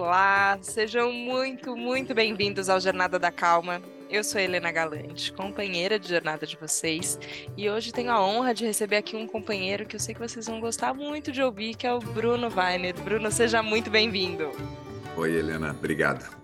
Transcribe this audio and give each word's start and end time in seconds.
Olá, 0.00 0.58
sejam 0.62 1.12
muito, 1.12 1.76
muito 1.76 2.14
bem-vindos 2.14 2.70
ao 2.70 2.80
Jornada 2.80 3.18
da 3.18 3.30
Calma. 3.30 3.82
Eu 4.08 4.24
sou 4.24 4.40
Helena 4.40 4.72
Galante, 4.72 5.30
companheira 5.30 5.98
de 5.98 6.08
jornada 6.08 6.46
de 6.46 6.56
vocês, 6.56 7.18
e 7.54 7.68
hoje 7.68 7.92
tenho 7.92 8.10
a 8.10 8.24
honra 8.24 8.54
de 8.54 8.64
receber 8.64 8.96
aqui 8.96 9.14
um 9.14 9.26
companheiro 9.26 9.84
que 9.84 9.94
eu 9.94 10.00
sei 10.00 10.14
que 10.14 10.20
vocês 10.26 10.46
vão 10.46 10.58
gostar 10.58 10.94
muito 10.94 11.30
de 11.30 11.42
ouvir, 11.42 11.74
que 11.74 11.86
é 11.86 11.92
o 11.92 11.98
Bruno 11.98 12.48
Weiner. 12.48 12.94
Bruno, 12.94 13.30
seja 13.30 13.62
muito 13.62 13.90
bem-vindo. 13.90 14.50
Oi, 15.18 15.36
Helena, 15.36 15.72
obrigado. 15.78 16.39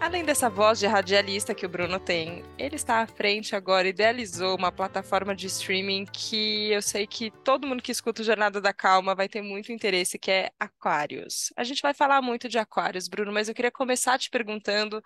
Além 0.00 0.24
dessa 0.24 0.48
voz 0.48 0.78
de 0.78 0.86
radialista 0.86 1.54
que 1.54 1.66
o 1.66 1.68
Bruno 1.68 1.98
tem, 1.98 2.44
ele 2.56 2.76
está 2.76 3.02
à 3.02 3.06
frente 3.06 3.56
agora, 3.56 3.88
idealizou 3.88 4.56
uma 4.56 4.70
plataforma 4.70 5.34
de 5.34 5.48
streaming 5.48 6.06
que 6.06 6.70
eu 6.70 6.80
sei 6.80 7.04
que 7.04 7.32
todo 7.42 7.66
mundo 7.66 7.82
que 7.82 7.90
escuta 7.90 8.22
o 8.22 8.24
Jornada 8.24 8.60
da 8.60 8.72
Calma 8.72 9.14
vai 9.14 9.28
ter 9.28 9.42
muito 9.42 9.72
interesse, 9.72 10.18
que 10.18 10.30
é 10.30 10.50
Aquários. 10.58 11.52
A 11.56 11.64
gente 11.64 11.82
vai 11.82 11.92
falar 11.92 12.22
muito 12.22 12.48
de 12.48 12.58
Aquários, 12.58 13.08
Bruno, 13.08 13.32
mas 13.32 13.48
eu 13.48 13.54
queria 13.54 13.72
começar 13.72 14.18
te 14.18 14.30
perguntando 14.30 15.02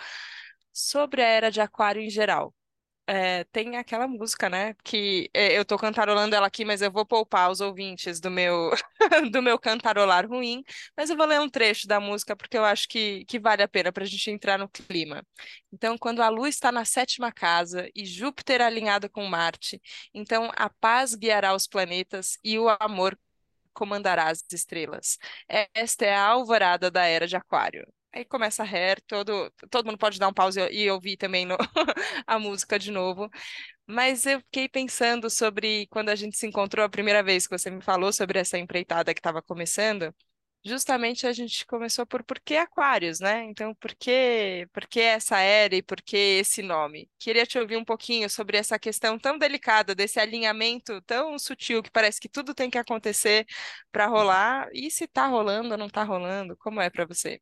sobre 0.73 1.23
a 1.23 1.27
era 1.27 1.51
de 1.51 1.61
Aquário 1.61 2.03
em 2.03 2.11
geral. 2.11 2.55
É, 3.15 3.45
tem 3.53 3.77
aquela 3.77 4.09
música, 4.09 4.49
né? 4.49 4.75
Que 4.83 5.29
é, 5.35 5.59
eu 5.59 5.67
tô 5.67 5.77
cantarolando 5.77 6.35
ela 6.35 6.47
aqui, 6.47 6.65
mas 6.65 6.81
eu 6.81 6.91
vou 6.91 7.05
poupar 7.05 7.51
os 7.51 7.61
ouvintes 7.61 8.19
do 8.21 8.31
meu 8.31 8.71
do 9.31 9.43
meu 9.43 9.59
cantarolar 9.59 10.27
ruim. 10.27 10.65
Mas 10.97 11.11
eu 11.11 11.17
vou 11.17 11.27
ler 11.27 11.39
um 11.39 11.49
trecho 11.49 11.87
da 11.87 12.01
música 12.01 12.35
porque 12.35 12.57
eu 12.57 12.65
acho 12.65 12.89
que, 12.89 13.27
que 13.27 13.39
vale 13.39 13.63
a 13.63 13.69
pena 13.69 13.93
para 13.93 14.05
a 14.05 14.07
gente 14.07 14.31
entrar 14.31 14.59
no 14.59 14.67
clima. 14.67 15.23
Então, 15.71 15.99
quando 15.99 16.23
a 16.23 16.31
Lua 16.31 16.49
está 16.49 16.73
na 16.73 16.87
sétima 16.87 17.31
casa 17.31 17.87
e 17.95 18.07
Júpiter 18.07 18.63
alinhado 18.63 19.11
com 19.11 19.27
Marte, 19.27 19.79
então 20.15 20.51
a 20.57 20.71
paz 20.71 21.15
guiará 21.15 21.55
os 21.55 21.67
planetas 21.67 22.39
e 22.43 22.59
o 22.59 22.71
amor 22.81 23.19
comandará 23.75 24.31
as 24.31 24.43
estrelas. 24.53 25.19
Esta 25.75 26.07
é 26.07 26.15
a 26.15 26.29
alvorada 26.29 26.91
da 26.91 27.05
era 27.05 27.27
de 27.27 27.37
Aquário. 27.37 27.87
Aí 28.15 28.25
começa 28.27 28.63
a 28.63 28.67
hair, 28.67 29.01
todo, 29.07 29.51
todo 29.71 29.87
mundo 29.87 29.97
pode 29.99 30.19
dar 30.19 30.29
um 30.29 30.35
pause 30.35 30.61
e 30.71 30.91
ouvir 30.91 31.17
também 31.17 31.47
no, 31.47 31.57
a 32.27 32.39
música 32.39 32.79
de 32.79 32.91
novo. 32.91 33.31
Mas 33.87 34.27
eu 34.27 34.41
fiquei 34.41 34.69
pensando 34.69 35.31
sobre 35.31 35.87
quando 35.89 36.11
a 36.11 36.15
gente 36.17 36.37
se 36.39 36.47
encontrou 36.47 36.85
a 36.85 36.89
primeira 36.91 37.23
vez 37.23 37.47
que 37.47 37.59
você 37.59 37.71
me 37.71 37.83
falou 37.83 38.13
sobre 38.13 38.39
essa 38.39 38.59
empreitada 38.59 39.15
que 39.15 39.21
estava 39.21 39.43
começando. 39.43 40.15
Justamente 40.65 41.27
a 41.27 41.33
gente 41.33 41.67
começou 41.67 42.07
por 42.07 42.23
por 42.25 42.39
que 42.41 42.57
Aquários, 42.57 43.19
né? 43.21 43.45
Então, 43.45 43.75
por 43.75 43.95
que, 43.97 44.69
por 44.73 44.87
que 44.87 45.01
essa 45.01 45.39
era 45.41 45.75
e 45.75 45.83
por 45.83 46.01
que 46.03 46.17
esse 46.17 46.63
nome? 46.63 47.11
Queria 47.19 47.45
te 47.47 47.59
ouvir 47.59 47.77
um 47.77 47.85
pouquinho 47.85 48.31
sobre 48.31 48.57
essa 48.59 48.79
questão 48.79 49.19
tão 49.19 49.39
delicada, 49.39 49.95
desse 49.95 50.21
alinhamento 50.21 51.03
tão 51.03 51.39
sutil 51.39 51.83
que 51.83 51.91
parece 51.91 52.21
que 52.21 52.29
tudo 52.29 52.55
tem 52.55 52.71
que 52.71 52.79
acontecer 52.79 53.45
para 53.91 54.07
rolar. 54.07 54.69
E 54.73 54.91
se 54.91 55.05
está 55.05 55.27
rolando 55.27 55.73
ou 55.73 55.79
não 55.79 55.87
está 55.89 56.05
rolando, 56.05 56.57
como 56.59 56.81
é 56.81 56.89
para 56.91 57.07
você? 57.07 57.41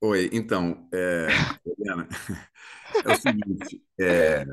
Oi, 0.00 0.28
então, 0.32 0.88
é, 0.92 1.26
Helena, 1.64 2.06
é 3.04 3.10
o 3.12 3.16
seguinte, 3.16 3.82
é, 4.00 4.44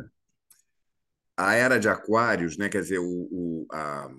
a 1.37 1.53
era 1.55 1.79
de 1.79 1.89
Aquários, 1.89 2.57
né, 2.57 2.69
quer 2.69 2.81
dizer, 2.81 2.99
o, 2.99 3.05
o, 3.31 3.67
a, 3.71 4.09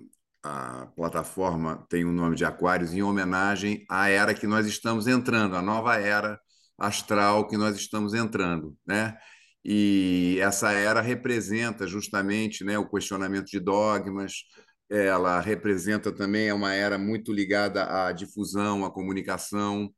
a 0.43 0.85
plataforma 0.95 1.85
tem 1.89 2.05
o 2.05 2.11
nome 2.11 2.35
de 2.35 2.45
Aquários 2.45 2.93
em 2.93 3.01
homenagem 3.01 3.85
à 3.89 4.09
era 4.09 4.33
que 4.33 4.47
nós 4.47 4.67
estamos 4.67 5.07
entrando, 5.07 5.55
a 5.55 5.61
nova 5.61 5.95
era 5.97 6.39
astral 6.77 7.47
que 7.47 7.57
nós 7.57 7.75
estamos 7.77 8.13
entrando, 8.13 8.75
né? 8.85 9.17
E 9.63 10.37
essa 10.41 10.71
era 10.71 11.01
representa 11.01 11.87
justamente, 11.87 12.63
né, 12.63 12.77
o 12.77 12.87
questionamento 12.89 13.45
de 13.47 13.59
dogmas, 13.59 14.33
ela 14.89 15.39
representa 15.41 16.11
também 16.13 16.47
é 16.49 16.53
uma 16.53 16.73
era 16.73 16.97
muito 16.99 17.33
ligada 17.33 18.07
à 18.07 18.11
difusão, 18.11 18.85
à 18.85 18.91
comunicação, 18.91 19.89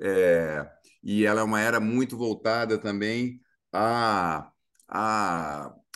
é, 0.00 0.66
e 1.02 1.24
ela 1.24 1.40
é 1.40 1.44
uma 1.44 1.60
era 1.60 1.80
muito 1.80 2.16
voltada 2.16 2.78
também 2.78 3.40
à, 3.72 4.50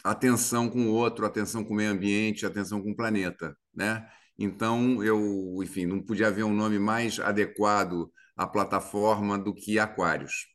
atenção 0.03 0.69
com 0.69 0.87
o 0.87 0.93
outro, 0.93 1.27
atenção 1.27 1.65
com 1.65 1.73
o 1.73 1.77
meio 1.77 1.91
ambiente, 1.91 2.47
atenção 2.47 2.83
com 2.83 2.91
o 2.91 2.97
planeta, 2.97 3.57
né? 3.75 4.09
Então, 4.39 5.03
eu, 5.03 5.63
enfim, 5.63 5.87
não 5.87 6.03
podia 6.03 6.29
haver 6.29 6.45
um 6.45 6.53
nome 6.53 6.79
mais 6.79 7.19
adequado 7.21 8.13
à 8.37 8.47
plataforma 8.47 9.39
do 9.39 9.55
que 9.55 9.79
Aquários. 9.79 10.53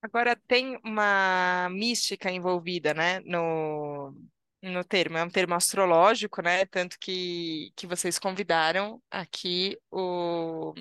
Agora, 0.00 0.36
tem 0.48 0.78
uma 0.84 1.68
mística 1.70 2.30
envolvida, 2.30 2.94
né, 2.94 3.20
no, 3.20 4.14
no 4.62 4.84
termo. 4.84 5.16
É 5.16 5.24
um 5.24 5.30
termo 5.30 5.54
astrológico, 5.54 6.42
né? 6.42 6.64
Tanto 6.66 6.96
que, 6.98 7.72
que 7.76 7.86
vocês 7.86 8.18
convidaram 8.18 9.00
aqui 9.10 9.78
o 9.90 10.74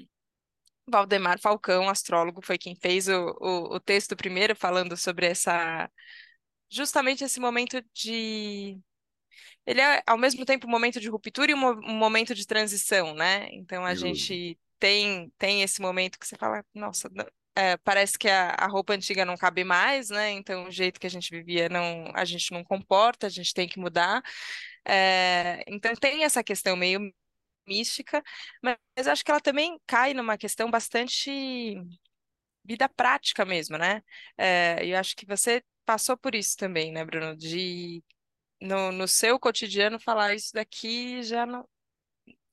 Valdemar 0.88 1.40
Falcão, 1.40 1.90
astrólogo, 1.90 2.42
foi 2.44 2.58
quem 2.58 2.76
fez 2.76 3.08
o, 3.08 3.36
o, 3.40 3.76
o 3.76 3.80
texto 3.80 4.16
primeiro, 4.16 4.56
falando 4.56 4.98
sobre 4.98 5.28
essa 5.28 5.90
justamente 6.70 7.24
esse 7.24 7.40
momento 7.40 7.84
de 7.94 8.80
ele 9.66 9.82
é 9.82 10.02
ao 10.08 10.18
mesmo 10.18 10.46
tempo 10.46 10.68
um 10.68 10.70
momento 10.70 11.00
de 11.00 11.10
ruptura 11.10 11.52
e 11.52 11.56
um, 11.56 11.68
um 11.68 11.96
momento 11.98 12.34
de 12.34 12.48
transição, 12.48 13.14
né? 13.14 13.48
Então 13.52 13.86
a 13.86 13.94
gente 13.96 14.58
tem 14.80 15.32
tem 15.38 15.62
esse 15.64 15.82
momento 15.82 16.20
que 16.20 16.28
você 16.28 16.36
fala, 16.38 16.66
nossa, 16.74 17.10
é, 17.56 17.78
parece 17.78 18.18
que 18.18 18.30
a, 18.30 18.52
a, 18.52 18.68
roupa 18.68 18.94
antiga 18.94 19.26
não 19.26 19.38
cabe 19.38 19.64
mais, 19.64 20.10
né? 20.10 20.32
Então 20.32 20.66
o 20.68 20.72
jeito 20.72 21.00
que 21.00 21.08
a 21.08 21.10
gente 21.10 21.30
vivia 21.30 21.70
não 21.70 22.12
a 22.16 22.26
gente 22.26 22.52
não 22.52 22.64
comporta, 22.64 23.28
a 23.28 23.30
gente 23.30 23.54
tem 23.54 23.68
que 23.68 23.80
mudar. 23.80 24.22
É, 24.86 25.64
então 25.68 25.94
tem 25.96 26.24
essa 26.24 26.44
questão 26.44 26.76
meio 26.76 27.14
mística, 27.72 28.22
mas 28.62 29.08
acho 29.08 29.24
que 29.24 29.32
ela 29.32 29.40
também 29.42 29.80
cai 29.88 30.14
numa 30.14 30.38
questão 30.38 30.70
bastante 30.70 31.76
vida 32.64 32.90
prática 32.90 33.46
mesmo, 33.46 33.78
né? 33.78 34.02
É, 34.38 34.86
eu 34.86 34.98
acho 34.98 35.16
que 35.16 35.26
você 35.26 35.64
passou 35.86 36.18
por 36.18 36.36
isso 36.36 36.58
também, 36.58 36.92
né, 36.92 37.06
Bruno? 37.06 37.36
De 37.36 38.04
no, 38.62 38.92
no 38.92 39.08
seu 39.08 39.40
cotidiano 39.40 40.00
falar 40.00 40.36
isso 40.36 40.54
daqui 40.54 41.24
já 41.24 41.46
não 41.46 41.68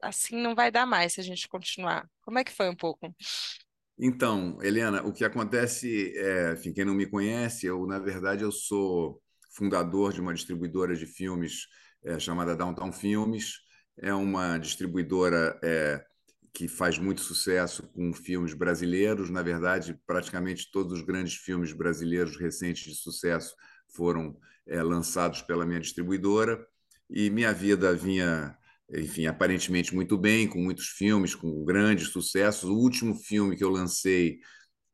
assim 0.00 0.36
não 0.36 0.54
vai 0.54 0.70
dar 0.70 0.86
mais 0.86 1.14
se 1.14 1.20
a 1.20 1.24
gente 1.24 1.48
continuar. 1.48 2.08
Como 2.22 2.38
é 2.38 2.44
que 2.44 2.52
foi 2.52 2.68
um 2.68 2.76
pouco? 2.76 3.14
Então, 3.98 4.58
Helena, 4.62 5.02
o 5.02 5.12
que 5.12 5.24
acontece 5.24 6.16
é, 6.16 6.52
enfim, 6.52 6.72
quem 6.72 6.84
não 6.84 6.94
me 6.94 7.06
conhece, 7.06 7.66
eu 7.66 7.84
na 7.86 7.98
verdade 7.98 8.44
eu 8.44 8.52
sou 8.52 9.20
fundador 9.50 10.12
de 10.12 10.20
uma 10.20 10.32
distribuidora 10.32 10.94
de 10.94 11.04
filmes 11.04 11.66
é, 12.04 12.18
chamada 12.18 12.56
Downtown 12.56 12.92
Filmes 12.92 13.54
é 14.00 14.12
uma 14.14 14.58
distribuidora 14.58 15.58
é, 15.62 16.04
que 16.52 16.66
faz 16.68 16.98
muito 16.98 17.20
sucesso 17.20 17.88
com 17.94 18.12
filmes 18.12 18.54
brasileiros. 18.54 19.30
Na 19.30 19.42
verdade, 19.42 19.98
praticamente 20.06 20.70
todos 20.72 20.92
os 20.92 21.02
grandes 21.02 21.34
filmes 21.34 21.72
brasileiros 21.72 22.36
recentes 22.36 22.84
de 22.84 22.94
sucesso 22.96 23.54
foram 23.88 24.36
é, 24.66 24.82
lançados 24.82 25.42
pela 25.42 25.66
minha 25.66 25.80
distribuidora. 25.80 26.66
E 27.10 27.30
minha 27.30 27.52
vida 27.52 27.94
vinha, 27.94 28.56
enfim, 28.92 29.26
aparentemente 29.26 29.94
muito 29.94 30.16
bem, 30.18 30.46
com 30.46 30.58
muitos 30.58 30.88
filmes, 30.88 31.34
com 31.34 31.64
grandes 31.64 32.08
sucessos. 32.08 32.68
O 32.68 32.76
último 32.76 33.14
filme 33.14 33.56
que 33.56 33.64
eu 33.64 33.70
lancei 33.70 34.40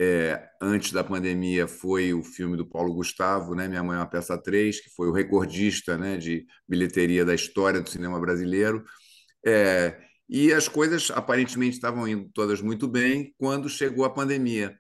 é, 0.01 0.49
antes 0.61 0.93
da 0.93 1.05
pandemia 1.05 1.69
foi 1.69 2.13
o 2.13 2.23
filme 2.23 2.57
do 2.57 2.67
Paulo 2.67 2.95
Gustavo, 2.95 3.55
né? 3.55 3.69
Minha 3.69 3.83
Mãe 3.83 3.97
é 3.97 4.01
uma 4.01 4.07
Peça 4.07 4.37
3, 4.37 4.81
que 4.81 4.91
foi 4.91 5.09
o 5.09 5.13
recordista 5.13 5.97
né, 5.97 6.17
de 6.17 6.47
bilheteria 6.69 7.25
da 7.25 7.35
história 7.35 7.81
do 7.81 7.89
cinema 7.89 8.19
brasileiro. 8.21 8.85
É, 9.47 9.97
e 10.29 10.53
as 10.53 10.69
coisas 10.69 11.11
aparentemente 11.11 11.77
estavam 11.77 12.09
indo 12.09 12.29
todas 12.35 12.61
muito 12.61 12.89
bem 12.89 13.35
quando 13.39 13.69
chegou 13.69 14.05
a 14.05 14.11
pandemia. 14.11 14.77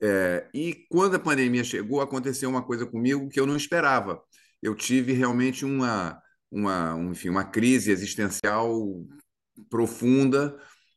É, 0.00 0.48
e 0.54 0.86
quando 0.90 1.16
a 1.16 1.20
pandemia 1.20 1.62
chegou, 1.64 2.00
aconteceu 2.00 2.48
uma 2.50 2.62
coisa 2.64 2.86
comigo 2.86 3.28
que 3.28 3.38
eu 3.38 3.46
não 3.46 3.56
esperava. 3.56 4.20
Eu 4.62 4.74
tive 4.74 5.12
realmente 5.12 5.64
uma, 5.64 6.20
uma, 6.50 6.96
enfim, 7.10 7.28
uma 7.28 7.44
crise 7.44 7.90
existencial 7.92 8.74
profunda 9.70 10.56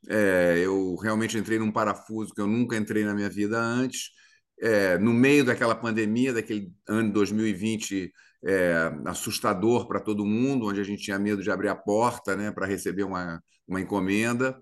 é, 0.09 0.59
eu 0.59 0.95
realmente 0.95 1.37
entrei 1.37 1.59
num 1.59 1.71
parafuso 1.71 2.33
que 2.33 2.41
eu 2.41 2.47
nunca 2.47 2.75
entrei 2.75 3.03
na 3.03 3.13
minha 3.13 3.29
vida 3.29 3.59
antes. 3.59 4.11
É, 4.59 4.97
no 4.97 5.13
meio 5.13 5.43
daquela 5.43 5.75
pandemia, 5.75 6.33
daquele 6.33 6.71
ano 6.87 7.07
de 7.07 7.13
2020 7.13 8.11
é, 8.43 8.91
assustador 9.05 9.87
para 9.87 9.99
todo 9.99 10.25
mundo, 10.25 10.67
onde 10.67 10.79
a 10.79 10.83
gente 10.83 11.03
tinha 11.03 11.19
medo 11.19 11.41
de 11.43 11.51
abrir 11.51 11.69
a 11.69 11.75
porta 11.75 12.35
né, 12.35 12.51
para 12.51 12.65
receber 12.65 13.03
uma, 13.03 13.41
uma 13.67 13.81
encomenda. 13.81 14.59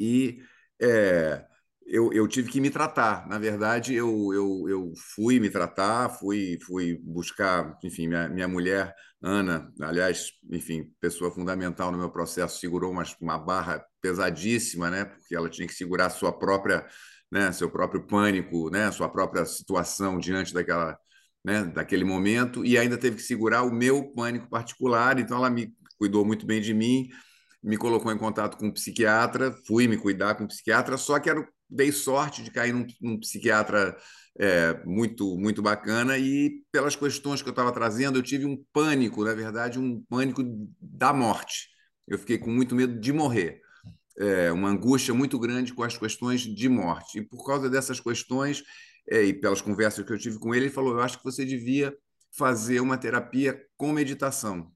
E 0.00 0.40
é, 0.80 1.44
eu, 1.86 2.12
eu, 2.12 2.28
tive 2.28 2.50
que 2.50 2.60
me 2.60 2.70
tratar. 2.70 3.26
Na 3.28 3.38
verdade, 3.38 3.94
eu, 3.94 4.32
eu, 4.32 4.68
eu 4.68 4.92
fui 5.14 5.40
me 5.40 5.50
tratar, 5.50 6.10
fui, 6.10 6.58
fui 6.66 6.98
buscar, 7.02 7.76
enfim, 7.82 8.08
minha, 8.08 8.28
minha 8.28 8.48
mulher, 8.48 8.94
Ana, 9.20 9.72
aliás, 9.80 10.30
enfim, 10.50 10.92
pessoa 11.00 11.30
fundamental 11.32 11.90
no 11.90 11.98
meu 11.98 12.10
processo, 12.10 12.60
segurou 12.60 12.92
uma, 12.92 13.02
uma 13.20 13.38
barra 13.38 13.84
pesadíssima, 14.00 14.90
né? 14.90 15.04
Porque 15.04 15.34
ela 15.34 15.48
tinha 15.48 15.66
que 15.66 15.74
segurar 15.74 16.10
sua 16.10 16.32
própria, 16.32 16.86
né? 17.30 17.52
Seu 17.52 17.70
próprio 17.70 18.06
pânico, 18.06 18.70
né? 18.70 18.90
Sua 18.92 19.08
própria 19.08 19.44
situação 19.44 20.18
diante 20.18 20.52
daquela, 20.54 20.98
né? 21.44 21.64
Daquele 21.64 22.04
momento 22.04 22.64
e 22.64 22.78
ainda 22.78 22.98
teve 22.98 23.16
que 23.16 23.22
segurar 23.22 23.62
o 23.62 23.72
meu 23.72 24.12
pânico 24.12 24.48
particular. 24.48 25.18
Então 25.18 25.38
ela 25.38 25.50
me 25.50 25.72
cuidou 25.98 26.24
muito 26.24 26.46
bem 26.46 26.60
de 26.60 26.74
mim. 26.74 27.08
me 27.62 27.76
colocou 27.76 28.12
em 28.12 28.18
contato 28.18 28.56
com 28.56 28.66
um 28.68 28.72
psiquiatra, 28.72 29.52
fui 29.66 29.88
me 29.88 29.96
cuidar 29.96 30.34
com 30.36 30.44
um 30.44 30.46
psiquiatra, 30.48 30.96
só 30.96 31.18
que 31.18 31.28
era, 31.30 31.46
dei 31.68 31.90
sorte 31.92 32.42
de 32.42 32.50
cair 32.50 32.72
num, 32.72 32.86
num 33.00 33.18
psiquiatra 33.18 33.96
é, 34.38 34.80
muito, 34.84 35.36
muito 35.36 35.60
bacana 35.60 36.16
e 36.16 36.62
pelas 36.70 36.94
questões 36.96 37.42
que 37.42 37.48
eu 37.48 37.52
estava 37.52 37.72
trazendo, 37.72 38.18
eu 38.18 38.22
tive 38.22 38.46
um 38.46 38.62
pânico, 38.72 39.24
na 39.24 39.34
verdade, 39.34 39.78
um 39.78 40.02
pânico 40.08 40.42
da 40.80 41.12
morte. 41.12 41.68
Eu 42.06 42.18
fiquei 42.18 42.38
com 42.38 42.50
muito 42.50 42.74
medo 42.74 42.98
de 42.98 43.12
morrer. 43.12 43.60
É, 44.18 44.50
uma 44.50 44.68
angústia 44.68 45.14
muito 45.14 45.38
grande 45.38 45.72
com 45.72 45.82
as 45.82 45.96
questões 45.96 46.40
de 46.40 46.68
morte. 46.68 47.18
E 47.18 47.22
por 47.22 47.46
causa 47.46 47.70
dessas 47.70 48.00
questões, 48.00 48.62
é, 49.08 49.22
e 49.22 49.32
pelas 49.32 49.60
conversas 49.60 50.04
que 50.04 50.12
eu 50.12 50.18
tive 50.18 50.38
com 50.38 50.54
ele, 50.54 50.66
ele 50.66 50.72
falou: 50.72 50.94
Eu 50.94 51.00
acho 51.00 51.18
que 51.18 51.24
você 51.24 51.44
devia 51.44 51.96
fazer 52.36 52.80
uma 52.80 52.98
terapia 52.98 53.60
com 53.76 53.92
meditação. 53.92 54.70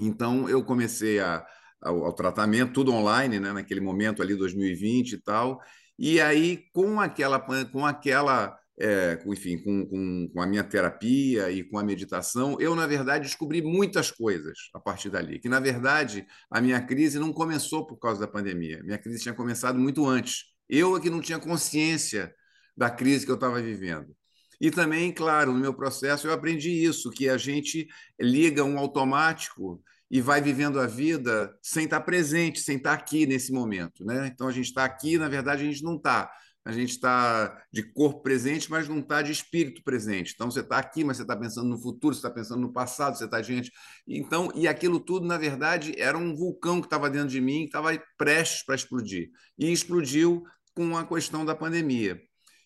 Então, 0.00 0.48
eu 0.48 0.64
comecei 0.64 1.20
a, 1.20 1.46
ao, 1.80 2.04
ao, 2.06 2.12
tratamento, 2.12 2.72
tudo 2.72 2.92
online, 2.92 3.38
né, 3.38 3.52
naquele 3.52 3.80
momento 3.80 4.22
ali, 4.22 4.34
2020 4.34 5.12
e 5.12 5.22
tal. 5.22 5.60
E 5.98 6.20
aí, 6.20 6.64
com 6.72 7.00
aquela, 7.00 7.38
com 7.70 7.86
aquela 7.86 8.58
é, 8.80 9.18
enfim, 9.26 9.58
com, 9.58 9.86
com, 9.86 10.30
com, 10.32 10.42
a 10.42 10.46
minha 10.46 10.64
terapia 10.64 11.50
e 11.50 11.62
com 11.62 11.78
a 11.78 11.84
meditação, 11.84 12.56
eu, 12.58 12.74
na 12.74 12.86
verdade, 12.86 13.26
descobri 13.26 13.62
muitas 13.62 14.10
coisas 14.10 14.58
a 14.74 14.80
partir 14.80 15.10
dali. 15.10 15.38
Que, 15.38 15.48
na 15.48 15.60
verdade, 15.60 16.26
a 16.50 16.60
minha 16.60 16.80
crise 16.80 17.18
não 17.18 17.32
começou 17.32 17.86
por 17.86 17.98
causa 17.98 18.20
da 18.20 18.28
pandemia. 18.28 18.82
Minha 18.82 18.98
crise 18.98 19.22
tinha 19.22 19.34
começado 19.34 19.78
muito 19.78 20.06
antes. 20.06 20.44
Eu 20.68 20.96
é 20.96 21.00
que 21.00 21.10
não 21.10 21.20
tinha 21.20 21.38
consciência 21.38 22.34
da 22.76 22.90
crise 22.90 23.26
que 23.26 23.30
eu 23.30 23.36
estava 23.36 23.60
vivendo. 23.60 24.16
E 24.60 24.70
também, 24.70 25.12
claro, 25.12 25.52
no 25.52 25.58
meu 25.58 25.74
processo 25.74 26.26
eu 26.26 26.32
aprendi 26.32 26.70
isso, 26.70 27.10
que 27.10 27.28
a 27.28 27.36
gente 27.36 27.88
liga 28.20 28.64
um 28.64 28.78
automático 28.78 29.82
e 30.10 30.20
vai 30.20 30.40
vivendo 30.40 30.78
a 30.78 30.86
vida 30.86 31.52
sem 31.60 31.84
estar 31.84 32.00
presente, 32.02 32.60
sem 32.60 32.76
estar 32.76 32.92
aqui 32.92 33.26
nesse 33.26 33.52
momento. 33.52 34.04
Né? 34.04 34.30
Então 34.32 34.46
a 34.46 34.52
gente 34.52 34.66
está 34.66 34.84
aqui, 34.84 35.18
na 35.18 35.28
verdade 35.28 35.62
a 35.62 35.66
gente 35.66 35.82
não 35.82 35.96
está. 35.96 36.30
A 36.64 36.70
gente 36.70 36.90
está 36.90 37.60
de 37.72 37.82
corpo 37.82 38.22
presente, 38.22 38.70
mas 38.70 38.88
não 38.88 39.00
está 39.00 39.20
de 39.20 39.32
espírito 39.32 39.82
presente. 39.82 40.32
Então 40.34 40.48
você 40.48 40.60
está 40.60 40.78
aqui, 40.78 41.02
mas 41.02 41.16
você 41.16 41.22
está 41.22 41.36
pensando 41.36 41.68
no 41.68 41.78
futuro, 41.78 42.14
você 42.14 42.20
está 42.20 42.30
pensando 42.30 42.60
no 42.60 42.72
passado, 42.72 43.18
você 43.18 43.24
está 43.24 43.40
diante. 43.40 43.72
Então, 44.06 44.52
e 44.54 44.68
aquilo 44.68 45.00
tudo, 45.00 45.26
na 45.26 45.36
verdade, 45.36 45.92
era 45.98 46.16
um 46.16 46.36
vulcão 46.36 46.80
que 46.80 46.86
estava 46.86 47.10
dentro 47.10 47.28
de 47.28 47.40
mim, 47.40 47.62
que 47.62 47.66
estava 47.66 48.00
prestes 48.16 48.64
para 48.64 48.76
explodir. 48.76 49.30
E 49.58 49.72
explodiu 49.72 50.44
com 50.72 50.96
a 50.96 51.04
questão 51.04 51.44
da 51.44 51.54
pandemia. 51.54 52.20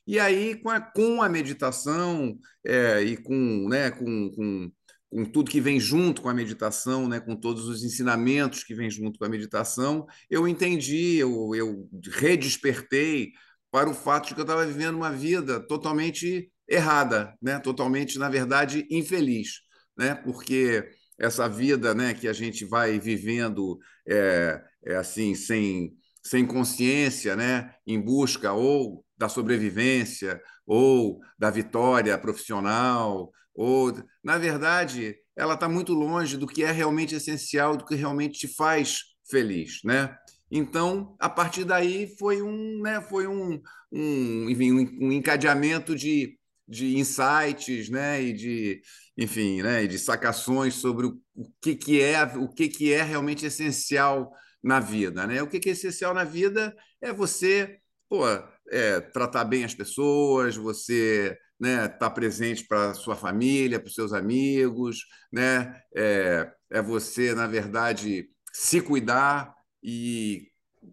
E 0.06 0.20
aí, 0.20 0.54
com 0.56 0.68
a, 0.70 0.80
com 0.80 1.22
a 1.22 1.28
meditação 1.28 2.38
é, 2.64 3.02
e 3.02 3.16
com, 3.16 3.68
né, 3.68 3.90
com, 3.90 4.30
com, 4.30 4.72
com, 5.10 5.24
tudo 5.24 5.50
que 5.50 5.60
vem 5.60 5.80
junto 5.80 6.22
com 6.22 6.28
a 6.28 6.34
meditação, 6.34 7.08
né, 7.08 7.18
com 7.18 7.34
todos 7.34 7.66
os 7.66 7.82
ensinamentos 7.82 8.62
que 8.62 8.74
vêm 8.74 8.88
junto 8.88 9.18
com 9.18 9.24
a 9.24 9.28
meditação, 9.28 10.06
eu 10.30 10.46
entendi, 10.46 11.16
eu, 11.16 11.54
eu 11.54 11.88
redespertei 12.12 13.32
para 13.76 13.90
o 13.90 13.94
fato 13.94 14.28
de 14.28 14.34
que 14.34 14.40
eu 14.40 14.44
estava 14.44 14.64
vivendo 14.64 14.94
uma 14.94 15.12
vida 15.12 15.60
totalmente 15.60 16.50
errada, 16.66 17.36
né, 17.42 17.58
totalmente, 17.58 18.18
na 18.18 18.26
verdade, 18.26 18.86
infeliz, 18.90 19.60
né, 19.94 20.14
porque 20.14 20.88
essa 21.18 21.46
vida 21.46 21.94
né, 21.94 22.14
que 22.14 22.26
a 22.26 22.32
gente 22.32 22.64
vai 22.64 22.98
vivendo 22.98 23.78
é, 24.08 24.62
é 24.82 24.96
assim, 24.96 25.34
sem, 25.34 25.92
sem 26.22 26.46
consciência, 26.46 27.36
né, 27.36 27.70
em 27.86 28.00
busca 28.00 28.50
ou 28.50 29.04
da 29.14 29.28
sobrevivência 29.28 30.40
ou 30.66 31.20
da 31.38 31.50
vitória 31.50 32.16
profissional, 32.16 33.30
ou 33.54 33.92
na 34.24 34.38
verdade, 34.38 35.16
ela 35.36 35.52
está 35.52 35.68
muito 35.68 35.92
longe 35.92 36.38
do 36.38 36.46
que 36.46 36.64
é 36.64 36.72
realmente 36.72 37.14
essencial, 37.14 37.76
do 37.76 37.84
que 37.84 37.94
realmente 37.94 38.38
te 38.38 38.48
faz 38.48 39.00
feliz, 39.30 39.80
né? 39.84 40.16
Então, 40.50 41.16
a 41.18 41.28
partir 41.28 41.64
daí 41.64 42.14
foi 42.18 42.40
um, 42.42 42.80
né, 42.82 43.00
foi 43.00 43.26
um, 43.26 43.60
um, 43.92 44.50
enfim, 44.50 44.72
um 45.00 45.12
encadeamento 45.12 45.94
de, 45.94 46.38
de 46.68 46.96
insights, 46.96 47.88
né, 47.88 48.22
e 48.22 48.32
de, 48.32 48.80
enfim, 49.16 49.62
né, 49.62 49.84
e 49.84 49.88
de 49.88 49.98
sacações 49.98 50.74
sobre 50.74 51.06
o, 51.06 51.20
que 51.60 51.74
que 51.74 52.00
é, 52.00 52.22
o 52.36 52.48
que 52.48 52.68
que 52.68 52.92
é 52.92 53.02
realmente 53.02 53.44
essencial 53.44 54.30
na 54.62 54.80
vida, 54.80 55.26
né? 55.26 55.42
O 55.42 55.46
que 55.46 55.60
que 55.60 55.68
é 55.68 55.72
essencial 55.72 56.12
na 56.12 56.24
vida 56.24 56.74
é 57.00 57.12
você, 57.12 57.78
pô, 58.08 58.24
é, 58.70 59.00
tratar 59.00 59.44
bem 59.44 59.64
as 59.64 59.74
pessoas, 59.74 60.56
você 60.56 61.36
né, 61.58 61.88
tá 61.88 62.10
presente 62.10 62.66
para 62.66 62.94
sua 62.94 63.16
família, 63.16 63.78
para 63.78 63.88
os 63.88 63.94
seus 63.94 64.12
amigos, 64.12 64.98
né, 65.32 65.80
é, 65.94 66.50
é 66.70 66.82
você, 66.82 67.34
na 67.34 67.46
verdade, 67.46 68.28
se 68.52 68.80
cuidar 68.80 69.55
e, 69.86 70.48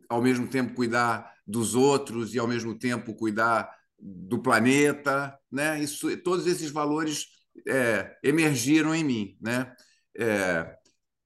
ao 0.07 0.22
mesmo 0.22 0.48
tempo, 0.48 0.75
cuidar 0.75 1.34
dos 1.48 1.74
outros 1.74 2.36
e, 2.36 2.40
ao 2.40 2.48
mesmo 2.48 2.78
tempo, 2.78 3.16
cuidar 3.16 3.75
do 4.00 4.40
planeta. 4.40 5.36
Né? 5.51 5.81
Isso, 5.81 6.16
todos 6.18 6.45
esses 6.45 6.69
valores 6.69 7.25
é, 7.68 8.16
emergiram 8.24 8.94
em 8.94 9.04
mim. 9.04 9.38
Né? 9.42 9.75
É, 10.16 10.78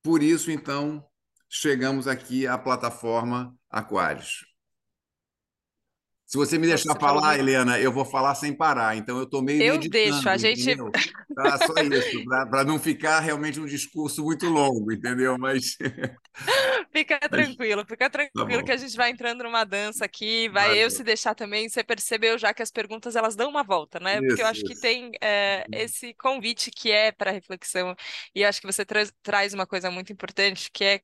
por 0.02 0.24
isso, 0.24 0.50
então, 0.50 1.06
chegamos 1.50 2.08
aqui 2.08 2.48
à 2.48 2.58
plataforma 2.58 3.54
Aquários. 3.69 4.46
Se 6.28 6.38
você 6.38 6.58
me 6.58 6.68
deixar 6.68 6.92
você 6.92 7.00
falar, 7.00 7.38
muito... 7.38 7.40
Helena, 7.40 7.80
eu 7.80 7.90
vou 7.90 8.04
falar 8.04 8.36
sem 8.36 8.54
parar. 8.54 8.98
Então 8.98 9.18
eu 9.18 9.24
estou 9.24 9.42
meio 9.42 9.64
Eu 9.64 9.80
deixo, 9.80 10.28
a 10.28 10.36
gente. 10.36 10.75
Tá, 11.34 11.58
só 11.66 11.74
isso, 11.81 12.25
para 12.25 12.66
não 12.66 12.78
ficar 12.78 13.22
realmente 13.22 13.62
um 13.62 13.66
discurso 13.66 14.22
muito 14.24 14.46
longo, 14.50 14.92
entendeu? 14.92 15.38
Mas. 15.40 15.78
Fica 16.92 17.19
tranquilo, 17.19 17.86
fica 17.86 18.10
tá 18.10 18.10
tranquilo 18.10 18.60
tá 18.60 18.63
que 18.66 18.72
a 18.72 18.78
gente 18.78 18.95
vai 18.95 19.10
entrando 19.10 19.44
numa 19.44 19.63
dança 19.63 20.06
aqui, 20.06 20.50
vai 20.50 20.78
eu 20.78 20.89
se 20.89 21.04
deixar 21.04 21.36
também. 21.36 21.68
Você 21.69 21.84
percebeu 21.84 22.38
já 22.38 22.54
que 22.54 22.62
as 22.62 22.72
perguntas 22.72 23.16
elas 23.16 23.36
dão 23.36 23.50
uma 23.50 23.63
volta, 23.63 24.00
né? 24.00 24.19
Porque 24.22 24.42
eu 24.42 24.48
acho 24.48 24.62
isso. 24.63 24.74
que 24.74 24.80
tem 24.80 25.12
é, 25.22 25.66
esse 25.74 26.13
convite 26.16 26.72
que 26.72 26.92
é 26.92 27.12
para 27.12 27.31
reflexão, 27.31 27.95
e 28.34 28.42
eu 28.42 28.50
acho 28.50 28.62
que 28.62 28.68
você 28.68 28.86
tra 28.86 29.04
traz 29.22 29.54
uma 29.54 29.68
coisa 29.68 29.92
muito 29.92 30.12
importante, 30.12 30.69
que 30.72 30.84
é 30.84 31.01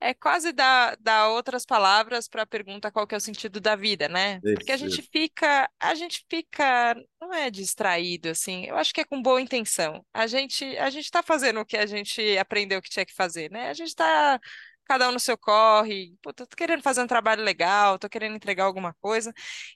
é 0.00 0.12
quase 0.12 0.52
dar, 0.52 0.96
dar 1.00 1.28
outras 1.28 1.64
palavras 1.64 2.28
para 2.28 2.42
a 2.42 2.46
pergunta 2.46 2.90
qual 2.90 3.06
que 3.06 3.14
é 3.14 3.18
o 3.18 3.20
sentido 3.20 3.60
da 3.60 3.74
vida, 3.74 4.08
né? 4.08 4.40
Porque 4.40 4.72
a 4.72 4.76
gente 4.76 5.02
fica, 5.02 5.70
a 5.80 5.94
gente 5.94 6.24
fica, 6.28 6.94
não 7.20 7.32
é 7.32 7.50
distraído, 7.50 8.28
assim, 8.28 8.66
eu 8.66 8.76
acho 8.76 8.92
que 8.92 9.00
é 9.00 9.04
com 9.04 9.22
boa 9.22 9.40
intenção. 9.40 10.04
A 10.12 10.26
gente, 10.26 10.64
a 10.76 10.90
gente 10.90 11.04
está 11.04 11.22
fazendo 11.22 11.60
o 11.60 11.64
que 11.64 11.76
a 11.76 11.86
gente 11.86 12.36
aprendeu 12.38 12.82
que 12.82 12.90
tinha 12.90 13.06
que 13.06 13.14
fazer, 13.14 13.50
né? 13.50 13.70
A 13.70 13.74
gente 13.74 13.88
está 13.88 14.38
cada 14.86 15.08
um 15.08 15.12
no 15.12 15.20
seu 15.20 15.36
corre, 15.36 16.16
pô, 16.22 16.32
tô 16.32 16.46
querendo 16.56 16.82
fazer 16.82 17.02
um 17.02 17.06
trabalho 17.06 17.42
legal, 17.42 17.98
tô 17.98 18.08
querendo 18.08 18.36
entregar 18.36 18.64
alguma 18.64 18.94
coisa. 18.94 19.32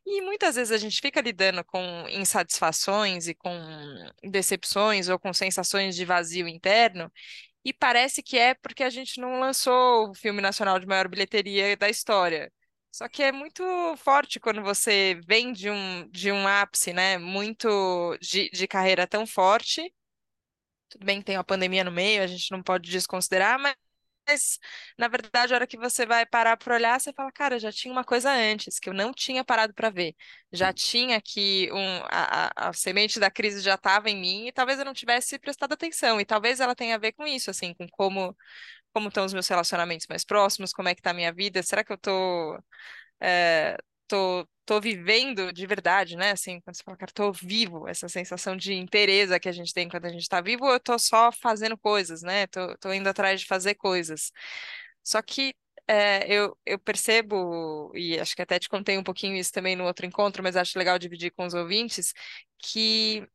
E 0.07 0.21
muitas 0.23 0.57
vezes 0.57 0.73
a 0.73 0.79
gente 0.79 1.01
fica 1.01 1.21
lidando 1.21 1.65
com 1.65 2.07
insatisfações 2.09 3.29
e 3.29 3.35
com 3.35 3.51
decepções 4.23 5.09
ou 5.09 5.19
com 5.19 5.33
sensações 5.33 5.97
de 5.97 6.05
vazio 6.05 6.49
interno, 6.49 7.11
e 7.65 7.73
parece 7.73 8.23
que 8.23 8.39
é 8.39 8.55
porque 8.55 8.83
a 8.83 8.91
gente 8.91 9.21
não 9.21 9.39
lançou 9.41 10.11
o 10.11 10.15
filme 10.15 10.41
nacional 10.41 10.79
de 10.79 10.87
maior 10.87 11.09
bilheteria 11.09 11.77
da 11.77 11.89
história. 11.91 12.53
Só 12.93 13.09
que 13.09 13.23
é 13.23 13.31
muito 13.33 13.63
forte 13.99 14.41
quando 14.41 14.63
você 14.63 15.21
vem 15.27 15.53
de 15.53 15.71
um, 15.71 16.09
de 16.11 16.33
um 16.33 16.47
ápice, 16.47 16.93
né? 16.93 17.19
Muito 17.19 18.17
de, 18.21 18.51
de 18.51 18.67
carreira 18.67 19.07
tão 19.07 19.27
forte. 19.27 19.93
Tudo 20.89 21.05
bem 21.07 21.21
que 21.21 21.25
tem 21.27 21.37
uma 21.37 21.45
pandemia 21.45 21.85
no 21.85 21.93
meio, 21.93 22.23
a 22.23 22.27
gente 22.27 22.51
não 22.51 22.63
pode 22.63 22.91
desconsiderar, 22.91 23.59
mas 23.61 23.75
mas, 24.31 24.59
na 24.99 25.09
verdade, 25.09 25.53
a 25.53 25.57
hora 25.57 25.67
que 25.67 25.77
você 25.79 26.07
vai 26.07 26.25
parar 26.27 26.57
para 26.57 26.75
olhar, 26.75 27.01
você 27.01 27.13
fala, 27.13 27.33
cara, 27.33 27.59
já 27.59 27.73
tinha 27.73 27.93
uma 27.93 28.05
coisa 28.05 28.31
antes 28.33 28.79
que 28.79 28.89
eu 28.89 28.95
não 28.95 29.13
tinha 29.13 29.45
parado 29.45 29.75
para 29.75 29.91
ver. 29.91 30.15
Já 30.53 30.73
tinha 30.73 31.17
aqui 31.17 31.69
um, 31.73 31.99
a, 32.11 32.51
a, 32.67 32.69
a 32.71 32.73
semente 32.73 33.19
da 33.21 33.31
crise 33.31 33.61
já 33.61 33.75
estava 33.75 34.09
em 34.11 34.17
mim 34.21 34.47
e 34.49 34.53
talvez 34.53 34.79
eu 34.79 34.85
não 34.85 34.95
tivesse 34.95 35.39
prestado 35.39 35.73
atenção. 35.73 36.21
E 36.21 36.25
talvez 36.25 36.61
ela 36.61 36.75
tenha 36.75 36.95
a 36.97 36.99
ver 36.99 37.13
com 37.13 37.27
isso, 37.27 37.51
assim, 37.51 37.75
com 37.75 37.87
como 37.89 38.37
como 38.93 39.09
estão 39.09 39.25
os 39.25 39.33
meus 39.33 39.49
relacionamentos 39.49 40.07
mais 40.09 40.25
próximos, 40.25 40.73
como 40.73 40.89
é 40.89 40.95
que 40.95 41.01
está 41.01 41.11
a 41.11 41.15
minha 41.15 41.33
vida, 41.33 41.63
será 41.63 41.85
que 41.85 41.93
eu 41.93 41.99
tô, 41.99 42.59
é, 43.21 43.77
tô 44.11 44.49
tô 44.67 44.81
vivendo 44.81 45.53
de 45.53 45.67
verdade, 45.67 46.17
né? 46.17 46.31
Assim, 46.31 46.61
quando 46.61 46.77
você 46.77 46.83
fala, 46.85 46.97
cara, 46.97 47.11
tô 47.13 47.33
vivo, 47.33 47.89
essa 47.89 48.09
sensação 48.09 48.57
de 48.57 48.73
inteireza 48.75 49.41
que 49.41 49.49
a 49.49 49.53
gente 49.53 49.75
tem 49.75 49.89
quando 49.89 50.05
a 50.07 50.11
gente 50.11 50.29
tá 50.29 50.41
vivo, 50.41 50.67
eu 50.71 50.79
tô 50.79 50.97
só 50.99 51.33
fazendo 51.33 51.77
coisas, 51.77 52.23
né? 52.23 52.47
Tô, 52.47 52.77
tô 52.79 52.93
indo 52.93 53.09
atrás 53.09 53.41
de 53.41 53.47
fazer 53.47 53.75
coisas. 53.75 54.31
Só 55.03 55.21
que 55.23 55.55
é, 55.89 56.25
eu, 56.33 56.57
eu 56.65 56.79
percebo, 56.79 57.91
e 57.97 58.19
acho 58.21 58.37
que 58.37 58.43
até 58.43 58.59
te 58.61 58.69
contei 58.69 58.97
um 58.99 59.03
pouquinho 59.03 59.37
isso 59.37 59.53
também 59.53 59.75
no 59.77 59.85
outro 59.85 60.07
encontro, 60.07 60.43
mas 60.43 60.57
acho 60.57 60.79
legal 60.79 60.99
dividir 60.99 61.33
com 61.33 61.47
os 61.47 61.55
ouvintes, 61.55 62.13
que 62.59 63.27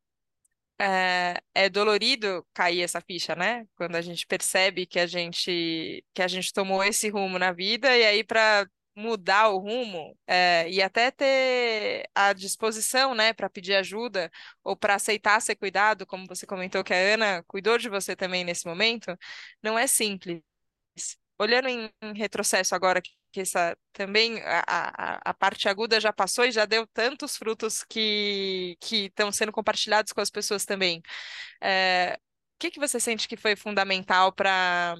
é, 0.78 1.40
é, 1.54 1.68
dolorido 1.70 2.46
cair 2.54 2.82
essa 2.82 3.00
ficha, 3.00 3.34
né? 3.34 3.66
Quando 3.76 3.96
a 3.96 4.02
gente 4.02 4.26
percebe 4.26 4.86
que 4.86 4.98
a 5.00 5.06
gente 5.06 6.04
que 6.14 6.22
a 6.22 6.28
gente 6.28 6.52
tomou 6.52 6.84
esse 6.84 7.08
rumo 7.08 7.38
na 7.38 7.52
vida 7.52 7.96
e 7.96 8.04
aí 8.04 8.24
para 8.24 8.66
mudar 8.96 9.50
o 9.50 9.58
rumo 9.58 10.18
é, 10.26 10.68
e 10.70 10.82
até 10.82 11.10
ter 11.10 12.08
a 12.14 12.32
disposição, 12.32 13.14
né, 13.14 13.32
para 13.34 13.50
pedir 13.50 13.74
ajuda 13.74 14.30
ou 14.64 14.76
para 14.76 14.94
aceitar 14.94 15.40
ser 15.40 15.56
cuidado, 15.56 16.06
como 16.06 16.26
você 16.26 16.46
comentou 16.46 16.82
que 16.82 16.94
a 16.94 16.96
Ana 16.96 17.42
cuidou 17.46 17.78
de 17.78 17.88
você 17.88 18.16
também 18.16 18.44
nesse 18.44 18.66
momento, 18.66 19.16
não 19.62 19.78
é 19.78 19.86
simples. 19.86 20.42
olhando 21.38 21.68
em, 21.68 21.90
em 22.02 22.14
retrocesso 22.14 22.74
agora, 22.74 23.02
que 23.32 23.40
essa 23.40 23.76
também 23.92 24.40
a, 24.42 24.64
a, 24.66 25.30
a, 25.30 25.34
parte 25.34 25.68
aguda 25.68 26.00
já 26.00 26.12
passou 26.12 26.44
e 26.46 26.52
já 26.52 26.64
deu 26.64 26.86
tantos 26.86 27.36
frutos 27.36 27.84
que 27.84 28.76
que 28.80 29.06
estão 29.06 29.30
sendo 29.32 29.52
compartilhados 29.52 30.12
com 30.12 30.20
as 30.22 30.30
pessoas 30.30 30.64
também. 30.64 31.02
É, 31.62 32.18
o 32.56 32.58
que 32.58 32.70
que 32.70 32.80
você 32.80 32.98
sente 33.00 33.28
que 33.28 33.36
foi 33.36 33.56
fundamental 33.56 34.32
para 34.32 34.96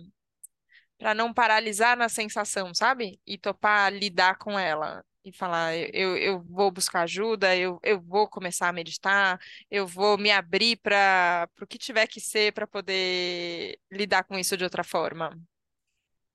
para 0.98 1.14
não 1.14 1.32
paralisar 1.32 1.96
na 1.96 2.08
sensação, 2.08 2.74
sabe? 2.74 3.20
E 3.26 3.36
topar 3.38 3.92
lidar 3.92 4.38
com 4.38 4.58
ela 4.58 5.04
e 5.24 5.32
falar, 5.32 5.76
eu, 5.92 6.16
eu 6.16 6.40
vou 6.40 6.70
buscar 6.70 7.02
ajuda, 7.02 7.56
eu, 7.56 7.80
eu 7.82 8.00
vou 8.00 8.28
começar 8.28 8.68
a 8.68 8.72
meditar, 8.72 9.40
eu 9.68 9.84
vou 9.84 10.16
me 10.16 10.30
abrir 10.30 10.76
para 10.76 11.48
o 11.60 11.66
que 11.66 11.78
tiver 11.78 12.06
que 12.06 12.20
ser 12.20 12.52
para 12.52 12.66
poder 12.66 13.76
lidar 13.90 14.22
com 14.22 14.38
isso 14.38 14.56
de 14.56 14.62
outra 14.62 14.84
forma. 14.84 15.36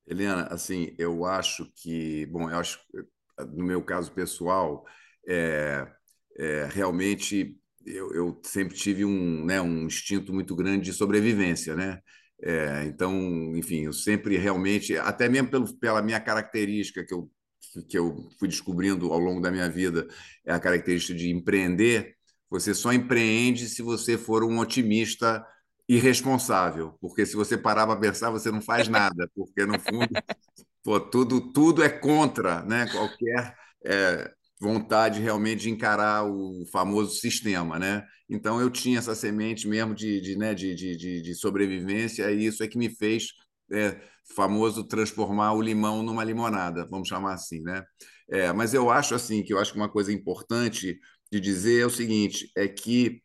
Helena, 0.06 0.48
assim, 0.48 0.94
eu 0.98 1.26
acho 1.26 1.72
que, 1.74 2.26
bom, 2.26 2.50
eu 2.50 2.60
acho, 2.60 2.80
no 3.54 3.64
meu 3.64 3.82
caso 3.82 4.12
pessoal, 4.12 4.86
é, 5.26 5.88
é 6.38 6.66
realmente 6.66 7.58
eu, 7.86 8.14
eu, 8.14 8.42
sempre 8.44 8.76
tive 8.76 9.06
um, 9.06 9.46
né, 9.46 9.62
um 9.62 9.86
instinto 9.86 10.34
muito 10.34 10.56
grande 10.56 10.86
de 10.86 10.94
sobrevivência, 10.94 11.76
né? 11.76 12.02
É, 12.44 12.86
então, 12.86 13.14
enfim, 13.56 13.86
eu 13.86 13.94
sempre 13.94 14.38
realmente, 14.38 14.98
até 14.98 15.30
mesmo 15.30 15.50
pelo, 15.50 15.74
pela 15.78 16.02
minha 16.02 16.20
característica 16.20 17.06
que 17.06 17.14
eu, 17.14 17.30
que 17.88 17.98
eu 17.98 18.30
fui 18.40 18.48
descobrindo 18.48 19.12
ao 19.14 19.20
longo 19.20 19.40
da 19.40 19.52
minha 19.52 19.70
vida, 19.70 20.08
é 20.46 20.52
a 20.54 20.60
característica 20.60 21.18
de 21.18 21.30
empreender. 21.30 22.16
Você 22.50 22.74
só 22.74 22.92
empreende 22.92 23.70
se 23.70 23.82
você 23.82 24.18
for 24.18 24.44
um 24.44 24.60
otimista 24.60 25.46
irresponsável, 25.88 26.98
porque 27.00 27.26
se 27.26 27.36
você 27.36 27.58
parar 27.58 27.86
para 27.86 28.00
pensar, 28.00 28.30
você 28.30 28.50
não 28.50 28.62
faz 28.62 28.88
nada, 28.88 29.30
porque 29.36 29.66
no 29.66 29.80
fundo, 29.80 30.10
pô, 30.84 31.00
tudo, 31.00 31.52
tudo 31.52 31.84
é 31.84 31.90
contra 31.90 32.62
né? 32.64 32.88
qualquer 32.88 33.56
é, 33.86 34.32
vontade 34.62 35.20
realmente 35.20 35.62
de 35.62 35.72
encarar 35.72 36.24
o 36.24 36.64
famoso 36.72 37.16
sistema. 37.16 37.80
Né? 37.80 38.06
Então, 38.30 38.62
eu 38.62 38.70
tinha 38.70 39.00
essa 39.00 39.16
semente 39.16 39.68
mesmo 39.68 39.96
de, 39.96 40.22
de, 40.22 40.38
né, 40.38 40.54
de, 40.54 40.76
de, 40.76 41.22
de 41.22 41.36
sobrevivência, 41.36 42.32
e 42.32 42.46
isso 42.46 42.64
é 42.64 42.68
que 42.68 42.78
me 42.78 42.88
fez 42.88 43.30
é, 43.74 44.00
famoso 44.36 44.84
transformar 44.84 45.54
o 45.54 45.62
limão 45.62 46.04
numa 46.04 46.24
limonada, 46.24 46.86
vamos 46.88 47.08
chamar 47.08 47.34
assim, 47.34 47.62
né? 47.62 47.84
É, 48.30 48.54
mas 48.54 48.74
eu 48.74 48.90
acho 48.90 49.16
assim 49.16 49.44
que 49.44 49.52
eu 49.52 49.60
acho 49.60 49.74
que 49.74 49.80
uma 49.80 49.90
coisa 49.90 50.14
importante 50.14 51.00
de 51.32 51.40
dizer 51.40 51.82
é 51.82 51.86
o 51.86 51.90
seguinte, 51.90 52.52
é 52.56 52.68
que 52.68 53.22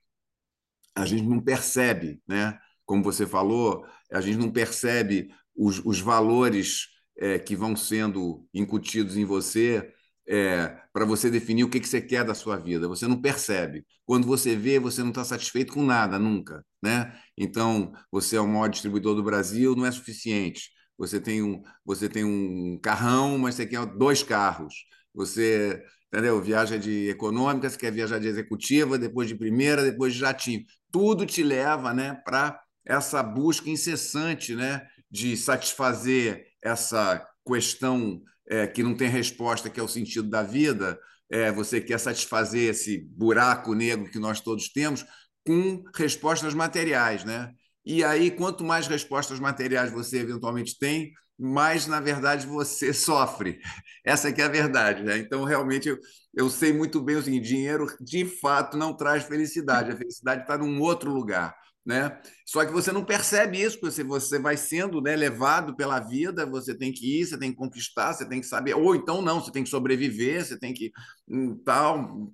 a 0.94 1.04
gente 1.04 1.24
não 1.24 1.40
percebe, 1.40 2.20
né? 2.26 2.58
Como 2.86 3.02
você 3.02 3.26
falou, 3.26 3.84
a 4.10 4.20
gente 4.20 4.38
não 4.38 4.50
percebe 4.50 5.28
os, 5.54 5.84
os 5.84 6.00
valores 6.00 6.86
é, 7.18 7.38
que 7.38 7.54
vão 7.54 7.76
sendo 7.76 8.46
incutidos 8.54 9.16
em 9.16 9.24
você 9.24 9.92
é, 10.28 10.76
para 10.92 11.04
você 11.04 11.30
definir 11.30 11.64
o 11.64 11.70
que, 11.70 11.80
que 11.80 11.88
você 11.88 12.00
quer 12.00 12.24
da 12.24 12.34
sua 12.34 12.56
vida. 12.56 12.88
Você 12.88 13.06
não 13.06 13.20
percebe. 13.20 13.84
Quando 14.04 14.26
você 14.26 14.56
vê, 14.56 14.78
você 14.78 15.02
não 15.02 15.10
está 15.10 15.24
satisfeito 15.24 15.72
com 15.72 15.84
nada, 15.84 16.18
nunca. 16.18 16.64
Né? 16.82 17.12
Então, 17.36 17.92
você 18.10 18.36
é 18.36 18.40
o 18.40 18.48
maior 18.48 18.68
distribuidor 18.68 19.14
do 19.14 19.22
Brasil, 19.22 19.76
não 19.76 19.86
é 19.86 19.92
suficiente. 19.92 20.70
Você 20.98 21.20
tem 21.20 21.42
um, 21.42 21.62
você 21.84 22.08
tem 22.08 22.24
um 22.24 22.78
carrão, 22.82 23.38
mas 23.38 23.54
você 23.54 23.66
quer 23.66 23.84
dois 23.86 24.22
carros. 24.22 24.74
Você 25.14 25.82
entendeu? 26.12 26.40
Viaja 26.40 26.78
de 26.78 27.08
econômica, 27.08 27.68
você 27.68 27.76
quer 27.76 27.92
viajar 27.92 28.18
de 28.18 28.28
executiva, 28.28 28.98
depois 28.98 29.28
de 29.28 29.34
primeira, 29.34 29.82
depois 29.82 30.14
de 30.14 30.20
jatinho. 30.20 30.64
Tudo 30.90 31.26
te 31.26 31.42
leva 31.42 31.92
né, 31.92 32.14
para 32.24 32.58
essa 32.84 33.22
busca 33.22 33.68
incessante 33.68 34.54
né, 34.54 34.86
de 35.10 35.36
satisfazer 35.36 36.46
essa 36.62 37.26
questão 37.46 38.22
é, 38.48 38.66
que 38.66 38.82
não 38.82 38.94
tem 38.96 39.08
resposta, 39.08 39.70
que 39.70 39.80
é 39.80 39.82
o 39.82 39.88
sentido 39.88 40.28
da 40.28 40.42
vida. 40.42 40.98
É, 41.30 41.50
você 41.50 41.80
quer 41.80 41.98
satisfazer 41.98 42.70
esse 42.70 42.98
buraco 42.98 43.74
negro 43.74 44.10
que 44.10 44.18
nós 44.18 44.40
todos 44.40 44.72
temos 44.72 45.04
com 45.46 45.82
respostas 45.94 46.54
materiais, 46.54 47.24
né? 47.24 47.52
E 47.84 48.02
aí, 48.02 48.30
quanto 48.30 48.64
mais 48.64 48.86
respostas 48.88 49.38
materiais 49.38 49.92
você 49.92 50.18
eventualmente 50.18 50.76
tem, 50.78 51.12
mais, 51.38 51.86
na 51.86 52.00
verdade, 52.00 52.46
você 52.46 52.92
sofre. 52.94 53.60
Essa 54.04 54.32
que 54.32 54.40
é 54.40 54.44
a 54.44 54.48
verdade. 54.48 55.02
Né? 55.02 55.18
Então, 55.18 55.44
realmente, 55.44 55.88
eu, 55.88 55.98
eu 56.34 56.50
sei 56.50 56.72
muito 56.72 57.00
bem 57.00 57.16
o 57.16 57.22
seguinte, 57.22 57.46
dinheiro, 57.46 57.86
de 58.00 58.24
fato, 58.24 58.76
não 58.76 58.96
traz 58.96 59.24
felicidade. 59.24 59.92
A 59.92 59.96
felicidade 59.96 60.42
está 60.42 60.58
num 60.58 60.80
outro 60.80 61.12
lugar. 61.12 61.54
Né? 61.86 62.18
Só 62.44 62.64
que 62.64 62.72
você 62.72 62.90
não 62.90 63.04
percebe 63.04 63.62
isso, 63.62 63.78
porque 63.78 64.02
você 64.02 64.40
vai 64.40 64.56
sendo 64.56 65.00
né, 65.00 65.14
levado 65.14 65.76
pela 65.76 66.00
vida, 66.00 66.44
você 66.44 66.76
tem 66.76 66.92
que 66.92 67.20
ir, 67.20 67.26
você 67.26 67.38
tem 67.38 67.52
que 67.52 67.56
conquistar, 67.56 68.12
você 68.12 68.28
tem 68.28 68.40
que 68.40 68.46
saber, 68.46 68.74
ou 68.74 68.96
então 68.96 69.22
não, 69.22 69.40
você 69.40 69.52
tem 69.52 69.62
que 69.62 69.70
sobreviver, 69.70 70.44
você 70.44 70.58
tem 70.58 70.74
que 70.74 70.90
hum, 71.28 71.56
tal. 71.64 72.32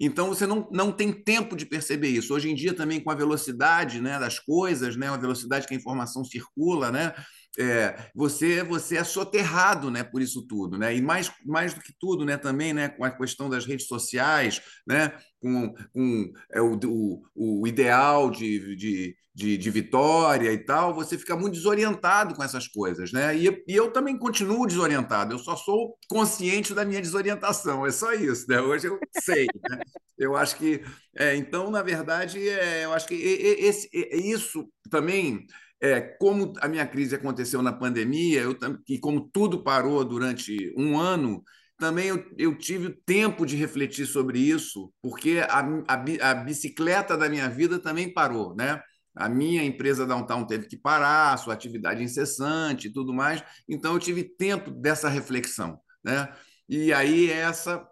Então 0.00 0.28
você 0.28 0.46
não, 0.46 0.66
não 0.72 0.90
tem 0.90 1.12
tempo 1.12 1.54
de 1.54 1.66
perceber 1.66 2.08
isso. 2.08 2.32
Hoje 2.32 2.50
em 2.50 2.54
dia 2.54 2.72
também 2.72 2.98
com 2.98 3.10
a 3.10 3.14
velocidade 3.14 4.00
né, 4.00 4.18
das 4.18 4.38
coisas, 4.38 4.96
né, 4.96 5.08
a 5.08 5.16
velocidade 5.18 5.66
que 5.66 5.74
a 5.74 5.76
informação 5.76 6.24
circula, 6.24 6.90
né, 6.90 7.12
é, 7.58 8.10
você 8.14 8.62
você 8.62 8.96
é 8.96 9.04
soterrado 9.04 9.90
né, 9.90 10.04
por 10.04 10.20
isso 10.20 10.46
tudo. 10.46 10.78
Né? 10.78 10.96
E 10.96 11.02
mais, 11.02 11.30
mais 11.44 11.74
do 11.74 11.80
que 11.80 11.92
tudo 11.98 12.24
né, 12.24 12.36
também 12.36 12.72
né, 12.72 12.88
com 12.88 13.04
a 13.04 13.10
questão 13.10 13.48
das 13.48 13.64
redes 13.64 13.86
sociais, 13.86 14.60
né, 14.86 15.12
com, 15.40 15.74
com 15.92 16.32
é, 16.52 16.60
o, 16.60 16.78
o, 16.84 17.62
o 17.62 17.66
ideal 17.66 18.30
de, 18.30 18.76
de, 18.76 19.16
de, 19.34 19.56
de, 19.56 19.70
vitória 19.70 20.52
e 20.52 20.58
tal, 20.58 20.94
você 20.94 21.16
fica 21.16 21.36
muito 21.36 21.54
desorientado 21.54 22.34
com 22.34 22.42
essas 22.42 22.68
coisas. 22.68 23.12
Né? 23.12 23.36
E, 23.36 23.64
e 23.66 23.74
eu 23.74 23.90
também 23.90 24.18
continuo 24.18 24.66
desorientado, 24.66 25.34
eu 25.34 25.38
só 25.38 25.56
sou 25.56 25.96
consciente 26.08 26.74
da 26.74 26.84
minha 26.84 27.00
desorientação, 27.00 27.86
é 27.86 27.90
só 27.90 28.12
isso. 28.12 28.46
Né? 28.48 28.60
Hoje 28.60 28.86
eu 28.86 28.98
sei. 29.22 29.46
Né? 29.70 29.78
Eu 30.18 30.34
acho 30.36 30.56
que. 30.56 30.82
É, 31.14 31.36
então, 31.36 31.70
na 31.70 31.82
verdade, 31.82 32.48
é, 32.48 32.84
eu 32.84 32.92
acho 32.92 33.06
que 33.06 33.14
esse, 33.14 33.88
isso 33.92 34.66
também 34.90 35.46
é, 35.80 36.00
como 36.00 36.52
a 36.60 36.68
minha 36.68 36.86
crise 36.86 37.14
aconteceu 37.14 37.62
na 37.62 37.72
pandemia, 37.72 38.40
eu, 38.40 38.56
e 38.88 38.98
como 38.98 39.28
tudo 39.32 39.62
parou 39.62 40.04
durante 40.04 40.72
um 40.76 40.98
ano, 40.98 41.42
também 41.78 42.08
eu, 42.08 42.24
eu 42.38 42.56
tive 42.56 42.90
tempo 43.04 43.44
de 43.44 43.56
refletir 43.56 44.06
sobre 44.06 44.38
isso, 44.38 44.92
porque 45.02 45.40
a, 45.48 45.60
a, 45.88 46.30
a, 46.30 46.34
bicicleta 46.34 47.16
da 47.16 47.28
minha 47.28 47.48
vida 47.48 47.78
também 47.78 48.12
parou, 48.12 48.54
né? 48.56 48.80
A 49.14 49.28
minha 49.28 49.62
empresa 49.64 50.06
Downtown 50.06 50.46
teve 50.46 50.66
que 50.66 50.76
parar, 50.76 51.36
sua 51.38 51.54
atividade 51.54 52.02
incessante 52.02 52.88
e 52.88 52.92
tudo 52.92 53.12
mais, 53.12 53.42
então 53.68 53.92
eu 53.94 53.98
tive 53.98 54.24
tempo 54.24 54.70
dessa 54.70 55.08
reflexão, 55.08 55.78
né? 56.04 56.28
E 56.68 56.92
aí 56.92 57.30
essa 57.30 57.86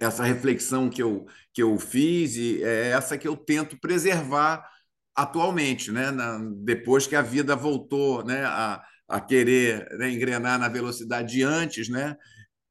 essa 0.00 0.24
reflexão 0.24 0.88
que 0.88 1.02
eu, 1.02 1.26
que 1.52 1.62
eu 1.62 1.78
fiz 1.78 2.36
e 2.36 2.62
é 2.62 2.88
essa 2.90 3.18
que 3.18 3.28
eu 3.28 3.36
tento 3.36 3.78
preservar 3.78 4.66
atualmente, 5.14 5.92
né? 5.92 6.10
Na, 6.10 6.38
depois 6.64 7.06
que 7.06 7.16
a 7.16 7.22
vida 7.22 7.54
voltou 7.54 8.24
né? 8.24 8.44
a, 8.44 8.82
a 9.08 9.20
querer 9.20 9.88
né? 9.98 10.10
engrenar 10.10 10.58
na 10.58 10.68
velocidade 10.68 11.32
de 11.32 11.42
antes, 11.42 11.88
né? 11.88 12.16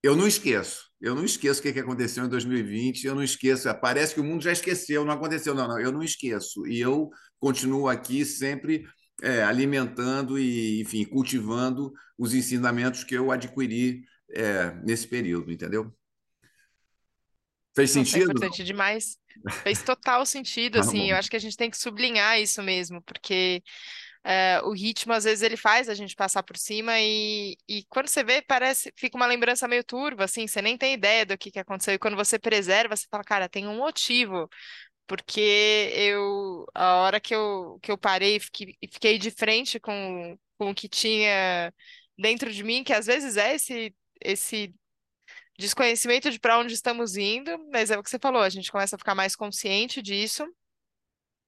eu 0.04 0.18
não 0.18 0.28
esqueço. 0.28 0.92
Eu 1.00 1.16
não 1.16 1.24
esqueço 1.24 1.60
o 1.60 1.64
que 1.64 1.80
aconteceu 1.80 2.26
em 2.26 2.30
2020, 2.30 3.06
eu 3.06 3.16
não 3.16 3.24
esqueço. 3.24 3.74
Parece 3.82 4.14
que 4.14 4.20
o 4.20 4.24
mundo 4.24 4.44
já 4.44 4.52
esqueceu, 4.52 5.06
não 5.06 5.14
aconteceu, 5.14 5.56
não, 5.56 5.68
não, 5.68 5.80
eu 5.80 5.92
não 5.92 6.04
esqueço. 6.04 6.68
E 6.68 6.80
eu 6.80 7.10
continuo 7.40 7.88
aqui 7.88 8.26
sempre 8.26 8.86
é, 9.22 9.44
alimentando 9.44 10.38
e, 10.38 10.82
enfim, 10.82 11.06
cultivando 11.06 11.92
os 12.18 12.34
ensinamentos 12.34 13.04
que 13.04 13.16
eu 13.16 13.32
adquiri 13.32 14.04
é, 14.32 14.72
nesse 14.84 15.08
período, 15.08 15.52
entendeu? 15.52 15.94
Fez 17.76 17.96
Nossa, 17.96 18.10
sentido? 18.10 18.32
É 18.32 18.34
importante 18.34 18.64
demais. 18.64 19.18
Fez 19.64 19.84
total 19.84 20.26
sentido, 20.26 20.76
tá 20.76 20.80
assim. 20.82 21.12
Eu 21.12 21.18
acho 21.18 21.30
que 21.30 21.36
a 21.36 21.40
gente 21.40 21.58
tem 21.58 21.70
que 21.70 21.78
sublinhar 21.78 22.40
isso 22.40 22.62
mesmo, 22.62 23.02
porque 23.02 23.62
é, 24.24 24.62
o 24.64 24.72
ritmo, 24.72 25.12
às 25.12 25.26
vezes, 25.26 25.42
ele 25.42 25.58
faz 25.58 25.90
a 25.90 25.94
gente 25.94 26.16
passar 26.16 26.44
por 26.44 26.58
cima 26.58 27.00
e, 27.00 27.58
e 27.68 27.84
quando 27.90 28.08
você 28.08 28.24
vê, 28.24 28.42
parece, 28.42 28.92
fica 28.96 29.18
uma 29.18 29.26
lembrança 29.28 29.68
meio 29.68 29.84
turva, 29.84 30.24
assim, 30.24 30.48
você 30.48 30.62
nem 30.62 30.78
tem 30.78 30.94
ideia 30.94 31.26
do 31.26 31.38
que, 31.38 31.52
que 31.52 31.60
aconteceu. 31.60 31.94
E 31.94 32.00
quando 32.00 32.16
você 32.16 32.40
preserva, 32.40 32.96
você 32.96 33.06
fala, 33.10 33.24
cara, 33.24 33.50
tem 33.50 33.68
um 33.68 33.78
motivo. 33.78 34.50
Porque 35.08 35.92
eu, 35.96 36.66
a 36.74 36.96
hora 36.98 37.20
que 37.20 37.36
eu, 37.36 37.80
que 37.82 37.92
eu 37.92 37.98
parei, 37.98 38.40
fiquei, 38.40 38.76
fiquei 38.92 39.18
de 39.20 39.32
frente 39.32 39.80
com, 39.80 40.38
com 40.58 40.72
o 40.72 40.76
que 40.76 40.88
tinha 40.88 41.74
dentro 42.18 42.52
de 42.52 42.64
mim, 42.64 42.84
que 42.84 42.94
às 42.94 43.06
vezes 43.06 43.38
é 43.38 43.56
esse, 43.56 43.96
esse 44.22 44.74
desconhecimento 45.64 46.30
de 46.30 46.40
para 46.40 46.60
onde 46.60 46.74
estamos 46.74 47.16
indo, 47.16 47.58
mas 47.72 47.90
é 47.90 47.98
o 47.98 48.04
que 48.04 48.10
você 48.10 48.20
falou, 48.20 48.42
a 48.42 48.50
gente 48.50 48.72
começa 48.72 48.96
a 48.96 49.00
ficar 49.00 49.16
mais 49.16 49.36
consciente 49.36 50.02
disso. 50.02 50.46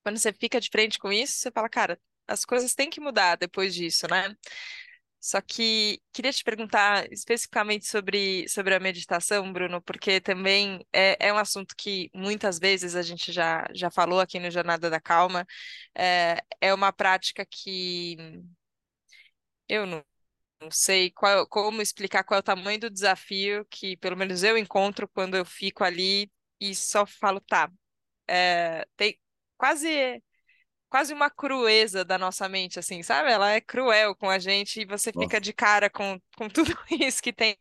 Quando 0.04 0.18
você 0.18 0.32
fica 0.34 0.60
de 0.62 0.70
frente 0.70 0.98
com 1.00 1.12
isso, 1.12 1.34
você 1.34 1.52
fala, 1.52 1.70
cara, 1.70 2.00
as 2.28 2.46
coisas 2.46 2.74
têm 2.74 2.90
que 2.90 3.02
mudar 3.02 3.36
depois 3.36 3.76
disso, 3.76 4.08
né? 4.10 4.36
Só 5.20 5.42
que 5.42 6.00
queria 6.14 6.32
te 6.32 6.44
perguntar 6.44 7.12
especificamente 7.12 7.88
sobre, 7.88 8.48
sobre 8.48 8.76
a 8.76 8.80
meditação, 8.80 9.52
Bruno, 9.52 9.82
porque 9.82 10.22
também 10.22 10.86
é, 10.94 11.18
é 11.30 11.34
um 11.34 11.38
assunto 11.38 11.76
que 11.76 12.10
muitas 12.14 12.60
vezes 12.60 12.96
a 12.96 13.02
gente 13.02 13.32
já, 13.32 13.68
já 13.74 13.90
falou 13.90 14.20
aqui 14.20 14.40
no 14.40 14.52
Jornada 14.52 14.90
da 14.90 15.02
Calma. 15.02 15.46
É, 15.96 16.38
é 16.62 16.74
uma 16.74 16.94
prática 16.94 17.46
que 17.46 18.16
eu 19.68 19.86
não 19.86 20.04
sei 20.72 21.12
qual, 21.12 21.48
como 21.48 21.82
explicar 21.82 22.24
qual 22.24 22.38
é 22.38 22.40
o 22.40 22.44
tamanho 22.44 22.80
do 22.80 22.90
desafio 22.90 23.66
que, 23.70 23.98
pelo 23.98 24.18
menos, 24.18 24.44
eu 24.44 24.58
encontro 24.58 25.08
quando 25.08 25.36
eu 25.36 25.46
fico 25.46 25.84
ali 25.84 26.32
e 26.60 26.76
só 26.76 27.06
falo, 27.06 27.40
tá, 27.42 27.72
é, 28.28 28.88
tem 28.98 29.20
quase 29.58 30.22
quase 30.90 31.14
uma 31.14 31.30
crueza 31.30 32.06
da 32.06 32.18
nossa 32.18 32.48
mente, 32.48 32.80
assim, 32.80 33.04
sabe? 33.04 33.30
Ela 33.30 33.52
é 33.52 33.60
cruel 33.60 34.16
com 34.16 34.30
a 34.30 34.40
gente 34.40 34.82
e 34.82 34.86
você 34.86 35.12
fica 35.12 35.26
Nossa. 35.26 35.42
de 35.42 35.54
cara 35.54 35.90
com, 35.90 36.20
com 36.38 36.48
tudo 36.48 36.74
isso 36.90 37.22
que 37.22 37.34
tem. 37.34 37.58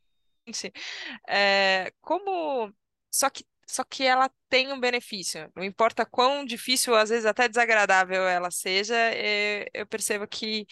É, 1.29 1.93
como. 2.01 2.73
Só 3.11 3.31
que, 3.31 3.45
só 3.67 3.83
que 3.85 4.05
ela 4.05 4.31
tem 4.49 4.73
um 4.73 4.79
benefício. 4.79 5.51
Não 5.57 5.65
importa 5.65 6.07
quão 6.07 6.45
difícil, 6.45 6.95
às 6.95 7.11
vezes 7.11 7.27
até 7.27 7.49
desagradável 7.49 8.23
ela 8.29 8.51
seja, 8.51 8.95
é, 8.97 9.69
eu 9.75 9.87
percebo 9.87 10.29
que 10.29 10.67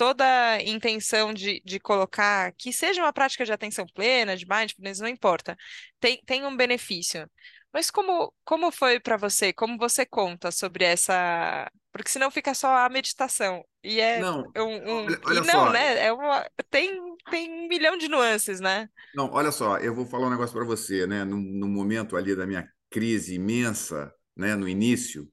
toda 0.00 0.58
intenção 0.62 1.34
de, 1.34 1.60
de 1.62 1.78
colocar, 1.78 2.52
que 2.56 2.72
seja 2.72 3.02
uma 3.02 3.12
prática 3.12 3.44
de 3.44 3.52
atenção 3.52 3.84
plena, 3.94 4.34
de 4.34 4.46
mindfulness, 4.48 4.98
não 4.98 5.06
importa, 5.08 5.54
tem, 6.00 6.22
tem 6.24 6.46
um 6.46 6.56
benefício. 6.56 7.30
Mas 7.70 7.90
como, 7.90 8.32
como 8.42 8.72
foi 8.72 8.98
para 8.98 9.18
você? 9.18 9.52
Como 9.52 9.76
você 9.76 10.06
conta 10.06 10.50
sobre 10.50 10.84
essa. 10.84 11.70
Porque 11.92 12.08
senão 12.10 12.30
fica 12.30 12.54
só 12.54 12.68
a 12.78 12.88
meditação. 12.88 13.62
E 13.84 14.00
é 14.00 14.22
Não, 14.22 14.42
um, 14.56 14.62
um- 14.62 15.06
olha, 15.06 15.20
olha 15.26 15.44
não, 15.44 15.68
só, 15.68 15.70
né? 15.70 15.98
É 16.06 16.12
uma... 16.14 16.48
tem, 16.70 16.98
tem 17.30 17.50
um 17.50 17.68
milhão 17.68 17.98
de 17.98 18.08
nuances, 18.08 18.58
né? 18.58 18.88
não, 19.12 19.30
olha 19.32 19.50
só, 19.52 19.78
eu 19.78 19.94
vou 19.94 20.06
falar 20.06 20.26
um 20.28 20.30
negócio 20.30 20.54
para 20.54 20.64
você, 20.64 21.06
né? 21.06 21.24
No, 21.24 21.36
no 21.38 21.68
momento 21.68 22.16
ali 22.16 22.34
da 22.36 22.46
minha 22.46 22.68
crise 22.88 23.34
imensa, 23.34 24.12
né? 24.36 24.54
No 24.54 24.68
início, 24.68 25.28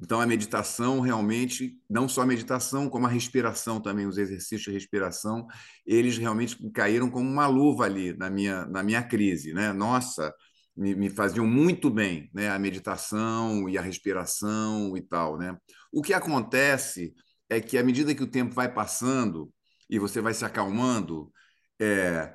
então 0.00 0.20
a 0.20 0.26
meditação 0.26 1.00
realmente, 1.00 1.78
não 1.88 2.08
só 2.08 2.22
a 2.22 2.26
meditação, 2.26 2.88
como 2.88 3.06
a 3.06 3.08
respiração 3.10 3.80
também, 3.80 4.06
os 4.06 4.18
exercícios 4.18 4.64
de 4.64 4.72
respiração, 4.72 5.46
eles 5.86 6.18
realmente 6.18 6.56
caíram 6.72 7.10
como 7.10 7.28
uma 7.28 7.46
luva 7.46 7.84
ali 7.84 8.16
na 8.16 8.28
minha, 8.28 8.66
na 8.66 8.82
minha 8.82 9.02
crise, 9.02 9.54
né? 9.54 9.72
Nossa, 9.72 10.34
me, 10.76 10.94
me 10.94 11.08
faziam 11.08 11.46
muito 11.46 11.88
bem, 11.90 12.30
né? 12.34 12.50
A 12.50 12.58
meditação 12.58 13.68
e 13.68 13.78
a 13.78 13.82
respiração 13.82 14.96
e 14.96 15.02
tal, 15.02 15.38
né? 15.38 15.56
O 15.90 16.02
que 16.02 16.12
acontece 16.12 17.14
é 17.48 17.60
que 17.60 17.78
à 17.78 17.82
medida 17.82 18.14
que 18.14 18.22
o 18.22 18.30
tempo 18.30 18.54
vai 18.54 18.72
passando 18.72 19.50
e 19.88 19.98
você 19.98 20.20
vai 20.20 20.34
se 20.34 20.44
acalmando, 20.44 21.32
é, 21.80 22.34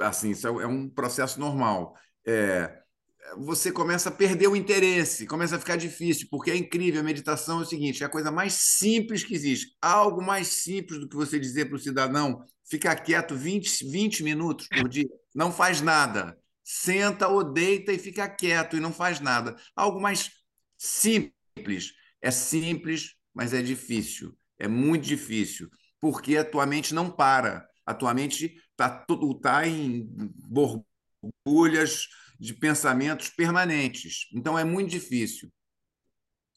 assim, 0.00 0.30
isso 0.30 0.46
é 0.46 0.66
um 0.66 0.88
processo 0.88 1.38
normal. 1.40 1.94
É, 2.26 2.77
você 3.36 3.70
começa 3.70 4.08
a 4.08 4.12
perder 4.12 4.48
o 4.48 4.56
interesse, 4.56 5.26
começa 5.26 5.56
a 5.56 5.58
ficar 5.58 5.76
difícil, 5.76 6.28
porque 6.30 6.50
é 6.50 6.56
incrível. 6.56 7.00
A 7.00 7.04
meditação 7.04 7.60
é 7.60 7.62
o 7.62 7.66
seguinte: 7.66 8.02
é 8.02 8.06
a 8.06 8.10
coisa 8.10 8.30
mais 8.30 8.54
simples 8.54 9.24
que 9.24 9.34
existe. 9.34 9.76
Algo 9.80 10.22
mais 10.22 10.48
simples 10.48 11.00
do 11.00 11.08
que 11.08 11.16
você 11.16 11.38
dizer 11.38 11.66
para 11.66 11.76
o 11.76 11.80
cidadão 11.80 12.44
ficar 12.68 12.96
quieto 12.96 13.34
20, 13.34 13.88
20 13.90 14.22
minutos 14.22 14.68
por 14.68 14.88
dia, 14.88 15.08
não 15.34 15.52
faz 15.52 15.80
nada. 15.80 16.38
Senta 16.62 17.28
ou 17.28 17.42
deita 17.42 17.92
e 17.92 17.98
fica 17.98 18.28
quieto 18.28 18.76
e 18.76 18.80
não 18.80 18.92
faz 18.92 19.20
nada. 19.20 19.56
Algo 19.74 20.00
mais 20.00 20.30
simples. 20.76 21.92
É 22.20 22.30
simples, 22.30 23.14
mas 23.32 23.54
é 23.54 23.62
difícil. 23.62 24.36
É 24.58 24.68
muito 24.68 25.04
difícil, 25.04 25.70
porque 26.00 26.36
a 26.36 26.44
tua 26.44 26.66
mente 26.66 26.92
não 26.92 27.10
para. 27.10 27.66
A 27.86 27.94
tua 27.94 28.12
mente 28.12 28.54
está 28.72 29.06
tá 29.40 29.66
em 29.66 30.06
borbulhas 30.46 32.06
de 32.38 32.54
pensamentos 32.54 33.30
permanentes. 33.30 34.28
Então 34.32 34.58
é 34.58 34.64
muito 34.64 34.90
difícil. 34.90 35.50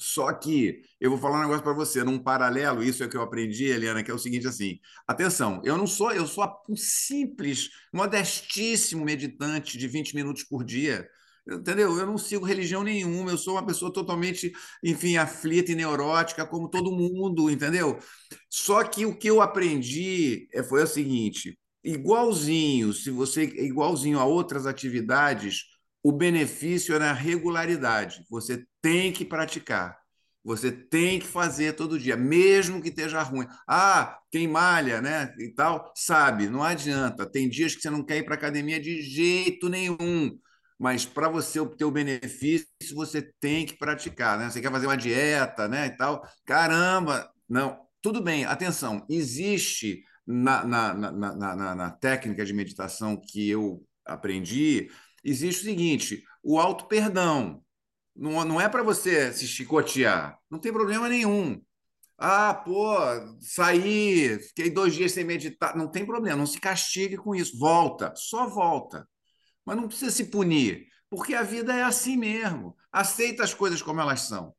Só 0.01 0.33
que 0.33 0.81
eu 0.99 1.11
vou 1.11 1.19
falar 1.19 1.37
um 1.37 1.41
negócio 1.41 1.61
para 1.63 1.73
você, 1.73 2.03
num 2.03 2.17
paralelo, 2.17 2.83
isso 2.83 3.03
é 3.03 3.05
o 3.05 3.09
que 3.09 3.15
eu 3.15 3.21
aprendi, 3.21 3.65
Helena, 3.65 4.03
que 4.03 4.09
é 4.09 4.13
o 4.13 4.17
seguinte 4.17 4.47
assim: 4.47 4.79
atenção, 5.07 5.61
eu 5.63 5.77
não 5.77 5.85
sou, 5.85 6.11
eu 6.11 6.25
sou 6.25 6.43
um 6.67 6.75
simples, 6.75 7.69
modestíssimo 7.93 9.05
meditante 9.05 9.77
de 9.77 9.87
20 9.87 10.15
minutos 10.15 10.43
por 10.43 10.63
dia. 10.63 11.07
Entendeu? 11.47 11.97
Eu 11.97 12.05
não 12.05 12.17
sigo 12.17 12.45
religião 12.45 12.83
nenhuma, 12.83 13.31
eu 13.31 13.37
sou 13.37 13.55
uma 13.55 13.65
pessoa 13.65 13.91
totalmente, 13.91 14.51
enfim, 14.83 15.17
aflita 15.17 15.71
e 15.71 15.75
neurótica, 15.75 16.45
como 16.45 16.69
todo 16.69 16.91
mundo, 16.91 17.49
entendeu? 17.49 17.99
Só 18.49 18.83
que 18.83 19.05
o 19.05 19.17
que 19.17 19.27
eu 19.29 19.41
aprendi 19.41 20.47
é, 20.53 20.63
foi 20.63 20.83
o 20.83 20.87
seguinte: 20.87 21.57
igualzinho, 21.83 22.93
se 22.93 23.11
você 23.11 23.43
igualzinho 23.43 24.19
a 24.19 24.25
outras 24.25 24.65
atividades, 24.65 25.63
o 26.03 26.11
benefício 26.11 26.95
é 26.95 26.99
na 26.99 27.13
regularidade. 27.13 28.25
Você 28.29 28.65
tem 28.81 29.11
que 29.11 29.25
praticar. 29.25 29.99
Você 30.43 30.71
tem 30.71 31.19
que 31.19 31.27
fazer 31.27 31.73
todo 31.73 31.99
dia, 31.99 32.17
mesmo 32.17 32.81
que 32.81 32.89
esteja 32.89 33.21
ruim. 33.21 33.45
Ah, 33.67 34.17
quem 34.31 34.47
malha, 34.47 34.99
né? 34.99 35.33
E 35.37 35.49
tal, 35.49 35.91
sabe, 35.95 36.49
não 36.49 36.63
adianta. 36.63 37.29
Tem 37.29 37.47
dias 37.47 37.75
que 37.75 37.81
você 37.81 37.91
não 37.91 38.03
quer 38.03 38.17
ir 38.17 38.25
para 38.25 38.33
academia 38.33 38.79
de 38.79 39.01
jeito 39.03 39.69
nenhum. 39.69 40.35
Mas 40.79 41.05
para 41.05 41.29
você 41.29 41.59
obter 41.59 41.85
o 41.85 41.91
benefício, 41.91 42.67
você 42.95 43.21
tem 43.39 43.67
que 43.67 43.77
praticar, 43.77 44.39
né? 44.39 44.49
Você 44.49 44.59
quer 44.59 44.71
fazer 44.71 44.87
uma 44.87 44.97
dieta, 44.97 45.67
né? 45.67 45.85
E 45.85 45.95
tal. 45.95 46.27
Caramba! 46.43 47.31
Não, 47.47 47.79
tudo 48.01 48.19
bem, 48.19 48.45
atenção, 48.45 49.05
existe 49.07 50.03
na, 50.25 50.65
na, 50.65 50.93
na, 50.93 51.35
na, 51.35 51.75
na 51.75 51.91
técnica 51.91 52.43
de 52.43 52.53
meditação 52.53 53.15
que 53.15 53.47
eu 53.47 53.83
aprendi 54.05 54.89
existe 55.23 55.61
o 55.61 55.65
seguinte: 55.65 56.23
o 56.43 56.59
auto-perdão. 56.59 57.63
Não, 58.15 58.43
não 58.43 58.59
é 58.59 58.67
para 58.67 58.83
você 58.83 59.31
se 59.31 59.47
chicotear, 59.47 60.37
não 60.49 60.59
tem 60.59 60.73
problema 60.73 61.07
nenhum. 61.07 61.61
Ah, 62.17 62.53
pô, 62.53 62.95
saí, 63.39 64.37
fiquei 64.39 64.69
dois 64.69 64.93
dias 64.93 65.13
sem 65.13 65.23
meditar, 65.23 65.75
não 65.75 65.89
tem 65.89 66.05
problema, 66.05 66.37
não 66.37 66.45
se 66.45 66.59
castigue 66.59 67.17
com 67.17 67.33
isso, 67.33 67.57
volta, 67.57 68.13
só 68.15 68.47
volta. 68.47 69.07
Mas 69.65 69.75
não 69.77 69.87
precisa 69.87 70.11
se 70.11 70.25
punir, 70.25 70.87
porque 71.09 71.33
a 71.33 71.41
vida 71.41 71.73
é 71.73 71.83
assim 71.83 72.17
mesmo. 72.17 72.75
Aceita 72.91 73.43
as 73.43 73.53
coisas 73.53 73.81
como 73.81 74.01
elas 74.01 74.21
são. 74.21 74.53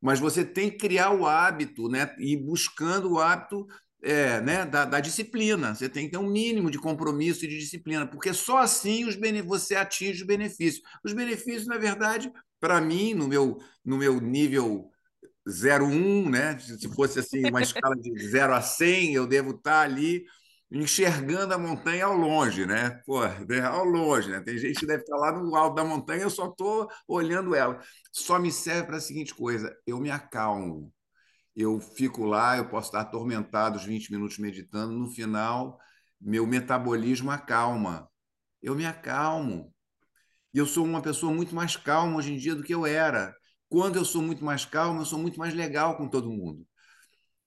Mas 0.00 0.20
você 0.20 0.44
tem 0.44 0.70
que 0.70 0.76
criar 0.76 1.10
o 1.10 1.26
hábito, 1.26 1.88
né? 1.88 2.14
E 2.18 2.36
buscando 2.36 3.12
o 3.12 3.18
hábito 3.18 3.66
é, 4.02 4.40
né, 4.40 4.64
da, 4.64 4.84
da, 4.84 5.00
disciplina. 5.00 5.74
Você 5.74 5.88
tem 5.88 6.06
que 6.06 6.12
ter 6.12 6.18
um 6.18 6.30
mínimo 6.30 6.70
de 6.70 6.78
compromisso 6.78 7.44
e 7.44 7.48
de 7.48 7.58
disciplina, 7.58 8.06
porque 8.06 8.32
só 8.32 8.58
assim 8.58 9.04
os 9.04 9.16
você 9.44 9.74
atinge 9.74 10.20
os 10.20 10.26
benefícios. 10.26 10.82
Os 11.04 11.12
benefícios, 11.12 11.66
na 11.66 11.78
verdade, 11.78 12.30
para 12.60 12.80
mim, 12.80 13.14
no 13.14 13.26
meu, 13.26 13.58
no 13.84 13.96
meu 13.98 14.20
nível 14.20 14.90
0,1, 15.48 16.28
né, 16.30 16.58
se 16.58 16.88
fosse 16.94 17.18
assim 17.20 17.48
uma 17.48 17.62
escala 17.62 17.96
de 17.96 18.12
0 18.28 18.54
a 18.54 18.60
100, 18.60 19.14
eu 19.14 19.26
devo 19.26 19.52
estar 19.52 19.80
ali 19.82 20.24
enxergando 20.70 21.54
a 21.54 21.58
montanha 21.58 22.06
ao 22.06 22.16
longe, 22.16 22.66
né? 22.66 23.00
Pô, 23.06 23.24
né, 23.24 23.60
ao 23.60 23.84
longe, 23.84 24.28
né? 24.28 24.40
Tem 24.40 24.58
gente 24.58 24.80
que 24.80 24.86
deve 24.86 25.02
estar 25.02 25.16
lá 25.16 25.32
no 25.32 25.54
alto 25.54 25.76
da 25.76 25.84
montanha, 25.84 26.22
eu 26.22 26.30
só 26.30 26.48
estou 26.48 26.88
olhando 27.06 27.54
ela. 27.54 27.80
Só 28.12 28.38
me 28.38 28.50
serve 28.50 28.84
para 28.86 28.96
a 28.96 29.00
seguinte 29.00 29.34
coisa: 29.34 29.74
eu 29.86 30.00
me 30.00 30.10
acalmo 30.10 30.92
eu 31.56 31.80
fico 31.80 32.24
lá, 32.24 32.56
eu 32.58 32.68
posso 32.68 32.88
estar 32.88 33.00
atormentado 33.00 33.76
os 33.78 33.84
20 33.84 34.10
minutos 34.12 34.38
meditando, 34.38 34.92
no 34.92 35.10
final, 35.10 35.78
meu 36.20 36.46
metabolismo 36.46 37.30
acalma. 37.30 38.08
Eu 38.62 38.74
me 38.74 38.86
acalmo. 38.86 39.72
E 40.54 40.58
eu 40.58 40.66
sou 40.66 40.84
uma 40.84 41.02
pessoa 41.02 41.32
muito 41.32 41.54
mais 41.54 41.76
calma 41.76 42.16
hoje 42.18 42.32
em 42.34 42.38
dia 42.38 42.54
do 42.54 42.62
que 42.62 42.74
eu 42.74 42.86
era. 42.86 43.34
Quando 43.68 43.96
eu 43.96 44.04
sou 44.04 44.22
muito 44.22 44.44
mais 44.44 44.64
calmo, 44.64 45.00
eu 45.00 45.04
sou 45.06 45.18
muito 45.18 45.38
mais 45.38 45.54
legal 45.54 45.96
com 45.96 46.08
todo 46.08 46.30
mundo. 46.30 46.66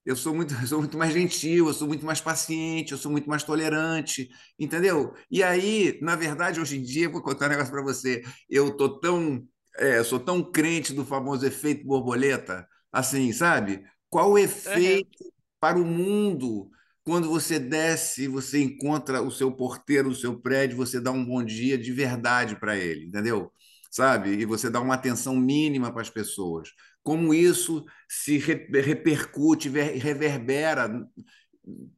Eu 0.04 0.16
sou 0.16 0.34
muito, 0.34 0.54
eu 0.60 0.66
sou 0.66 0.78
muito 0.80 0.96
mais 0.98 1.12
gentil, 1.12 1.68
eu 1.68 1.74
sou 1.74 1.86
muito 1.88 2.04
mais 2.04 2.20
paciente, 2.20 2.92
eu 2.92 2.98
sou 2.98 3.10
muito 3.10 3.28
mais 3.28 3.42
tolerante, 3.44 4.28
entendeu? 4.58 5.14
E 5.30 5.42
aí, 5.42 5.98
na 6.02 6.16
verdade, 6.16 6.60
hoje 6.60 6.78
em 6.78 6.82
dia, 6.82 7.08
vou 7.08 7.22
contar 7.22 7.46
um 7.46 7.50
negócio 7.50 7.72
para 7.72 7.82
você. 7.82 8.22
Eu 8.48 8.76
tô 8.76 8.98
tão, 9.00 9.46
é, 9.76 10.02
sou 10.04 10.18
tão 10.20 10.42
crente 10.42 10.92
do 10.92 11.04
famoso 11.04 11.46
efeito 11.46 11.84
borboleta, 11.86 12.66
assim, 12.92 13.32
sabe? 13.32 13.84
Qual 14.10 14.32
o 14.32 14.38
efeito 14.38 15.24
uhum. 15.24 15.30
para 15.58 15.78
o 15.78 15.84
mundo 15.84 16.70
quando 17.02 17.28
você 17.28 17.58
desce, 17.58 18.28
você 18.28 18.62
encontra 18.62 19.22
o 19.22 19.30
seu 19.30 19.50
porteiro, 19.50 20.10
o 20.10 20.14
seu 20.14 20.38
prédio, 20.38 20.76
você 20.76 21.00
dá 21.00 21.10
um 21.10 21.24
bom 21.24 21.42
dia 21.42 21.78
de 21.78 21.92
verdade 21.92 22.56
para 22.56 22.76
ele, 22.76 23.06
entendeu? 23.06 23.50
Sabe? 23.90 24.30
E 24.30 24.44
você 24.44 24.68
dá 24.70 24.80
uma 24.80 24.94
atenção 24.94 25.34
mínima 25.34 25.90
para 25.90 26.02
as 26.02 26.10
pessoas. 26.10 26.68
Como 27.02 27.32
isso 27.32 27.84
se 28.08 28.36
repercute, 28.38 29.68
reverbera 29.68 30.88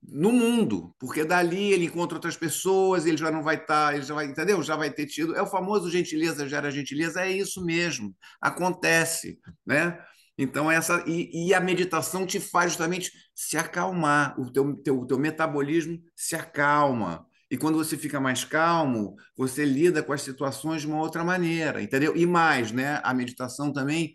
no 0.03 0.33
mundo, 0.33 0.95
porque 0.99 1.25
dali 1.25 1.73
ele 1.73 1.87
encontra 1.87 2.17
outras 2.17 2.37
pessoas, 2.37 3.07
ele 3.07 3.17
já 3.17 3.31
não 3.31 3.43
vai 3.43 3.57
estar, 3.57 3.91
tá, 3.91 3.95
ele 3.95 4.05
já 4.05 4.15
vai, 4.15 4.27
entendeu? 4.27 4.63
Já 4.63 4.77
vai 4.77 4.91
ter 4.91 5.07
tido. 5.07 5.35
É 5.35 5.43
o 5.43 5.47
famoso 5.47 5.91
gentileza 5.91 6.49
gera 6.49 6.71
gentileza, 6.71 7.23
é 7.23 7.33
isso 7.33 7.65
mesmo, 7.65 8.15
acontece, 8.41 9.39
né? 9.67 9.99
Então, 10.37 10.71
essa 10.71 11.05
e, 11.07 11.49
e, 11.49 11.55
a 11.55 11.61
meditação 11.61 12.27
te 12.27 12.41
faz 12.41 12.73
justamente 12.73 13.13
se 13.35 13.57
acalmar, 13.57 14.39
o 14.41 14.51
teu, 14.51 14.75
teu, 14.77 15.07
teu 15.07 15.19
metabolismo 15.19 16.01
se 16.17 16.35
acalma. 16.35 17.27
E 17.51 17.57
quando 17.59 17.77
você 17.77 17.99
fica 17.99 18.19
mais 18.19 18.45
calmo, 18.45 19.15
você 19.37 19.65
lida 19.65 20.03
com 20.03 20.13
as 20.13 20.23
situações 20.23 20.81
de 20.81 20.87
uma 20.89 20.99
outra 20.99 21.23
maneira, 21.23 21.83
entendeu? 21.83 22.17
E 22.17 22.25
mais, 22.25 22.73
né? 22.73 22.99
A 23.05 23.13
meditação 23.13 23.71
também, 23.71 24.15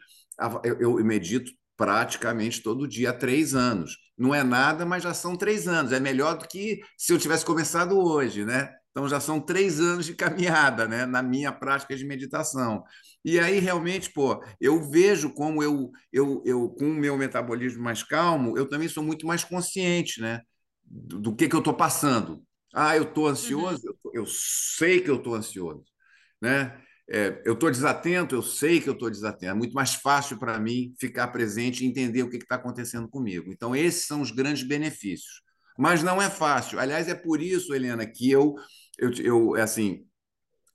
eu, 0.64 0.98
eu 1.00 1.06
medito 1.06 1.52
praticamente 1.78 2.64
todo 2.64 2.88
dia 2.88 3.12
há 3.12 3.14
três 3.14 3.54
anos. 3.54 3.96
Não 4.18 4.34
é 4.34 4.44
nada, 4.44 4.84
mas 4.86 5.04
já 5.04 5.14
são 5.14 5.36
três 5.36 5.68
anos. 5.68 5.92
É 5.92 6.00
melhor 6.00 6.36
do 6.38 6.48
que 6.48 6.80
se 6.98 7.14
eu 7.14 7.20
tivesse 7.20 7.46
começado 7.46 7.96
hoje, 8.00 8.44
né? 8.44 8.74
Então 8.98 9.08
já 9.08 9.20
são 9.20 9.40
três 9.40 9.80
anos 9.80 10.08
de 10.08 10.16
caminhada, 10.16 10.88
né? 10.88 11.06
Na 11.06 11.22
minha 11.22 11.52
prática 11.52 11.96
de 11.96 12.04
meditação. 12.04 12.84
E 13.24 13.40
aí 13.40 13.60
realmente, 13.60 14.12
pô, 14.12 14.44
eu 14.60 14.82
vejo 14.90 15.32
como 15.36 15.62
eu, 15.62 15.92
eu, 16.12 16.42
eu 16.44 16.68
com 16.70 16.86
o 16.86 16.96
meu 16.96 17.16
metabolismo 17.16 17.84
mais 17.84 18.02
calmo, 18.02 18.58
eu 18.58 18.68
também 18.68 18.90
sou 18.90 19.04
muito 19.04 19.28
mais 19.28 19.44
consciente, 19.44 20.20
né? 20.20 20.42
Do, 20.84 21.20
do 21.20 21.36
que 21.36 21.48
que 21.48 21.56
eu 21.56 21.60
estou 21.60 21.76
passando. 21.76 22.44
Ah, 22.74 22.98
eu 22.98 23.04
estou 23.04 23.28
ansioso. 23.28 23.86
Uhum. 23.86 24.12
Eu, 24.16 24.22
eu 24.24 24.26
sei 24.26 25.00
que 25.00 25.12
eu 25.12 25.18
estou 25.18 25.36
ansioso, 25.36 25.86
né? 26.42 26.82
É, 27.08 27.40
eu 27.46 27.54
estou 27.54 27.70
desatento, 27.70 28.34
eu 28.34 28.42
sei 28.42 28.82
que 28.82 28.90
eu 28.90 28.94
estou 28.94 29.12
desatento. 29.12 29.52
É 29.52 29.54
muito 29.54 29.74
mais 29.74 29.94
fácil 29.94 30.40
para 30.40 30.60
mim 30.60 30.96
ficar 31.00 31.28
presente 31.28 31.84
e 31.84 31.88
entender 31.88 32.24
o 32.24 32.32
que 32.32 32.38
está 32.38 32.56
acontecendo 32.56 33.08
comigo. 33.08 33.54
Então, 33.54 33.76
esses 33.76 34.08
são 34.08 34.22
os 34.22 34.32
grandes 34.32 34.64
benefícios. 34.64 35.44
Mas 35.78 36.02
não 36.02 36.20
é 36.20 36.30
fácil. 36.30 36.80
Aliás, 36.80 37.08
é 37.08 37.14
por 37.14 37.40
isso, 37.40 37.74
Helena, 37.74 38.06
que 38.06 38.32
eu, 38.32 38.56
eu, 38.98 39.12
eu 39.14 39.58
é 39.58 39.62
assim, 39.62 40.06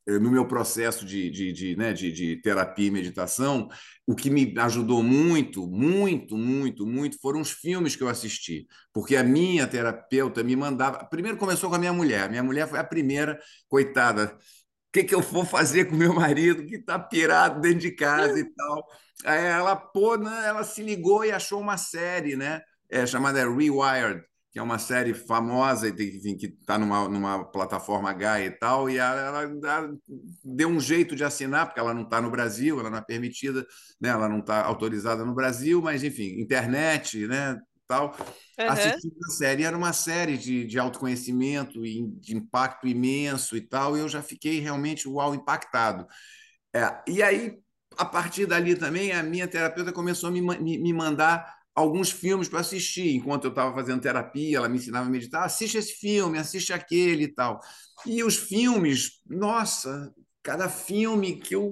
no 0.07 0.31
meu 0.31 0.47
processo 0.47 1.07
de, 1.07 1.31
de, 1.31 1.53
de, 1.53 1.77
né, 1.77 1.93
de, 1.93 2.11
de 2.13 2.37
terapia 2.43 2.89
e 2.89 2.91
meditação, 2.91 3.69
o 4.07 4.17
que 4.17 4.29
me 4.31 4.53
ajudou 4.59 5.03
muito, 5.03 5.67
muito, 5.69 6.37
muito, 6.37 6.85
muito 6.87 7.21
foram 7.21 7.41
os 7.41 7.53
filmes 7.53 7.95
que 7.95 8.03
eu 8.03 8.09
assisti. 8.09 8.67
Porque 8.93 9.15
a 9.15 9.23
minha 9.23 9.67
terapeuta 9.67 10.43
me 10.43 10.57
mandava. 10.57 11.05
Primeiro 11.05 11.39
começou 11.39 11.71
com 11.71 11.77
a 11.77 11.79
minha 11.79 11.93
mulher. 11.93 12.29
Minha 12.29 12.43
mulher 12.43 12.69
foi 12.69 12.81
a 12.81 12.85
primeira, 12.85 13.39
coitada 13.69 14.37
que, 14.93 15.05
que 15.05 15.15
eu 15.15 15.21
vou 15.21 15.45
fazer 15.45 15.87
com 15.87 15.97
meu 15.97 16.15
marido 16.15 16.67
que 16.67 16.77
está 16.77 16.99
pirado 16.99 17.61
dentro 17.61 17.81
de 17.81 17.93
casa 17.93 18.39
e 18.39 18.45
tal. 18.55 18.87
Aí 19.25 19.45
ela, 19.45 19.75
pô, 19.75 20.17
né, 20.17 20.47
ela 20.47 20.63
se 20.65 20.83
ligou 20.83 21.25
e 21.25 21.33
achou 21.33 21.61
uma 21.61 21.77
série, 21.79 22.37
né? 22.37 22.61
É, 22.91 23.07
chamada 23.07 23.41
Rewired, 23.49 24.23
que 24.53 24.59
é 24.59 24.63
uma 24.63 24.79
série 24.79 25.15
famosa 25.15 25.89
enfim, 25.89 26.37
que 26.37 26.47
está 26.47 26.77
numa, 26.77 27.09
numa 27.09 27.43
plataforma 27.43 28.11
H 28.11 28.41
e 28.43 28.51
tal, 28.51 28.91
e 28.91 28.99
ela, 28.99 29.21
ela, 29.21 29.43
ela, 29.43 29.95
deu 30.45 30.69
um 30.69 30.79
jeito 30.79 31.17
de 31.17 31.25
assinar, 31.25 31.67
porque 31.67 31.81
ela 31.81 31.95
não 31.95 32.03
está 32.03 32.21
no 32.21 32.31
Brasil, 32.31 32.79
ela 32.79 32.91
não 32.91 32.99
é 32.99 33.03
permitida, 33.03 33.67
né? 33.99 34.11
ela 34.11 34.29
não 34.29 34.41
está 34.41 34.63
autorizada 34.63 35.25
no 35.25 35.35
Brasil, 35.35 35.81
mas 35.81 36.05
enfim, 36.05 36.39
internet, 36.39 37.27
né? 37.27 37.59
tal, 37.89 38.15
uhum. 38.59 38.69
assistindo 38.69 39.17
a 39.27 39.31
série. 39.31 39.65
Era 39.65 39.77
uma 39.77 39.93
série 39.95 40.37
de, 40.37 40.67
de 40.67 40.79
autoconhecimento 40.79 41.85
e 41.85 42.07
de 42.21 42.37
impacto 42.37 42.87
imenso 42.87 43.57
e 43.57 43.61
tal, 43.63 43.97
e 43.97 44.01
eu 44.01 44.09
já 44.09 44.23
fiquei 44.23 44.61
realmente 44.61 45.09
uau, 45.09 45.35
impactado. 45.35 46.07
É, 46.75 47.03
e 47.07 47.23
aí, 47.23 47.59
a 47.97 48.05
partir 48.05 48.47
dali 48.47 48.75
também, 48.75 49.13
a 49.13 49.23
minha 49.23 49.49
terapeuta 49.49 49.93
começou 49.93 50.29
a 50.29 50.33
me, 50.33 50.41
me, 50.41 50.79
me 50.79 50.93
mandar 50.93 51.62
alguns 51.75 52.11
filmes 52.11 52.49
para 52.49 52.61
assistir. 52.61 53.15
Enquanto 53.15 53.45
eu 53.45 53.51
estava 53.51 53.75
fazendo 53.75 54.01
terapia, 54.01 54.59
ela 54.59 54.69
me 54.69 54.77
ensinava 54.77 55.07
a 55.07 55.11
meditar, 55.11 55.45
assiste 55.45 55.79
esse 55.79 55.95
filme, 55.95 56.39
assiste 56.39 56.73
aquele 56.73 57.25
e 57.25 57.29
tal. 57.35 57.61
E 58.07 58.23
os 58.23 58.37
filmes, 58.37 59.21
nossa, 59.27 60.13
cada 60.43 60.69
filme 60.69 61.37
que 61.37 61.55
eu, 61.55 61.71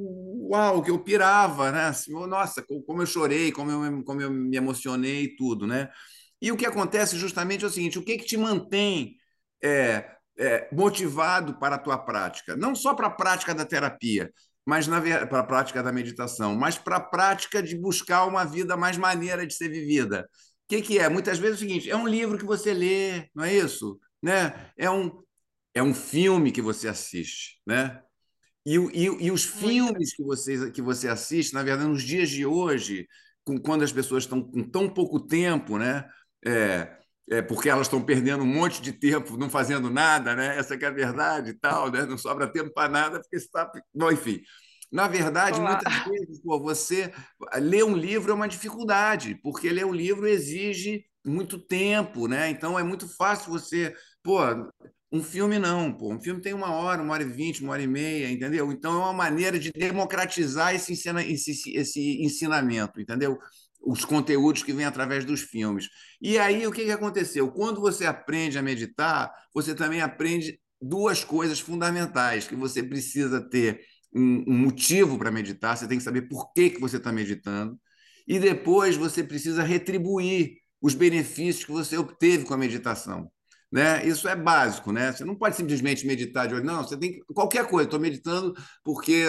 uau, 0.50 0.82
que 0.82 0.90
eu 0.90 0.98
pirava, 1.02 1.70
né? 1.72 1.86
Assim, 1.86 2.12
nossa, 2.12 2.64
como 2.86 3.02
eu 3.02 3.06
chorei, 3.06 3.52
como 3.52 3.70
eu, 3.70 4.04
como 4.04 4.20
eu 4.22 4.30
me 4.30 4.56
emocionei 4.56 5.24
e 5.24 5.36
tudo, 5.36 5.66
né? 5.66 5.90
E 6.40 6.50
o 6.50 6.56
que 6.56 6.66
acontece 6.66 7.18
justamente 7.18 7.64
é 7.64 7.68
o 7.68 7.70
seguinte: 7.70 7.98
o 7.98 8.04
que, 8.04 8.16
que 8.18 8.24
te 8.24 8.36
mantém 8.36 9.16
é, 9.62 10.16
é, 10.38 10.68
motivado 10.72 11.58
para 11.58 11.76
a 11.76 11.78
tua 11.78 11.98
prática? 11.98 12.56
Não 12.56 12.74
só 12.74 12.94
para 12.94 13.08
a 13.08 13.10
prática 13.10 13.54
da 13.54 13.64
terapia, 13.64 14.32
mas 14.70 14.86
para 14.86 15.40
a 15.40 15.42
prática 15.42 15.82
da 15.82 15.90
meditação, 15.90 16.54
mas 16.54 16.78
para 16.78 16.98
a 16.98 17.00
prática 17.00 17.60
de 17.60 17.76
buscar 17.76 18.24
uma 18.24 18.44
vida 18.44 18.76
mais 18.76 18.96
maneira 18.96 19.44
de 19.44 19.52
ser 19.52 19.68
vivida. 19.68 20.28
O 20.64 20.68
que, 20.68 20.80
que 20.80 20.96
é? 20.96 21.08
Muitas 21.08 21.40
vezes 21.40 21.54
é 21.54 21.64
o 21.64 21.68
seguinte: 21.68 21.90
é 21.90 21.96
um 21.96 22.06
livro 22.06 22.38
que 22.38 22.44
você 22.44 22.72
lê, 22.72 23.28
não 23.34 23.42
é 23.42 23.52
isso? 23.52 23.98
Né? 24.22 24.70
É 24.76 24.88
um, 24.88 25.10
é 25.74 25.82
um 25.82 25.92
filme 25.92 26.52
que 26.52 26.62
você 26.62 26.86
assiste, 26.86 27.60
né? 27.66 28.00
E, 28.64 28.76
e, 28.76 29.26
e 29.26 29.30
os 29.32 29.44
filmes 29.44 30.14
que 30.14 30.22
você, 30.22 30.70
que 30.70 30.80
você 30.80 31.08
assiste, 31.08 31.52
na 31.52 31.64
verdade, 31.64 31.88
nos 31.88 32.04
dias 32.04 32.30
de 32.30 32.46
hoje, 32.46 33.08
com, 33.42 33.58
quando 33.58 33.82
as 33.82 33.90
pessoas 33.92 34.22
estão 34.22 34.40
com 34.40 34.62
tão 34.62 34.88
pouco 34.88 35.18
tempo, 35.18 35.78
né? 35.78 36.08
É, 36.46 36.96
é, 37.28 37.42
porque 37.42 37.68
elas 37.68 37.86
estão 37.86 38.02
perdendo 38.02 38.42
um 38.44 38.46
monte 38.46 38.80
de 38.80 38.92
tempo 38.92 39.36
não 39.36 39.50
fazendo 39.50 39.90
nada, 39.90 40.34
né? 40.34 40.56
Essa 40.58 40.74
é 40.74 40.86
a 40.86 40.90
verdade 40.90 41.50
e 41.50 41.54
tal, 41.54 41.90
né? 41.90 42.04
Não 42.04 42.18
sobra 42.18 42.50
tempo 42.50 42.72
para 42.72 42.88
nada 42.88 43.20
porque 43.20 43.36
está, 43.36 43.70
bom, 43.94 44.10
enfim. 44.10 44.40
Na 44.92 45.06
verdade, 45.06 45.60
Olá. 45.60 45.72
muitas 45.72 46.04
vezes, 46.04 46.42
pô, 46.42 46.60
você 46.60 47.12
ler 47.56 47.84
um 47.84 47.96
livro 47.96 48.32
é 48.32 48.34
uma 48.34 48.48
dificuldade, 48.48 49.38
porque 49.42 49.70
ler 49.70 49.86
um 49.86 49.92
livro 49.92 50.26
exige 50.26 51.04
muito 51.24 51.58
tempo, 51.58 52.26
né? 52.26 52.50
Então 52.50 52.78
é 52.78 52.82
muito 52.82 53.06
fácil 53.16 53.52
você, 53.52 53.94
pô, 54.22 54.38
um 55.12 55.22
filme 55.22 55.58
não, 55.58 55.92
pô. 55.92 56.12
Um 56.12 56.20
filme 56.20 56.40
tem 56.40 56.54
uma 56.54 56.72
hora, 56.72 57.02
uma 57.02 57.12
hora 57.12 57.22
e 57.22 57.26
vinte, 57.26 57.62
uma 57.62 57.72
hora 57.72 57.82
e 57.82 57.86
meia, 57.86 58.30
entendeu? 58.30 58.70
Então 58.72 58.92
é 58.94 59.04
uma 59.04 59.12
maneira 59.12 59.58
de 59.58 59.70
democratizar 59.72 60.74
esse, 60.74 60.92
esse, 60.92 61.76
esse 61.76 62.22
ensinamento, 62.22 63.00
entendeu? 63.00 63.38
Os 63.82 64.04
conteúdos 64.04 64.62
que 64.62 64.72
vêm 64.72 64.84
através 64.84 65.24
dos 65.24 65.40
filmes. 65.40 65.88
E 66.20 66.38
aí 66.38 66.66
o 66.66 66.72
que, 66.72 66.84
que 66.84 66.90
aconteceu? 66.90 67.50
Quando 67.50 67.80
você 67.80 68.04
aprende 68.04 68.58
a 68.58 68.62
meditar, 68.62 69.32
você 69.54 69.74
também 69.74 70.02
aprende 70.02 70.60
duas 70.80 71.24
coisas 71.24 71.60
fundamentais 71.60 72.46
que 72.46 72.54
você 72.54 72.82
precisa 72.82 73.40
ter 73.40 73.80
um, 74.14 74.44
um 74.46 74.58
motivo 74.58 75.18
para 75.18 75.30
meditar, 75.30 75.76
você 75.76 75.86
tem 75.86 75.98
que 75.98 76.04
saber 76.04 76.22
por 76.22 76.52
que, 76.52 76.70
que 76.70 76.80
você 76.80 76.96
está 76.96 77.12
meditando, 77.12 77.78
e 78.26 78.38
depois 78.38 78.96
você 78.96 79.22
precisa 79.22 79.62
retribuir 79.62 80.56
os 80.80 80.94
benefícios 80.94 81.64
que 81.64 81.72
você 81.72 81.96
obteve 81.98 82.44
com 82.44 82.54
a 82.54 82.58
meditação. 82.58 83.30
Né? 83.70 84.04
Isso 84.06 84.26
é 84.26 84.34
básico, 84.34 84.90
né? 84.90 85.12
Você 85.12 85.24
não 85.24 85.36
pode 85.36 85.54
simplesmente 85.54 86.04
meditar 86.04 86.48
de 86.48 86.54
olho, 86.54 86.64
não, 86.64 86.82
você 86.82 86.96
tem 86.96 87.20
qualquer 87.32 87.68
coisa, 87.68 87.86
estou 87.86 88.00
meditando 88.00 88.52
porque 88.82 89.24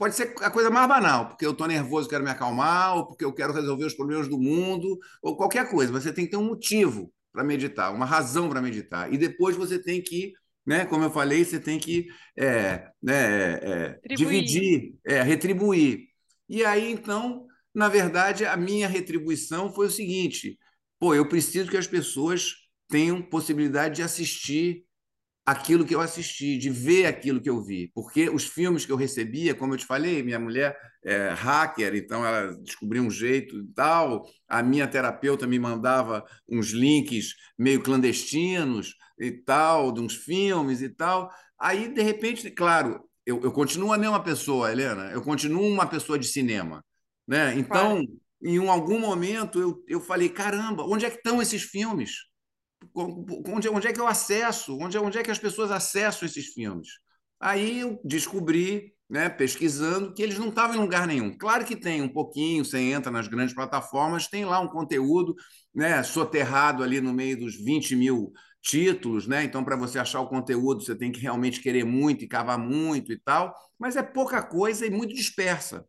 pode 0.00 0.16
ser 0.16 0.32
a 0.38 0.50
coisa 0.50 0.70
mais 0.70 0.88
banal, 0.88 1.28
porque 1.28 1.44
eu 1.44 1.50
estou 1.50 1.66
nervoso, 1.66 2.08
quero 2.08 2.24
me 2.24 2.30
acalmar, 2.30 2.96
ou 2.96 3.06
porque 3.06 3.22
eu 3.22 3.34
quero 3.34 3.52
resolver 3.52 3.84
os 3.84 3.92
problemas 3.92 4.26
do 4.28 4.38
mundo, 4.38 4.98
ou 5.22 5.36
qualquer 5.36 5.70
coisa. 5.70 5.92
Você 5.92 6.10
tem 6.10 6.24
que 6.24 6.30
ter 6.30 6.38
um 6.38 6.46
motivo 6.46 7.12
para 7.30 7.44
meditar, 7.44 7.92
uma 7.92 8.06
razão 8.06 8.48
para 8.48 8.62
meditar. 8.62 9.12
E 9.12 9.18
depois 9.18 9.56
você 9.56 9.78
tem 9.78 10.00
que, 10.00 10.32
né, 10.64 10.86
como 10.86 11.04
eu 11.04 11.10
falei, 11.10 11.44
você 11.44 11.60
tem 11.60 11.78
que 11.78 12.06
é, 12.34 12.88
né, 13.02 13.52
é, 13.56 14.00
dividir, 14.16 14.94
é, 15.04 15.20
retribuir. 15.20 16.06
E 16.48 16.64
aí, 16.64 16.90
então, 16.90 17.44
na 17.74 17.90
verdade, 17.90 18.46
a 18.46 18.56
minha 18.56 18.88
retribuição 18.88 19.70
foi 19.70 19.88
o 19.88 19.90
seguinte: 19.90 20.58
pô, 20.98 21.14
eu 21.14 21.28
preciso 21.28 21.70
que 21.70 21.76
as 21.76 21.86
pessoas 21.86 22.54
tenham 22.88 23.20
possibilidade 23.20 23.96
de 23.96 24.02
assistir 24.02 24.82
aquilo 25.50 25.84
que 25.84 25.94
eu 25.94 26.00
assisti, 26.00 26.56
de 26.56 26.70
ver 26.70 27.06
aquilo 27.06 27.40
que 27.40 27.50
eu 27.50 27.60
vi. 27.60 27.90
Porque 27.92 28.30
os 28.30 28.44
filmes 28.44 28.86
que 28.86 28.92
eu 28.92 28.96
recebia, 28.96 29.52
como 29.52 29.74
eu 29.74 29.78
te 29.78 29.84
falei, 29.84 30.22
minha 30.22 30.38
mulher 30.38 30.76
é 31.04 31.30
hacker, 31.30 31.96
então 31.96 32.24
ela 32.24 32.54
descobriu 32.62 33.02
um 33.02 33.10
jeito 33.10 33.58
e 33.58 33.66
tal. 33.74 34.24
A 34.48 34.62
minha 34.62 34.86
terapeuta 34.86 35.48
me 35.48 35.58
mandava 35.58 36.24
uns 36.48 36.70
links 36.70 37.34
meio 37.58 37.82
clandestinos 37.82 38.94
e 39.18 39.32
tal, 39.32 39.90
de 39.90 40.00
uns 40.00 40.14
filmes 40.14 40.82
e 40.82 40.88
tal. 40.88 41.28
Aí, 41.58 41.92
de 41.92 42.00
repente, 42.00 42.48
claro, 42.52 43.00
eu, 43.26 43.40
eu 43.42 43.50
continuo 43.50 43.92
a 43.92 43.98
mesma 43.98 44.22
pessoa, 44.22 44.70
Helena, 44.70 45.10
eu 45.10 45.20
continuo 45.20 45.66
uma 45.66 45.86
pessoa 45.86 46.16
de 46.16 46.28
cinema. 46.28 46.84
Né? 47.26 47.56
Então, 47.56 47.96
claro. 47.96 48.20
em 48.40 48.68
algum 48.68 49.00
momento, 49.00 49.60
eu, 49.60 49.84
eu 49.88 50.00
falei: 50.00 50.28
caramba, 50.28 50.84
onde 50.84 51.04
é 51.04 51.10
que 51.10 51.16
estão 51.16 51.42
esses 51.42 51.62
filmes? 51.62 52.29
Onde, 52.94 53.68
onde 53.68 53.86
é 53.88 53.92
que 53.92 54.00
eu 54.00 54.06
acesso? 54.06 54.76
Onde, 54.78 54.98
onde 54.98 55.18
é 55.18 55.22
que 55.22 55.30
as 55.30 55.38
pessoas 55.38 55.70
acessam 55.70 56.26
esses 56.26 56.46
filmes? 56.46 56.88
Aí 57.38 57.80
eu 57.80 58.00
descobri, 58.04 58.92
né, 59.08 59.28
pesquisando, 59.28 60.12
que 60.12 60.22
eles 60.22 60.38
não 60.38 60.48
estavam 60.48 60.76
em 60.76 60.80
lugar 60.80 61.06
nenhum. 61.06 61.36
Claro 61.36 61.64
que 61.64 61.76
tem 61.76 62.02
um 62.02 62.08
pouquinho, 62.08 62.64
você 62.64 62.78
entra 62.78 63.10
nas 63.10 63.28
grandes 63.28 63.54
plataformas, 63.54 64.28
tem 64.28 64.44
lá 64.44 64.60
um 64.60 64.68
conteúdo 64.68 65.34
né, 65.74 66.02
soterrado 66.02 66.82
ali 66.82 67.00
no 67.00 67.12
meio 67.12 67.38
dos 67.38 67.56
20 67.56 67.96
mil 67.96 68.32
títulos, 68.62 69.26
né? 69.26 69.42
Então, 69.44 69.64
para 69.64 69.76
você 69.76 69.98
achar 69.98 70.20
o 70.20 70.28
conteúdo, 70.28 70.82
você 70.82 70.94
tem 70.94 71.10
que 71.10 71.20
realmente 71.20 71.60
querer 71.60 71.84
muito 71.84 72.24
e 72.24 72.28
cavar 72.28 72.58
muito 72.58 73.12
e 73.12 73.18
tal, 73.18 73.54
mas 73.78 73.96
é 73.96 74.02
pouca 74.02 74.42
coisa 74.42 74.86
e 74.86 74.90
muito 74.90 75.14
dispersa. 75.14 75.86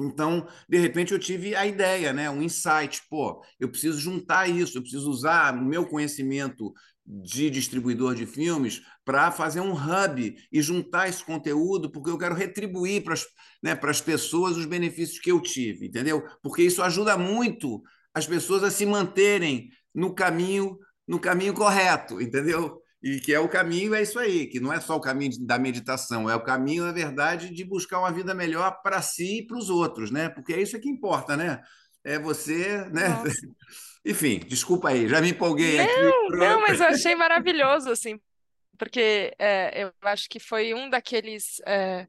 Então, 0.00 0.46
de 0.68 0.78
repente, 0.78 1.12
eu 1.12 1.18
tive 1.18 1.54
a 1.54 1.66
ideia, 1.66 2.12
né? 2.12 2.28
um 2.28 2.42
insight. 2.42 3.02
Pô, 3.08 3.42
eu 3.60 3.68
preciso 3.68 4.00
juntar 4.00 4.48
isso, 4.48 4.78
eu 4.78 4.82
preciso 4.82 5.08
usar 5.08 5.54
o 5.54 5.64
meu 5.64 5.86
conhecimento 5.86 6.72
de 7.06 7.50
distribuidor 7.50 8.14
de 8.14 8.26
filmes 8.26 8.82
para 9.04 9.30
fazer 9.30 9.60
um 9.60 9.72
hub 9.74 10.34
e 10.50 10.62
juntar 10.62 11.08
esse 11.08 11.22
conteúdo, 11.22 11.90
porque 11.90 12.10
eu 12.10 12.18
quero 12.18 12.34
retribuir 12.34 13.04
para 13.04 13.14
as 13.14 13.26
né, 13.62 13.74
pessoas 14.04 14.56
os 14.56 14.64
benefícios 14.64 15.18
que 15.18 15.30
eu 15.30 15.40
tive, 15.40 15.86
entendeu? 15.86 16.24
Porque 16.42 16.62
isso 16.62 16.82
ajuda 16.82 17.16
muito 17.18 17.82
as 18.14 18.26
pessoas 18.26 18.62
a 18.64 18.70
se 18.70 18.86
manterem 18.86 19.68
no 19.94 20.14
caminho 20.14 20.78
no 21.06 21.20
caminho 21.20 21.52
correto, 21.52 22.18
entendeu? 22.18 22.82
E 23.04 23.20
que 23.20 23.32
é 23.32 23.38
o 23.38 23.48
caminho, 23.48 23.94
é 23.94 24.02
isso 24.02 24.18
aí, 24.18 24.46
que 24.46 24.58
não 24.58 24.72
é 24.72 24.80
só 24.80 24.96
o 24.96 25.00
caminho 25.00 25.32
da 25.46 25.58
meditação, 25.58 26.28
é 26.28 26.34
o 26.34 26.42
caminho, 26.42 26.84
na 26.84 26.92
verdade, 26.92 27.54
de 27.54 27.64
buscar 27.64 28.00
uma 28.00 28.10
vida 28.10 28.34
melhor 28.34 28.80
para 28.82 29.00
si 29.02 29.38
e 29.38 29.46
para 29.46 29.58
os 29.58 29.70
outros, 29.70 30.10
né? 30.10 30.28
Porque 30.28 30.52
é 30.54 30.60
isso 30.60 30.80
que 30.80 30.88
importa, 30.88 31.36
né? 31.36 31.60
é 32.04 32.18
você, 32.18 32.84
né? 32.90 33.08
Nossa. 33.08 33.30
Enfim, 34.04 34.38
desculpa 34.46 34.90
aí, 34.90 35.08
já 35.08 35.20
me 35.22 35.30
empolguei 35.30 35.78
não, 35.78 35.84
aqui. 35.84 36.36
Não, 36.36 36.60
mas 36.60 36.78
eu 36.78 36.88
achei 36.88 37.14
maravilhoso, 37.14 37.90
assim, 37.90 38.20
porque 38.76 39.32
é, 39.38 39.84
eu 39.84 39.92
acho 40.02 40.28
que 40.28 40.38
foi 40.38 40.74
um 40.74 40.90
daqueles 40.90 41.62
é, 41.66 42.06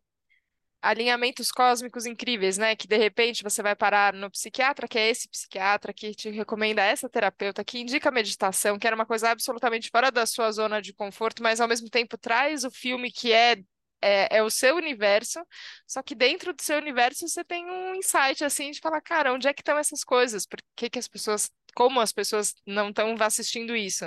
alinhamentos 0.86 1.52
cósmicos 1.52 2.06
incríveis, 2.06 2.58
né? 2.58 2.76
Que 2.76 2.88
de 2.88 2.98
repente 2.98 3.44
você 3.44 3.64
vai 3.64 3.76
parar 3.76 4.14
no 4.14 4.30
psiquiatra, 4.30 4.88
que 4.88 5.00
é 5.00 5.10
esse 5.10 5.28
psiquiatra 5.28 5.92
que 5.94 6.14
te 6.14 6.30
recomenda 6.30 6.84
essa 6.84 7.10
terapeuta, 7.10 7.64
que 7.64 7.80
indica 7.80 8.12
meditação, 8.12 8.78
que 8.78 8.86
era 8.86 8.96
uma 8.96 9.06
coisa 9.06 9.32
absolutamente 9.32 9.90
fora 9.90 10.12
da 10.12 10.26
sua 10.26 10.52
zona 10.52 10.82
de 10.82 10.94
conforto, 10.94 11.42
mas 11.42 11.60
ao 11.60 11.68
mesmo 11.68 11.90
tempo 11.90 12.18
traz 12.18 12.64
o 12.64 12.72
filme 12.72 13.12
que 13.12 13.34
é 13.34 13.58
é, 14.02 14.38
é, 14.38 14.44
o 14.44 14.50
seu 14.52 14.76
universo, 14.76 15.40
só 15.88 16.04
que 16.04 16.14
dentro 16.14 16.54
do 16.54 16.62
seu 16.62 16.78
universo 16.78 17.28
você 17.28 17.44
tem 17.44 17.66
um 17.66 17.96
insight 17.96 18.44
assim 18.44 18.70
de 18.70 18.80
falar, 18.80 19.02
cara, 19.02 19.34
onde 19.34 19.48
é 19.48 19.54
que 19.54 19.62
estão 19.62 19.78
essas 19.78 20.04
coisas? 20.04 20.46
Por 20.46 20.60
que, 20.76 20.90
que 20.90 21.00
as 21.00 21.08
pessoas 21.08 21.50
como 21.76 22.00
as 22.02 22.12
pessoas 22.12 22.56
não 22.66 22.90
estão 22.90 23.16
assistindo 23.20 23.76
isso. 23.76 24.06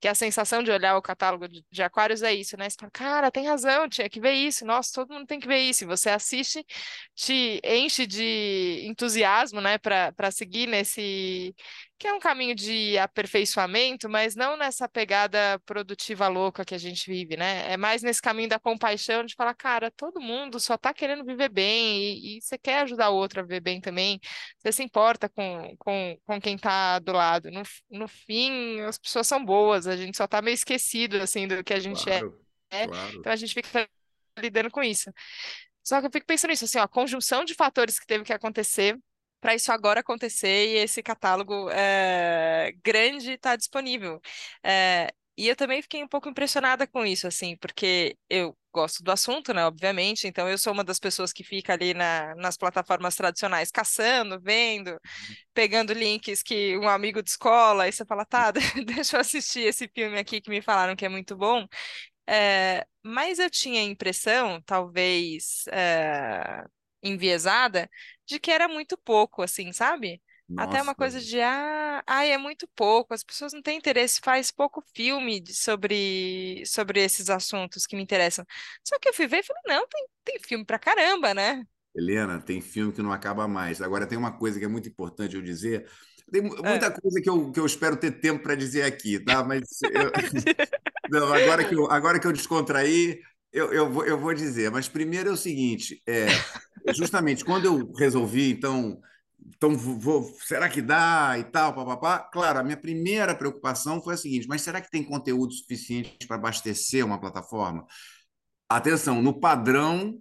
Que 0.00 0.08
a 0.08 0.14
sensação 0.14 0.62
de 0.62 0.70
olhar 0.70 0.96
o 0.96 1.02
catálogo 1.02 1.48
de, 1.48 1.64
de 1.70 1.82
Aquários 1.82 2.22
é 2.22 2.32
isso, 2.34 2.56
né? 2.56 2.68
Você 2.70 2.76
fala, 2.78 2.90
cara, 2.92 3.30
tem 3.30 3.46
razão, 3.46 3.88
tinha 3.88 4.08
que 4.08 4.20
ver 4.20 4.32
isso. 4.34 4.64
Nossa, 4.64 4.92
todo 4.94 5.12
mundo 5.12 5.26
tem 5.26 5.40
que 5.40 5.48
ver 5.48 5.58
isso. 5.60 5.84
E 5.84 5.86
você 5.86 6.10
assiste, 6.10 6.64
te 7.14 7.60
enche 7.64 8.06
de 8.06 8.84
entusiasmo, 8.86 9.60
né, 9.60 9.78
para 9.78 10.30
seguir 10.30 10.66
nesse 10.66 11.54
que 11.98 12.06
é 12.06 12.12
um 12.12 12.18
caminho 12.18 12.54
de 12.54 12.98
aperfeiçoamento, 12.98 14.08
mas 14.08 14.36
não 14.36 14.56
nessa 14.56 14.88
pegada 14.88 15.58
produtiva 15.64 16.28
louca 16.28 16.64
que 16.64 16.74
a 16.74 16.78
gente 16.78 17.10
vive, 17.10 17.36
né? 17.36 17.72
É 17.72 17.76
mais 17.76 18.02
nesse 18.02 18.20
caminho 18.20 18.48
da 18.48 18.58
compaixão, 18.58 19.24
de 19.24 19.34
falar, 19.34 19.54
cara, 19.54 19.90
todo 19.90 20.20
mundo 20.20 20.60
só 20.60 20.76
tá 20.76 20.92
querendo 20.92 21.24
viver 21.24 21.48
bem 21.48 22.02
e, 22.02 22.36
e 22.38 22.42
você 22.42 22.58
quer 22.58 22.80
ajudar 22.82 23.10
o 23.10 23.16
outro 23.16 23.40
a 23.40 23.42
viver 23.42 23.60
bem 23.60 23.80
também. 23.80 24.20
Você 24.58 24.72
se 24.72 24.82
importa 24.82 25.28
com, 25.28 25.74
com, 25.78 26.18
com 26.26 26.40
quem 26.40 26.58
tá 26.58 26.98
do 27.06 27.12
lado. 27.12 27.50
No, 27.50 27.62
no 27.90 28.08
fim, 28.08 28.80
as 28.82 28.98
pessoas 28.98 29.26
são 29.26 29.44
boas, 29.44 29.86
a 29.86 29.96
gente 29.96 30.16
só 30.16 30.26
tá 30.26 30.42
meio 30.42 30.54
esquecido, 30.54 31.16
assim, 31.16 31.48
do 31.48 31.64
que 31.64 31.72
a 31.72 31.80
gente 31.80 32.08
é. 32.10 32.20
claro, 32.20 32.40
é. 32.70 32.86
Claro. 32.86 33.16
Então 33.18 33.32
a 33.32 33.36
gente 33.36 33.54
fica 33.54 33.88
lidando 34.38 34.70
com 34.70 34.82
isso. 34.82 35.10
Só 35.82 36.00
que 36.00 36.06
eu 36.06 36.10
fico 36.10 36.26
pensando 36.26 36.50
nisso, 36.50 36.64
assim, 36.64 36.78
ó, 36.78 36.82
a 36.82 36.88
conjunção 36.88 37.44
de 37.44 37.54
fatores 37.54 37.98
que 37.98 38.06
teve 38.06 38.24
que 38.24 38.32
acontecer 38.32 38.98
para 39.40 39.54
isso 39.54 39.70
agora 39.70 40.00
acontecer 40.00 40.70
e 40.70 40.78
esse 40.78 41.02
catálogo 41.02 41.70
é, 41.70 42.72
grande 42.82 43.32
está 43.32 43.54
disponível. 43.54 44.20
É, 44.62 45.08
e 45.36 45.48
eu 45.48 45.56
também 45.56 45.82
fiquei 45.82 46.02
um 46.02 46.08
pouco 46.08 46.28
impressionada 46.28 46.86
com 46.86 47.04
isso, 47.04 47.26
assim, 47.26 47.56
porque 47.58 48.16
eu 48.28 48.56
gosto 48.72 49.02
do 49.02 49.10
assunto, 49.12 49.54
né, 49.54 49.64
obviamente, 49.66 50.26
então 50.26 50.48
eu 50.48 50.58
sou 50.58 50.72
uma 50.72 50.84
das 50.84 50.98
pessoas 50.98 51.32
que 51.32 51.42
fica 51.44 51.72
ali 51.72 51.94
na, 51.94 52.34
nas 52.36 52.56
plataformas 52.56 53.16
tradicionais 53.16 53.70
caçando, 53.70 54.40
vendo, 54.40 54.98
pegando 55.54 55.92
links 55.94 56.42
que 56.42 56.76
um 56.78 56.88
amigo 56.88 57.22
de 57.22 57.30
escola, 57.30 57.88
e 57.88 57.92
você 57.92 58.04
fala, 58.06 58.24
tá, 58.26 58.52
deixa 58.86 59.16
eu 59.16 59.20
assistir 59.20 59.60
esse 59.62 59.88
filme 59.88 60.18
aqui 60.18 60.40
que 60.40 60.50
me 60.50 60.62
falaram 60.62 60.96
que 60.96 61.06
é 61.06 61.08
muito 61.10 61.36
bom. 61.36 61.66
É, 62.28 62.86
mas 63.02 63.38
eu 63.38 63.50
tinha 63.50 63.80
a 63.80 63.84
impressão, 63.84 64.60
talvez 64.62 65.64
é, 65.72 66.64
enviesada, 67.02 67.88
de 68.26 68.38
que 68.40 68.50
era 68.50 68.68
muito 68.68 68.96
pouco, 68.98 69.42
assim, 69.42 69.72
sabe? 69.72 70.20
Até 70.54 70.80
uma 70.80 70.94
coisa 70.94 71.20
de, 71.20 71.40
ah, 71.40 72.02
ai, 72.06 72.32
é 72.32 72.38
muito 72.38 72.66
pouco, 72.74 73.12
as 73.12 73.22
pessoas 73.22 73.52
não 73.52 73.60
têm 73.62 73.76
interesse, 73.78 74.20
faz 74.24 74.50
pouco 74.50 74.82
filme 74.94 75.38
de- 75.40 75.54
sobre, 75.54 76.62
sobre 76.66 77.00
esses 77.04 77.28
assuntos 77.28 77.86
que 77.86 77.94
me 77.96 78.02
interessam. 78.02 78.44
Só 78.86 78.98
que 78.98 79.08
eu 79.08 79.14
fui 79.14 79.26
ver 79.26 79.40
e 79.40 79.42
falei, 79.42 79.62
não, 79.66 79.86
tem, 79.88 80.06
tem 80.24 80.38
filme 80.40 80.64
pra 80.64 80.78
caramba, 80.78 81.34
né? 81.34 81.66
Helena, 81.94 82.40
tem 82.40 82.60
filme 82.60 82.92
que 82.92 83.00
não 83.02 83.12
acaba 83.12 83.48
mais. 83.48 83.80
Agora, 83.80 84.06
tem 84.06 84.18
uma 84.18 84.36
coisa 84.36 84.58
que 84.58 84.64
é 84.64 84.68
muito 84.68 84.88
importante 84.88 85.34
eu 85.34 85.42
dizer. 85.42 85.88
Tem 86.30 86.42
É. 86.62 86.62
muita 86.62 86.90
coisa 86.90 87.20
que 87.22 87.30
eu, 87.30 87.50
que 87.52 87.58
eu 87.60 87.64
espero 87.66 87.96
ter 87.96 88.20
tempo 88.20 88.42
para 88.42 88.54
dizer 88.54 88.82
aqui, 88.82 89.18
tá? 89.18 89.42
Mas 89.44 89.82
eu- 89.82 90.12
não, 91.08 91.32
agora 91.32 91.64
que 91.64 91.74
eu, 91.74 91.90
agora 91.90 92.20
que 92.20 92.26
eu 92.26 92.32
descontraí, 92.32 93.20
eu, 93.52 93.72
eu, 93.72 93.90
vou, 93.92 94.06
eu 94.06 94.18
vou 94.18 94.34
dizer. 94.34 94.70
Mas 94.70 94.88
primeiro 94.88 95.30
é 95.30 95.32
o 95.32 95.36
seguinte: 95.36 96.02
é, 96.06 96.44
justamente 96.90 97.44
quando 97.44 97.66
eu 97.66 97.92
resolvi, 97.94 98.50
então 98.52 99.00
então 99.48 99.76
vou, 99.76 100.24
será 100.40 100.68
que 100.68 100.82
dá 100.82 101.38
e 101.38 101.44
tal, 101.44 101.74
papapá? 101.74 102.18
Claro, 102.18 102.58
a 102.58 102.64
minha 102.64 102.76
primeira 102.76 103.34
preocupação 103.34 104.02
foi 104.02 104.14
a 104.14 104.16
seguinte: 104.16 104.48
mas 104.48 104.62
será 104.62 104.80
que 104.80 104.90
tem 104.90 105.04
conteúdo 105.04 105.52
suficiente 105.52 106.26
para 106.26 106.36
abastecer 106.36 107.04
uma 107.04 107.20
plataforma? 107.20 107.86
Atenção, 108.68 109.22
no 109.22 109.38
padrão 109.38 110.20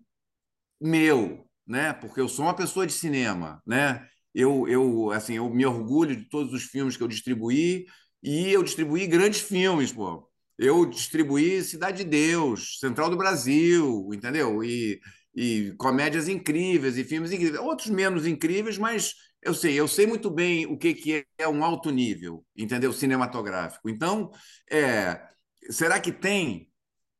meu, 0.80 1.48
né? 1.68 1.94
Porque 1.94 2.22
eu 2.22 2.30
sou 2.30 2.46
uma 2.46 2.56
pessoa 2.56 2.86
de 2.88 2.94
cinema, 2.94 3.62
né? 3.66 4.08
Eu, 4.34 4.68
eu, 4.68 5.12
assim, 5.12 5.36
eu 5.36 5.50
me 5.50 5.66
orgulho 5.66 6.16
de 6.16 6.30
todos 6.30 6.54
os 6.54 6.64
filmes 6.64 6.98
que 6.98 7.04
eu 7.04 7.08
distribuí 7.08 7.86
e 8.22 8.52
eu 8.52 8.64
distribuí 8.64 9.08
grandes 9.08 9.42
filmes, 9.42 9.92
pô. 9.92 10.30
Eu 10.58 10.86
distribuí 10.86 11.64
Cidade 11.64 12.04
de 12.04 12.10
Deus, 12.10 12.80
Central 12.80 13.10
do 13.10 13.18
Brasil, 13.18 14.10
entendeu? 14.14 14.64
E 14.64 15.00
e 15.36 15.74
comédias 15.78 16.28
incríveis 16.28 16.98
e 16.98 17.04
filmes 17.04 17.32
incríveis. 17.32 17.60
Outros 17.62 17.90
menos 17.90 18.26
incríveis, 18.26 18.78
mas 18.78 19.14
eu 19.42 19.54
sei, 19.54 19.80
eu 19.80 19.88
sei 19.88 20.08
muito 20.08 20.30
bem 20.32 20.66
o 20.66 20.78
que, 20.78 20.94
que 20.94 21.26
é 21.38 21.48
um 21.48 21.64
alto 21.64 21.92
nível, 21.92 22.44
entendeu? 22.56 22.94
Cinematográfico. 22.94 23.90
Então, 23.90 24.32
é, 24.72 25.22
será 25.70 26.00
que 26.00 26.12
tem? 26.12 26.70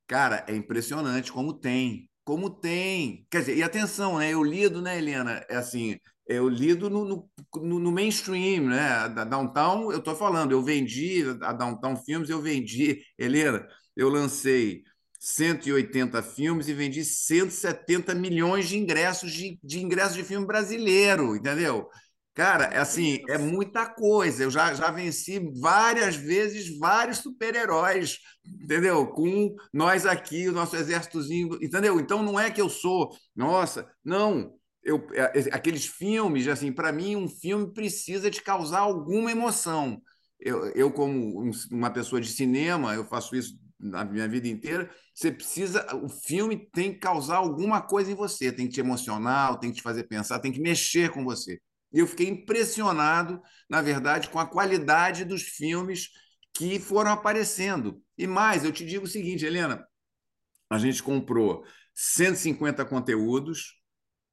Cara, 0.08 0.46
é 0.48 0.56
impressionante 0.56 1.32
como 1.32 1.54
tem. 1.54 2.10
Como 2.24 2.50
tem. 2.50 3.26
Quer 3.30 3.40
dizer, 3.42 3.58
e 3.58 3.64
atenção, 3.64 4.20
né? 4.20 4.32
Eu 4.34 4.44
lido, 4.44 4.82
né, 4.82 4.98
Helena? 4.98 5.46
É 5.50 5.58
assim, 5.58 5.98
eu 6.28 6.50
lido 6.50 6.90
no, 6.90 7.30
no, 7.56 7.80
no 7.80 7.92
mainstream, 7.92 8.66
né? 8.66 9.10
Da 9.10 9.24
Downtown, 9.24 9.92
eu 9.92 10.00
estou 10.00 10.16
falando, 10.16 10.52
eu 10.52 10.64
vendi 10.64 11.24
a 11.42 11.54
Downtown 11.54 11.96
Filmes, 11.98 12.30
eu 12.30 12.42
vendi, 12.42 13.02
Helena, 13.18 13.68
eu 13.96 14.10
lancei 14.10 14.84
180 15.20 16.22
filmes 16.22 16.68
e 16.68 16.74
vendi 16.74 17.04
170 17.04 18.14
milhões 18.16 18.68
de 18.68 18.78
ingressos 18.78 19.32
de, 19.32 19.60
de 19.64 19.84
ingressos 19.84 20.16
de 20.16 20.24
filme 20.24 20.46
brasileiro, 20.46 21.36
entendeu? 21.36 21.90
Cara, 22.36 22.66
é 22.66 22.80
assim, 22.80 23.20
é 23.30 23.38
muita 23.38 23.86
coisa. 23.86 24.44
Eu 24.44 24.52
já, 24.52 24.74
já 24.74 24.92
venci 24.92 25.40
várias 25.62 26.18
vezes 26.18 26.78
vários 26.78 27.20
super-heróis, 27.20 28.20
entendeu? 28.46 29.08
Com 29.08 29.56
nós 29.74 30.06
aqui, 30.06 30.50
o 30.50 30.52
nosso 30.52 30.76
exércitozinho, 30.76 31.58
entendeu? 31.64 31.98
Então 31.98 32.22
não 32.22 32.38
é 32.38 32.52
que 32.52 32.62
eu 32.62 32.70
sou, 32.70 33.10
nossa, 33.34 33.90
não. 34.04 34.54
Eu, 34.84 35.08
é, 35.14 35.40
é, 35.40 35.56
aqueles 35.56 35.86
filmes, 35.86 36.48
assim, 36.50 36.74
para 36.74 36.92
mim, 36.92 37.16
um 37.16 37.28
filme 37.30 37.74
precisa 37.74 38.30
de 38.30 38.42
causar 38.42 38.80
alguma 38.80 39.32
emoção. 39.32 40.02
Eu, 40.38 40.68
eu, 40.72 40.92
como 40.92 41.50
uma 41.72 41.90
pessoa 41.90 42.20
de 42.20 42.28
cinema, 42.30 42.94
eu 42.94 43.06
faço 43.06 43.36
isso 43.36 43.58
na 43.86 44.04
minha 44.04 44.28
vida 44.28 44.48
inteira, 44.48 44.90
você 45.14 45.32
precisa. 45.32 45.86
O 45.96 46.10
filme 46.10 46.70
tem 46.72 46.94
que 46.94 47.00
causar 47.00 47.38
alguma 47.38 47.82
coisa 47.82 48.12
em 48.12 48.16
você, 48.16 48.52
tem 48.52 48.68
que 48.68 48.74
te 48.74 48.80
emocionar, 48.80 49.58
tem 49.60 49.72
que 49.72 49.78
te 49.78 49.82
fazer 49.82 50.04
pensar, 50.06 50.40
tem 50.40 50.52
que 50.52 50.60
mexer 50.60 51.12
com 51.12 51.24
você. 51.24 51.60
E 51.94 52.00
eu 52.00 52.08
fiquei 52.08 52.28
impressionado, 52.28 53.42
na 53.70 53.82
verdade, 53.82 54.30
com 54.30 54.40
a 54.40 54.46
qualidade 54.46 55.24
dos 55.24 55.44
filmes 55.44 56.10
que 56.54 56.80
foram 56.80 57.12
aparecendo. 57.12 58.02
E 58.18 58.28
mais, 58.28 58.66
eu 58.66 58.72
te 58.72 58.86
digo 58.86 59.06
o 59.06 59.10
seguinte, 59.10 59.46
Helena: 59.46 59.88
a 60.70 60.78
gente 60.78 61.02
comprou 61.02 61.64
150 61.94 62.84
conteúdos, 62.86 63.82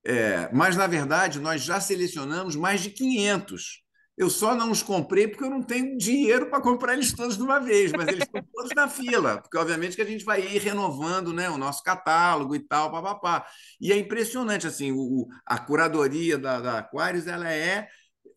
é, 0.05 0.53
mas, 0.53 0.77
na 0.77 0.87
verdade, 0.87 1.39
nós 1.39 1.63
já 1.63 1.81
selecionamos 1.81 2.57
mais 2.57 2.81
de 2.81 2.91
500. 2.91 3.82
Eu 4.17 4.29
só 4.29 4.55
não 4.55 4.71
os 4.71 4.83
comprei 4.83 5.27
porque 5.27 5.43
eu 5.43 5.51
não 5.51 5.63
tenho 5.63 5.97
dinheiro 5.97 6.51
para 6.51 6.61
comprar 6.61 6.93
eles 6.93 7.13
todos 7.13 7.37
de 7.37 7.43
uma 7.43 7.59
vez, 7.59 7.93
mas 7.93 8.09
eles 8.09 8.25
estão 8.25 8.43
todos 8.53 8.71
na 8.77 8.87
fila, 8.87 9.41
porque 9.41 9.57
obviamente 9.57 9.97
que 9.97 10.03
a 10.03 10.07
gente 10.07 10.25
vai 10.25 10.43
ir 10.43 10.59
renovando 10.59 11.33
né, 11.33 11.49
o 11.49 11.57
nosso 11.57 11.83
catálogo 11.83 12.55
e 12.55 12.61
tal, 12.61 12.91
papapá. 12.91 13.47
E 13.81 13.91
é 13.91 13.97
impressionante, 13.97 14.67
assim, 14.67 14.93
o, 14.93 15.27
a 15.47 15.59
curadoria 15.59 16.37
da, 16.37 16.61
da 16.61 16.79
Aquarius, 16.79 17.27
ela 17.27 17.51
é 17.51 17.89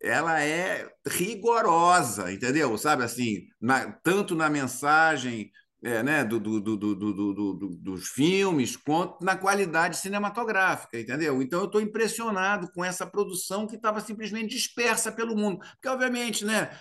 ela 0.01 0.41
é 0.41 0.88
rigorosa, 1.07 2.31
entendeu? 2.31 2.77
Sabe 2.77 3.03
assim, 3.03 3.47
na, 3.59 3.91
tanto 4.03 4.35
na 4.35 4.49
mensagem 4.49 5.51
é, 5.85 6.01
né, 6.01 6.25
do, 6.25 6.39
do, 6.39 6.59
do, 6.59 7.55
dos 7.77 8.07
filmes, 8.07 8.75
quanto 8.75 9.23
na 9.23 9.37
qualidade 9.37 9.97
cinematográfica, 9.97 10.99
entendeu? 10.99 11.43
Então 11.43 11.59
eu 11.59 11.67
estou 11.67 11.79
impressionado 11.79 12.71
com 12.73 12.83
essa 12.83 13.05
produção 13.05 13.67
que 13.67 13.75
estava 13.75 14.01
simplesmente 14.01 14.55
dispersa 14.55 15.11
pelo 15.11 15.35
mundo. 15.35 15.59
Porque, 15.59 15.87
obviamente, 15.87 16.43
né, 16.43 16.71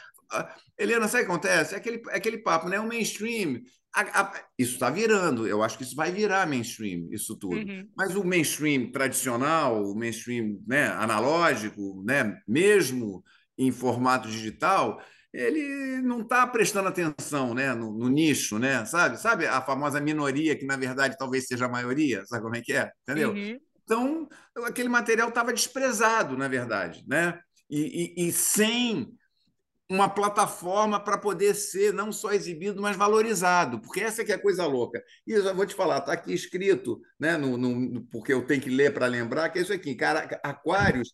Helena, 0.79 1.07
sabe 1.07 1.25
o 1.25 1.27
que 1.27 1.33
acontece? 1.33 1.75
É 1.75 1.77
aquele, 1.77 2.03
é 2.09 2.17
aquele 2.17 2.39
papo, 2.39 2.69
né? 2.71 2.81
O 2.81 2.89
mainstream. 2.89 3.61
A, 3.95 4.23
a, 4.23 4.45
isso 4.59 4.73
está 4.73 4.89
virando, 4.89 5.47
eu 5.47 5.63
acho 5.63 5.77
que 5.77 5.85
isso 5.85 5.95
vai 5.95 6.11
virar 6.11 6.49
mainstream, 6.49 7.07
isso 7.13 7.37
tudo. 7.39 7.57
Uhum. 7.57 7.87
Mas 7.95 8.17
o 8.17 8.25
mainstream 8.25 8.91
tradicional, 8.91 9.85
o 9.85 9.95
mainstream 9.95 10.59
né, 10.67 10.87
analógico, 10.89 12.03
né, 12.05 12.41
mesmo 12.49 13.23
em 13.57 13.71
formato 13.71 14.29
digital, 14.29 15.01
ele 15.35 16.01
não 16.03 16.23
está 16.23 16.47
prestando 16.47 16.89
atenção 16.89 17.55
né, 17.55 17.75
no, 17.75 17.93
no, 17.93 18.09
nicho, 18.09 18.59
né? 18.59 18.85
Sabe? 18.85 19.21
Sabe 19.21 19.47
a 19.47 19.61
famosa 19.61 20.01
minoria, 20.01 20.57
que 20.57 20.65
na 20.65 20.77
verdade 20.77 21.17
talvez 21.19 21.47
seja 21.47 21.67
a 21.67 21.69
maioria? 21.69 22.25
Sabe 22.27 22.43
como 22.43 22.57
é 22.57 22.63
que 22.63 22.73
é? 22.73 22.91
Entendeu? 23.03 23.33
Uhum. 23.33 23.59
Então, 23.83 24.29
aquele 24.65 24.89
material 24.89 25.29
estava 25.29 25.53
desprezado, 25.53 26.39
na 26.39 26.49
verdade, 26.49 27.05
né? 27.07 27.39
e, 27.69 28.15
e, 28.17 28.29
e 28.29 28.33
sem 28.33 29.13
uma 29.91 30.09
plataforma 30.09 30.99
para 30.99 31.19
poder 31.19 31.55
ser 31.55 31.93
não 31.93 32.11
só 32.11 32.33
exibido, 32.33 32.81
mas 32.81 32.97
valorizado, 32.97 33.81
porque 33.81 34.01
essa 34.01 34.23
é 34.23 34.25
que 34.25 34.33
é 34.33 34.37
a 34.37 34.41
coisa 34.41 34.65
louca. 34.65 35.03
E 35.27 35.33
eu 35.33 35.43
já 35.43 35.53
vou 35.53 35.67
te 35.67 35.75
falar, 35.75 35.99
está 35.99 36.13
aqui 36.13 36.33
escrito, 36.33 37.01
né, 37.21 37.37
no, 37.37 37.57
no, 37.59 38.03
porque 38.07 38.33
eu 38.33 38.47
tenho 38.47 38.63
que 38.63 38.71
ler 38.71 38.95
para 38.95 39.07
lembrar, 39.07 39.51
que 39.51 39.59
é 39.59 39.63
isso 39.63 39.73
aqui, 39.73 39.95
cara, 39.95 40.41
Aquários 40.43 41.13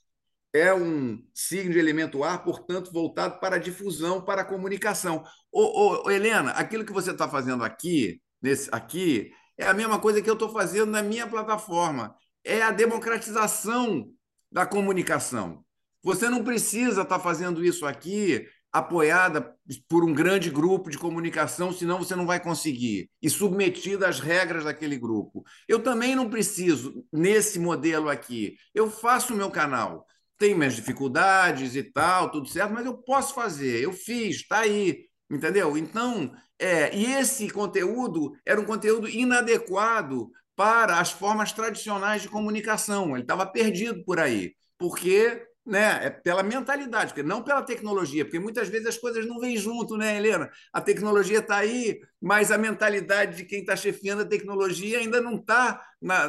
é 0.52 0.74
um 0.74 1.22
signo 1.32 1.72
de 1.72 1.78
elemento 1.78 2.24
ar, 2.24 2.42
portanto, 2.42 2.92
voltado 2.92 3.38
para 3.38 3.56
a 3.56 3.58
difusão, 3.58 4.20
para 4.20 4.42
a 4.42 4.44
comunicação. 4.44 5.24
Ô, 5.52 6.04
ô, 6.06 6.10
Helena, 6.10 6.50
aquilo 6.52 6.84
que 6.84 6.92
você 6.92 7.12
está 7.12 7.28
fazendo 7.28 7.64
aqui, 7.64 8.20
nesse, 8.42 8.68
aqui, 8.72 9.32
é 9.56 9.66
a 9.66 9.74
mesma 9.74 9.98
coisa 9.98 10.20
que 10.20 10.28
eu 10.28 10.34
estou 10.34 10.50
fazendo 10.50 10.90
na 10.90 11.02
minha 11.02 11.26
plataforma. 11.26 12.14
É 12.44 12.62
a 12.62 12.70
democratização 12.70 14.10
da 14.50 14.66
comunicação. 14.66 15.64
Você 16.02 16.28
não 16.28 16.42
precisa 16.42 17.02
estar 17.02 17.18
tá 17.18 17.20
fazendo 17.20 17.64
isso 17.64 17.86
aqui 17.86 18.46
apoiada 18.72 19.54
por 19.88 20.04
um 20.04 20.12
grande 20.14 20.48
grupo 20.48 20.90
de 20.90 20.98
comunicação, 20.98 21.72
senão 21.72 21.98
você 21.98 22.14
não 22.14 22.24
vai 22.24 22.38
conseguir, 22.40 23.10
e 23.20 23.28
submetida 23.28 24.08
às 24.08 24.20
regras 24.20 24.64
daquele 24.64 24.96
grupo. 24.96 25.44
Eu 25.68 25.82
também 25.82 26.14
não 26.14 26.30
preciso, 26.30 27.04
nesse 27.12 27.58
modelo 27.58 28.08
aqui. 28.08 28.56
Eu 28.74 28.88
faço 28.90 29.34
o 29.34 29.36
meu 29.36 29.50
canal. 29.50 30.06
Tem 30.40 30.54
minhas 30.54 30.74
dificuldades 30.74 31.76
e 31.76 31.82
tal, 31.82 32.30
tudo 32.30 32.48
certo, 32.48 32.72
mas 32.72 32.86
eu 32.86 32.96
posso 32.96 33.34
fazer. 33.34 33.82
Eu 33.84 33.92
fiz, 33.92 34.36
está 34.36 34.60
aí. 34.60 35.04
Entendeu? 35.30 35.76
Então, 35.76 36.32
é, 36.58 36.96
e 36.96 37.04
esse 37.12 37.50
conteúdo 37.50 38.32
era 38.44 38.58
um 38.58 38.64
conteúdo 38.64 39.06
inadequado 39.06 40.30
para 40.56 40.98
as 40.98 41.12
formas 41.12 41.52
tradicionais 41.52 42.22
de 42.22 42.28
comunicação. 42.28 43.10
Ele 43.12 43.20
estava 43.20 43.44
perdido 43.44 44.02
por 44.02 44.18
aí, 44.18 44.54
porque 44.78 45.46
né? 45.64 46.06
É 46.06 46.10
pela 46.10 46.42
mentalidade, 46.42 47.08
porque 47.12 47.22
não 47.22 47.42
pela 47.42 47.62
tecnologia, 47.62 48.24
porque 48.24 48.38
muitas 48.38 48.68
vezes 48.68 48.86
as 48.88 48.98
coisas 48.98 49.26
não 49.26 49.38
vêm 49.38 49.56
junto, 49.56 49.96
né, 49.96 50.16
Helena? 50.16 50.50
A 50.72 50.80
tecnologia 50.80 51.38
está 51.38 51.58
aí, 51.58 52.00
mas 52.20 52.50
a 52.50 52.58
mentalidade 52.58 53.36
de 53.36 53.44
quem 53.44 53.60
está 53.60 53.76
chefiando 53.76 54.22
a 54.22 54.26
tecnologia 54.26 54.98
ainda 54.98 55.20
não 55.20 55.36
está 55.36 55.80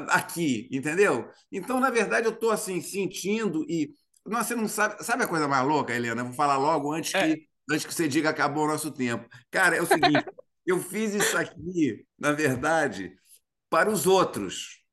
aqui, 0.09 0.67
entendeu? 0.71 1.29
Então, 1.51 1.79
na 1.79 1.89
verdade, 1.89 2.27
eu 2.27 2.33
estou 2.33 2.51
assim 2.51 2.81
sentindo 2.81 3.65
e 3.69 3.93
nossa, 4.25 4.49
você 4.49 4.55
não 4.55 4.67
sabe, 4.67 5.03
sabe 5.03 5.23
a 5.23 5.27
coisa 5.27 5.47
mais 5.47 5.65
louca, 5.65 5.93
Helena? 5.93 6.21
Eu 6.21 6.25
vou 6.25 6.33
falar 6.33 6.57
logo 6.57 6.91
antes 6.91 7.13
é. 7.15 7.35
que 7.35 7.47
antes 7.69 7.85
que 7.85 7.93
você 7.93 8.07
diga 8.07 8.29
acabou 8.29 8.65
o 8.65 8.67
nosso 8.67 8.91
tempo. 8.91 9.27
Cara, 9.49 9.75
é 9.75 9.81
o 9.81 9.85
seguinte, 9.85 10.25
eu 10.65 10.79
fiz 10.79 11.13
isso 11.13 11.37
aqui, 11.37 12.05
na 12.19 12.31
verdade, 12.31 13.15
para 13.69 13.89
os 13.89 14.05
outros, 14.05 14.83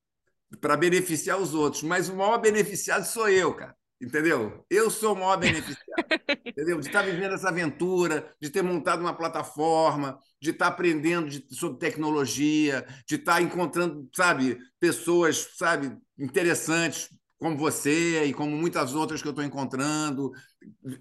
para 0.61 0.77
beneficiar 0.77 1.39
os 1.39 1.55
outros, 1.55 1.83
mas 1.83 2.09
o 2.09 2.17
maior 2.17 2.39
beneficiado 2.39 3.05
sou 3.05 3.29
eu, 3.29 3.55
cara 3.55 3.77
entendeu? 4.01 4.65
Eu 4.71 4.91
sou 4.91 5.13
o 5.13 5.17
maior 5.17 5.37
beneficiário, 5.37 6.07
entendeu? 6.47 6.79
De 6.79 6.87
estar 6.87 7.03
vivendo 7.03 7.35
essa 7.35 7.49
aventura, 7.49 8.33
de 8.41 8.51
ter 8.51 8.63
montado 8.63 9.01
uma 9.01 9.15
plataforma, 9.15 10.19
de 10.41 10.51
estar 10.51 10.69
aprendendo 10.69 11.29
de, 11.29 11.45
sobre 11.55 11.79
tecnologia, 11.79 12.87
de 13.07 13.17
estar 13.17 13.43
encontrando, 13.43 14.09
sabe, 14.15 14.59
pessoas, 14.79 15.49
sabe, 15.57 15.97
interessantes 16.19 17.11
como 17.39 17.57
você 17.57 18.25
e 18.25 18.35
como 18.35 18.57
muitas 18.57 18.95
outras 18.95 19.23
que 19.23 19.29
eu 19.29 19.31
estou 19.31 19.45
encontrando, 19.45 20.33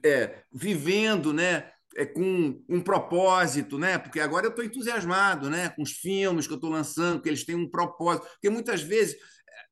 é, 0.04 0.44
vivendo, 0.54 1.34
né? 1.34 1.72
É, 1.96 2.06
com 2.06 2.64
um 2.70 2.80
propósito, 2.80 3.80
né? 3.80 3.98
Porque 3.98 4.20
agora 4.20 4.46
eu 4.46 4.52
estou 4.52 4.64
entusiasmado, 4.64 5.50
né? 5.50 5.70
Com 5.70 5.82
os 5.82 5.92
filmes 5.94 6.46
que 6.46 6.54
eu 6.54 6.58
estou 6.58 6.70
lançando, 6.70 7.22
que 7.22 7.28
eles 7.28 7.44
têm 7.44 7.56
um 7.56 7.70
propósito. 7.70 8.28
Porque 8.34 8.52
muitas 8.52 8.82
vezes, 8.84 9.16
é, 9.16 9.18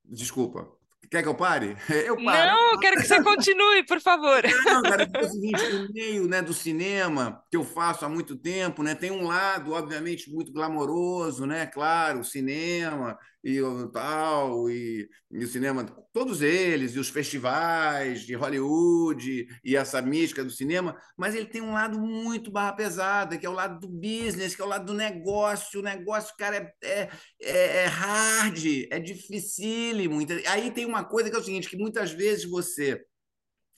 desculpa, 0.06 0.68
Quer 1.10 1.22
que 1.22 1.30
eu 1.30 1.36
pare? 1.36 1.78
Eu 2.06 2.16
paro. 2.24 2.52
Não, 2.52 2.74
eu 2.74 2.80
quero 2.80 2.98
que 2.98 3.08
você 3.08 3.22
continue, 3.24 3.86
por 3.86 4.02
favor. 4.02 4.42
Não, 4.66 4.82
cara, 4.82 5.10
é 5.14 5.22
o 5.22 5.30
seguinte, 5.30 5.62
o 5.64 5.94
meio 5.94 6.28
né, 6.28 6.42
do 6.42 6.54
cinema, 6.54 7.44
que 7.50 7.58
eu 7.58 7.64
faço 7.64 8.06
há 8.06 8.10
muito 8.10 8.36
tempo, 8.36 8.84
né, 8.84 8.96
tem 8.96 9.12
um 9.12 9.26
lado, 9.26 9.74
obviamente, 9.74 10.32
muito 10.32 10.52
glamouroso, 10.52 11.46
né? 11.46 11.66
Claro, 11.68 12.20
o 12.20 12.24
cinema, 12.24 13.18
e 13.48 13.62
tal, 13.92 14.68
e, 14.72 15.08
e, 15.32 15.44
o 15.44 15.48
cinema, 15.48 15.86
todos 16.12 16.42
eles, 16.42 16.96
e 16.96 17.00
os 17.00 17.10
festivais 17.10 18.22
de 18.22 18.34
Hollywood, 18.34 19.48
e 19.64 19.76
essa 19.76 20.02
mística 20.02 20.44
do 20.44 20.50
cinema, 20.50 20.98
mas 21.16 21.36
ele 21.36 21.46
tem 21.46 21.62
um 21.62 21.74
lado 21.74 22.00
muito 22.00 22.50
barra 22.50 22.74
pesada, 22.74 23.38
que 23.38 23.46
é 23.46 23.50
o 23.50 23.54
lado 23.54 23.80
do 23.80 23.88
business, 23.88 24.56
que 24.56 24.62
é 24.64 24.66
o 24.66 24.68
lado 24.68 24.88
do 24.88 24.94
negócio. 24.96 25.80
O 25.80 25.84
negócio, 25.84 26.36
cara, 26.36 26.56
é, 26.56 26.74
é, 26.84 27.10
é, 27.40 27.84
é 27.84 27.86
hard, 27.86 28.66
é 28.90 29.00
dificílimo. 29.00 30.20
Aí 30.48 30.72
tem 30.72 30.86
uma 30.86 31.04
coisa 31.04 31.30
que 31.30 31.36
é 31.36 31.40
o 31.40 31.44
seguinte, 31.44 31.70
que 31.70 31.78
muitas 31.78 32.12
vezes 32.12 32.50
você 32.50 33.06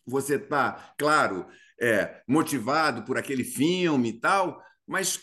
você 0.09 0.35
está, 0.35 0.93
claro, 0.97 1.45
é, 1.81 2.21
motivado 2.25 3.03
por 3.03 3.17
aquele 3.17 3.43
filme 3.43 4.09
e 4.09 4.19
tal, 4.21 4.61
mas 4.87 5.19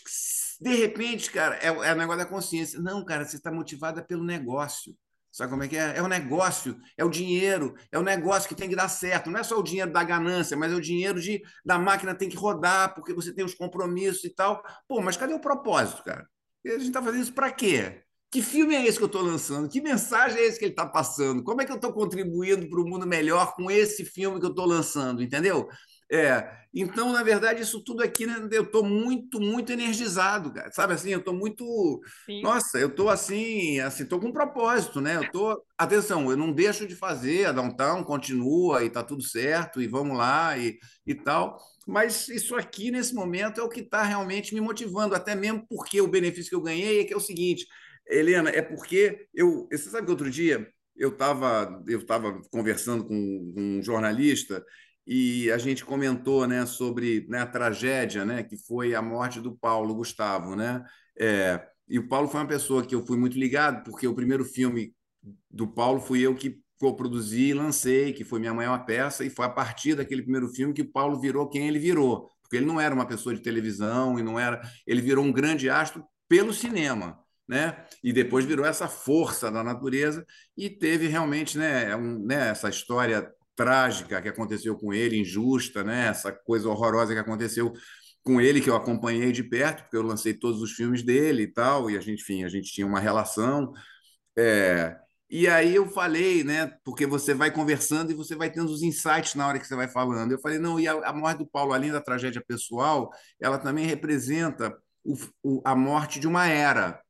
de 0.61 0.75
repente, 0.75 1.31
cara, 1.31 1.55
é, 1.57 1.67
é 1.67 1.93
o 1.93 1.97
negócio 1.97 2.19
da 2.19 2.25
consciência. 2.25 2.79
Não, 2.79 3.03
cara, 3.03 3.25
você 3.25 3.37
está 3.37 3.51
motivada 3.51 4.03
pelo 4.03 4.23
negócio. 4.23 4.95
Sabe 5.31 5.49
como 5.51 5.63
é 5.63 5.67
que 5.67 5.75
é? 5.75 5.97
É 5.97 6.01
o 6.01 6.07
negócio, 6.07 6.79
é 6.97 7.03
o 7.03 7.09
dinheiro, 7.09 7.75
é 7.91 7.99
o 7.99 8.03
negócio 8.03 8.47
que 8.47 8.55
tem 8.55 8.69
que 8.69 8.75
dar 8.75 8.87
certo. 8.87 9.29
Não 9.29 9.37
é 9.37 9.43
só 9.43 9.59
o 9.59 9.63
dinheiro 9.63 9.91
da 9.91 10.01
ganância, 10.01 10.55
mas 10.55 10.71
é 10.71 10.75
o 10.75 10.79
dinheiro 10.79 11.19
de 11.19 11.41
da 11.65 11.77
máquina 11.77 12.15
tem 12.15 12.29
que 12.29 12.37
rodar, 12.37 12.95
porque 12.95 13.13
você 13.13 13.33
tem 13.33 13.43
os 13.43 13.53
compromissos 13.53 14.23
e 14.23 14.29
tal. 14.29 14.63
Pô, 14.87 15.01
mas 15.01 15.17
cadê 15.17 15.33
o 15.33 15.41
propósito, 15.41 16.03
cara? 16.05 16.25
E 16.63 16.69
a 16.69 16.77
gente 16.77 16.87
está 16.87 17.03
fazendo 17.03 17.23
isso 17.23 17.33
para 17.33 17.51
quê? 17.51 18.01
Que 18.31 18.41
filme 18.41 18.75
é 18.75 18.85
esse 18.85 18.97
que 18.97 19.03
eu 19.03 19.07
estou 19.07 19.21
lançando? 19.21 19.67
Que 19.69 19.81
mensagem 19.81 20.39
é 20.39 20.45
esse 20.45 20.57
que 20.57 20.65
ele 20.65 20.71
está 20.71 20.85
passando? 20.85 21.43
Como 21.43 21.61
é 21.61 21.65
que 21.65 21.71
eu 21.71 21.77
estou 21.77 21.91
contribuindo 21.91 22.69
para 22.69 22.81
o 22.81 22.87
mundo 22.87 23.05
melhor 23.05 23.53
com 23.55 23.69
esse 23.69 24.05
filme 24.05 24.39
que 24.39 24.45
eu 24.45 24.51
estou 24.51 24.65
lançando? 24.65 25.21
Entendeu? 25.21 25.67
É, 26.11 26.65
então, 26.77 27.13
na 27.13 27.23
verdade, 27.23 27.61
isso 27.61 27.81
tudo 27.81 28.03
aqui, 28.03 28.25
né, 28.25 28.49
eu 28.51 28.63
estou 28.63 28.83
muito, 28.83 29.39
muito 29.39 29.71
energizado, 29.71 30.51
cara. 30.53 30.69
Sabe 30.71 30.93
assim, 30.93 31.09
eu 31.09 31.19
estou 31.19 31.33
muito. 31.33 31.63
Sim. 32.25 32.41
Nossa, 32.41 32.77
eu 32.77 32.89
estou 32.89 33.09
assim, 33.09 33.79
assim, 33.79 34.03
estou 34.03 34.19
com 34.19 34.27
um 34.27 34.33
propósito, 34.33 34.99
né? 34.99 35.15
Eu 35.15 35.23
estou. 35.23 35.65
Atenção, 35.77 36.29
eu 36.29 36.35
não 36.35 36.51
deixo 36.51 36.85
de 36.85 36.93
fazer, 36.93 37.45
a 37.45 37.53
Downtown 37.53 38.03
continua 38.03 38.83
e 38.83 38.87
está 38.87 39.01
tudo 39.01 39.23
certo, 39.23 39.81
e 39.81 39.87
vamos 39.87 40.17
lá 40.17 40.57
e, 40.57 40.77
e 41.07 41.15
tal. 41.15 41.57
Mas 41.87 42.27
isso 42.27 42.55
aqui, 42.55 42.91
nesse 42.91 43.15
momento, 43.15 43.61
é 43.61 43.63
o 43.63 43.69
que 43.69 43.79
está 43.79 44.03
realmente 44.03 44.53
me 44.53 44.59
motivando, 44.59 45.15
até 45.15 45.33
mesmo 45.33 45.65
porque 45.69 46.01
o 46.01 46.07
benefício 46.07 46.49
que 46.49 46.55
eu 46.55 46.61
ganhei 46.61 46.99
é 46.99 47.03
que 47.05 47.13
é 47.13 47.17
o 47.17 47.21
seguinte, 47.21 47.65
Helena, 48.07 48.49
é 48.49 48.61
porque 48.61 49.27
eu. 49.33 49.65
Você 49.71 49.89
sabe 49.89 50.05
que 50.05 50.11
outro 50.11 50.29
dia 50.29 50.67
eu 50.95 51.09
estava 51.09 51.81
eu 51.87 52.05
tava 52.05 52.41
conversando 52.51 53.05
com 53.05 53.53
um 53.55 53.81
jornalista 53.81 54.63
e 55.07 55.51
a 55.51 55.57
gente 55.57 55.85
comentou 55.85 56.47
né, 56.47 56.65
sobre 56.65 57.25
né, 57.29 57.41
a 57.41 57.45
tragédia 57.45 58.25
né, 58.25 58.43
que 58.43 58.57
foi 58.57 58.95
a 58.95 59.01
morte 59.01 59.39
do 59.39 59.55
Paulo 59.55 59.93
Gustavo. 59.93 60.55
Né? 60.55 60.83
É, 61.17 61.63
e 61.87 61.99
o 61.99 62.07
Paulo 62.07 62.27
foi 62.27 62.39
uma 62.39 62.47
pessoa 62.47 62.83
que 62.85 62.95
eu 62.95 63.05
fui 63.05 63.17
muito 63.17 63.37
ligado, 63.37 63.83
porque 63.83 64.07
o 64.07 64.15
primeiro 64.15 64.43
filme 64.43 64.93
do 65.49 65.67
Paulo 65.67 65.99
fui 65.99 66.21
eu 66.21 66.35
que 66.35 66.59
co-produzi 66.79 67.49
e 67.49 67.53
lancei, 67.53 68.13
que 68.13 68.23
foi 68.23 68.39
minha 68.39 68.53
maior 68.53 68.85
peça, 68.85 69.23
e 69.23 69.29
foi 69.29 69.45
a 69.45 69.49
partir 69.49 69.95
daquele 69.95 70.23
primeiro 70.23 70.49
filme 70.49 70.73
que 70.73 70.81
o 70.81 70.91
Paulo 70.91 71.19
virou 71.19 71.47
quem 71.47 71.67
ele 71.67 71.79
virou. 71.79 72.29
Porque 72.41 72.57
ele 72.57 72.65
não 72.65 72.81
era 72.81 72.93
uma 72.93 73.07
pessoa 73.07 73.33
de 73.33 73.41
televisão 73.41 74.19
e 74.19 74.23
não 74.23 74.39
era. 74.39 74.61
Ele 74.85 75.01
virou 75.01 75.23
um 75.23 75.31
grande 75.31 75.69
astro 75.69 76.03
pelo 76.27 76.53
cinema. 76.53 77.19
Né? 77.47 77.85
E 78.03 78.11
depois 78.11 78.43
virou 78.43 78.65
essa 78.65 78.87
força 78.87 79.51
da 79.51 79.63
natureza 79.63 80.25
e 80.57 80.67
teve 80.67 81.07
realmente 81.07 81.59
né, 81.59 81.95
um, 81.95 82.17
né, 82.25 82.49
essa 82.49 82.69
história 82.69 83.31
trágica 83.55 84.21
que 84.21 84.29
aconteceu 84.29 84.75
com 84.77 84.93
ele, 84.93 85.19
injusta, 85.19 85.83
né? 85.83 86.07
essa 86.07 86.31
coisa 86.31 86.69
horrorosa 86.69 87.13
que 87.13 87.19
aconteceu 87.19 87.73
com 88.23 88.41
ele, 88.41 88.59
que 88.59 88.69
eu 88.69 88.75
acompanhei 88.75 89.31
de 89.31 89.43
perto, 89.43 89.83
porque 89.83 89.95
eu 89.95 90.01
lancei 90.01 90.33
todos 90.33 90.61
os 90.61 90.71
filmes 90.71 91.03
dele 91.03 91.43
e 91.43 91.47
tal, 91.47 91.89
e 91.91 91.97
a 91.97 92.01
gente, 92.01 92.23
enfim, 92.23 92.43
a 92.43 92.49
gente 92.49 92.71
tinha 92.71 92.87
uma 92.87 92.99
relação. 92.99 93.71
É... 94.37 94.97
E 95.29 95.47
aí 95.47 95.75
eu 95.75 95.87
falei, 95.89 96.43
né? 96.43 96.71
Porque 96.83 97.05
você 97.05 97.33
vai 97.33 97.51
conversando 97.51 98.11
e 98.11 98.15
você 98.15 98.35
vai 98.35 98.49
tendo 98.49 98.71
os 98.71 98.83
insights 98.83 99.35
na 99.35 99.47
hora 99.47 99.59
que 99.59 99.67
você 99.67 99.75
vai 99.75 99.87
falando. 99.87 100.31
Eu 100.31 100.39
falei, 100.39 100.59
não, 100.59 100.79
e 100.79 100.87
a, 100.87 101.13
morte 101.13 101.39
do 101.39 101.47
Paulo, 101.47 101.73
além 101.73 101.91
da 101.91 102.01
tragédia 102.01 102.43
pessoal, 102.47 103.11
ela 103.39 103.57
também 103.57 103.85
representa 103.85 104.75
o, 105.03 105.15
o, 105.43 105.61
a 105.65 105.75
morte 105.75 106.19
de 106.19 106.27
uma 106.27 106.47
era. 106.47 107.01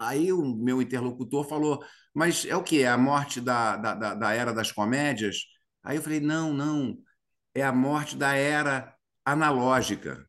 Aí 0.00 0.32
o 0.32 0.42
meu 0.56 0.80
interlocutor 0.80 1.46
falou: 1.46 1.84
mas 2.14 2.46
é 2.46 2.56
o 2.56 2.62
que? 2.62 2.82
É 2.82 2.88
a 2.88 2.98
morte 2.98 3.40
da, 3.40 3.76
da, 3.76 4.14
da 4.14 4.32
era 4.32 4.52
das 4.52 4.72
comédias? 4.72 5.44
Aí 5.84 5.96
eu 5.96 6.02
falei: 6.02 6.20
não, 6.20 6.52
não. 6.54 6.98
É 7.54 7.62
a 7.62 7.72
morte 7.72 8.16
da 8.16 8.34
era 8.34 8.94
analógica. 9.24 10.26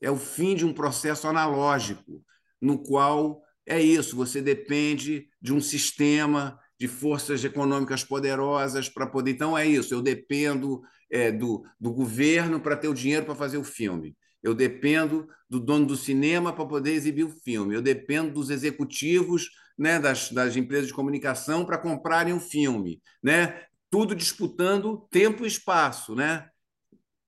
É 0.00 0.10
o 0.10 0.16
fim 0.16 0.56
de 0.56 0.66
um 0.66 0.72
processo 0.72 1.28
analógico, 1.28 2.24
no 2.60 2.82
qual 2.82 3.42
é 3.66 3.80
isso, 3.80 4.16
você 4.16 4.42
depende 4.42 5.28
de 5.40 5.52
um 5.52 5.60
sistema 5.60 6.58
de 6.78 6.88
forças 6.88 7.44
econômicas 7.44 8.04
poderosas 8.04 8.88
para 8.88 9.06
poder. 9.06 9.30
Então, 9.30 9.56
é 9.56 9.66
isso, 9.66 9.94
eu 9.94 10.02
dependo 10.02 10.82
é, 11.10 11.30
do, 11.30 11.64
do 11.80 11.92
governo 11.92 12.60
para 12.60 12.76
ter 12.76 12.88
o 12.88 12.94
dinheiro 12.94 13.24
para 13.24 13.34
fazer 13.34 13.58
o 13.58 13.64
filme. 13.64 14.16
Eu 14.44 14.54
dependo 14.54 15.26
do 15.50 15.58
dono 15.58 15.86
do 15.86 15.96
cinema 15.96 16.52
para 16.52 16.66
poder 16.66 16.92
exibir 16.92 17.24
o 17.24 17.34
filme. 17.42 17.74
Eu 17.74 17.82
dependo 17.82 18.32
dos 18.32 18.50
executivos 18.50 19.50
né, 19.76 19.98
das, 19.98 20.30
das 20.30 20.54
empresas 20.54 20.86
de 20.86 20.94
comunicação 20.94 21.64
para 21.64 21.78
comprarem 21.78 22.32
um 22.32 22.40
filme, 22.40 23.00
né? 23.22 23.64
Tudo 23.90 24.14
disputando 24.14 25.08
tempo 25.10 25.44
e 25.44 25.48
espaço, 25.48 26.14
né? 26.14 26.48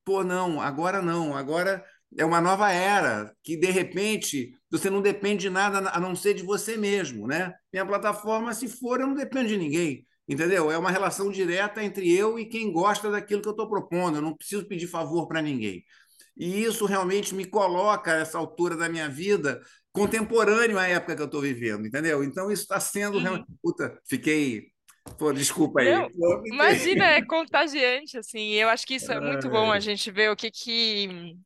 pô, 0.07 0.23
não, 0.23 0.61
agora 0.61 1.03
não, 1.03 1.37
agora 1.37 1.85
é 2.17 2.25
uma 2.25 2.41
nova 2.41 2.71
era, 2.71 3.35
que 3.43 3.57
de 3.57 3.71
repente 3.71 4.53
você 4.71 4.89
não 4.89 5.03
depende 5.03 5.43
de 5.43 5.51
nada 5.51 5.91
a 5.91 5.99
não 5.99 6.15
ser 6.15 6.33
de 6.35 6.45
você 6.45 6.77
mesmo, 6.77 7.27
né? 7.27 7.53
Minha 7.73 7.85
plataforma, 7.85 8.55
se 8.55 8.69
for, 8.69 9.01
eu 9.01 9.09
não 9.09 9.15
dependo 9.15 9.49
de 9.49 9.57
ninguém, 9.57 10.07
entendeu? 10.29 10.71
É 10.71 10.79
uma 10.79 10.93
relação 10.93 11.31
direta 11.31 11.83
entre 11.83 12.11
eu 12.11 12.39
e 12.39 12.47
quem 12.47 12.73
gosta 12.73 13.11
daquilo 13.11 13.43
que 13.43 13.49
eu 13.49 13.53
estou 13.53 13.69
propondo, 13.69 14.19
eu 14.19 14.23
não 14.23 14.37
preciso 14.37 14.67
pedir 14.69 14.87
favor 14.87 15.27
para 15.27 15.43
ninguém. 15.43 15.85
E 16.37 16.65
isso 16.65 16.85
realmente 16.85 17.35
me 17.35 17.45
coloca, 17.45 18.13
a 18.13 18.17
essa 18.17 18.39
altura 18.39 18.77
da 18.77 18.89
minha 18.89 19.09
vida, 19.09 19.63
contemporâneo 19.93 20.79
à 20.79 20.87
época 20.87 21.17
que 21.17 21.23
eu 21.23 21.27
estou 21.27 21.41
vivendo, 21.41 21.87
entendeu? 21.87 22.23
Então, 22.23 22.51
isso 22.51 22.63
está 22.63 22.79
sendo. 22.79 23.19
Uhum. 23.19 23.45
Puta, 23.63 23.99
fiquei 24.09 24.71
Pô, 25.19 25.33
desculpa 25.33 25.81
aí. 25.81 25.93
Não, 25.93 26.47
imagina, 26.47 27.05
é 27.05 27.25
contagiante, 27.25 28.19
assim. 28.19 28.51
Eu 28.53 28.69
acho 28.69 28.87
que 28.87 28.97
isso 28.97 29.11
é 29.13 29.21
muito 29.21 29.49
bom 29.49 29.71
a 29.71 29.79
gente 29.79 30.11
ver 30.11 30.31
o 30.31 30.37
que 30.37 30.51
que 30.51 31.37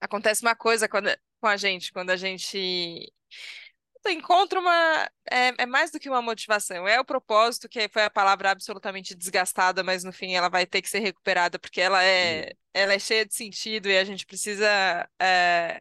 acontece 0.00 0.42
uma 0.42 0.54
coisa 0.54 0.88
quando, 0.88 1.10
com 1.40 1.46
a 1.46 1.56
gente, 1.56 1.92
quando 1.92 2.10
a 2.10 2.16
gente 2.16 3.12
encontra 4.06 4.60
uma. 4.60 5.10
É, 5.30 5.62
é, 5.62 5.66
mais 5.66 5.90
do 5.90 5.98
que 5.98 6.08
uma 6.08 6.22
motivação, 6.22 6.86
é 6.86 7.00
o 7.00 7.04
propósito, 7.04 7.68
que 7.68 7.88
foi 7.88 8.04
a 8.04 8.10
palavra 8.10 8.50
absolutamente 8.50 9.14
desgastada, 9.14 9.82
mas 9.82 10.04
no 10.04 10.12
fim 10.12 10.34
ela 10.34 10.48
vai 10.48 10.66
ter 10.66 10.82
que 10.82 10.88
ser 10.88 11.00
recuperada, 11.00 11.58
porque 11.58 11.80
ela 11.80 12.02
é, 12.04 12.52
ela 12.72 12.94
é 12.94 12.98
cheia 12.98 13.26
de 13.26 13.34
sentido 13.34 13.88
e 13.88 13.98
a 13.98 14.04
gente 14.04 14.26
precisa 14.26 14.66
é, 15.20 15.80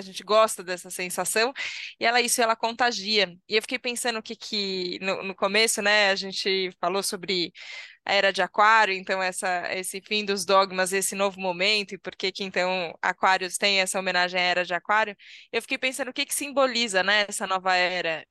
a 0.00 0.02
gente 0.02 0.22
gosta 0.24 0.62
dessa 0.64 0.90
sensação, 0.90 1.52
e 1.98 2.04
ela 2.04 2.20
isso 2.20 2.40
ela 2.42 2.56
contagia. 2.56 3.34
E 3.48 3.56
eu 3.56 3.62
fiquei 3.62 3.78
pensando 3.78 4.18
o 4.18 4.22
que 4.22 4.36
que 4.36 4.98
no, 5.00 5.22
no 5.22 5.34
começo, 5.34 5.82
né, 5.82 6.10
a 6.10 6.14
gente 6.16 6.70
falou 6.80 7.02
sobre 7.02 7.52
a 8.04 8.14
era 8.14 8.32
de 8.32 8.42
Aquário, 8.42 8.94
então 8.94 9.22
essa 9.22 9.72
esse 9.74 10.00
fim 10.00 10.24
dos 10.24 10.44
dogmas, 10.44 10.92
esse 10.92 11.14
novo 11.14 11.40
momento 11.40 11.94
e 11.94 11.98
por 11.98 12.16
que 12.16 12.32
que 12.32 12.44
então 12.44 12.94
Aquários 13.02 13.56
tem 13.58 13.80
essa 13.80 13.98
homenagem 13.98 14.40
à 14.40 14.42
era 14.42 14.64
de 14.64 14.74
Aquário. 14.74 15.16
Eu 15.52 15.62
fiquei 15.62 15.78
pensando 15.78 16.08
o 16.10 16.12
que 16.14 16.26
que 16.26 16.34
simboliza, 16.34 17.02
né, 17.02 17.26
essa 17.28 17.46
nova 17.46 17.74
era. 17.76 18.26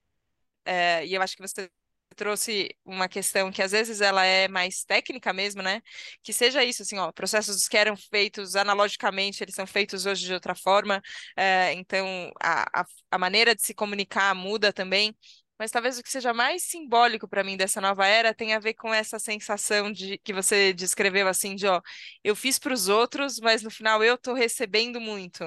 É, 0.66 1.06
e 1.06 1.14
eu 1.14 1.22
acho 1.22 1.36
que 1.36 1.42
você 1.42 1.70
trouxe 2.16 2.70
uma 2.86 3.08
questão 3.08 3.52
que 3.52 3.62
às 3.62 3.72
vezes 3.72 4.02
ela 4.02 4.26
é 4.26 4.48
mais 4.48 4.84
técnica 4.84 5.32
mesmo, 5.34 5.62
né? 5.62 5.82
Que 6.24 6.34
seja 6.34 6.64
isso, 6.64 6.82
assim, 6.84 6.98
ó, 6.98 7.12
processos 7.12 7.68
que 7.68 7.78
eram 7.78 7.96
feitos 7.98 8.56
analogicamente, 8.56 9.44
eles 9.44 9.56
são 9.56 9.66
feitos 9.68 10.06
hoje 10.06 10.26
de 10.26 10.34
outra 10.34 10.56
forma, 10.56 11.02
é, 11.38 11.74
então 11.74 12.32
a, 12.42 12.82
a, 12.82 12.86
a 13.12 13.18
maneira 13.18 13.56
de 13.56 13.62
se 13.64 13.74
comunicar 13.74 14.34
muda 14.36 14.74
também. 14.74 15.16
Mas 15.58 15.72
talvez 15.72 16.00
o 16.00 16.04
que 16.04 16.10
seja 16.10 16.34
mais 16.34 16.64
simbólico 16.64 17.28
para 17.28 17.44
mim 17.44 17.58
dessa 17.58 17.82
nova 17.82 18.06
era 18.08 18.34
tem 18.34 18.54
a 18.54 18.60
ver 18.60 18.76
com 18.76 18.94
essa 18.94 19.20
sensação 19.20 19.92
de 19.92 20.18
que 20.20 20.32
você 20.32 20.72
descreveu 20.74 21.28
assim 21.28 21.54
de 21.54 21.68
ó, 21.68 21.82
eu 22.24 22.34
fiz 22.34 22.58
para 22.58 22.74
os 22.74 22.88
outros, 22.88 23.40
mas 23.42 23.62
no 23.62 23.70
final 23.70 24.02
eu 24.02 24.16
estou 24.16 24.34
recebendo 24.34 25.02
muito 25.02 25.44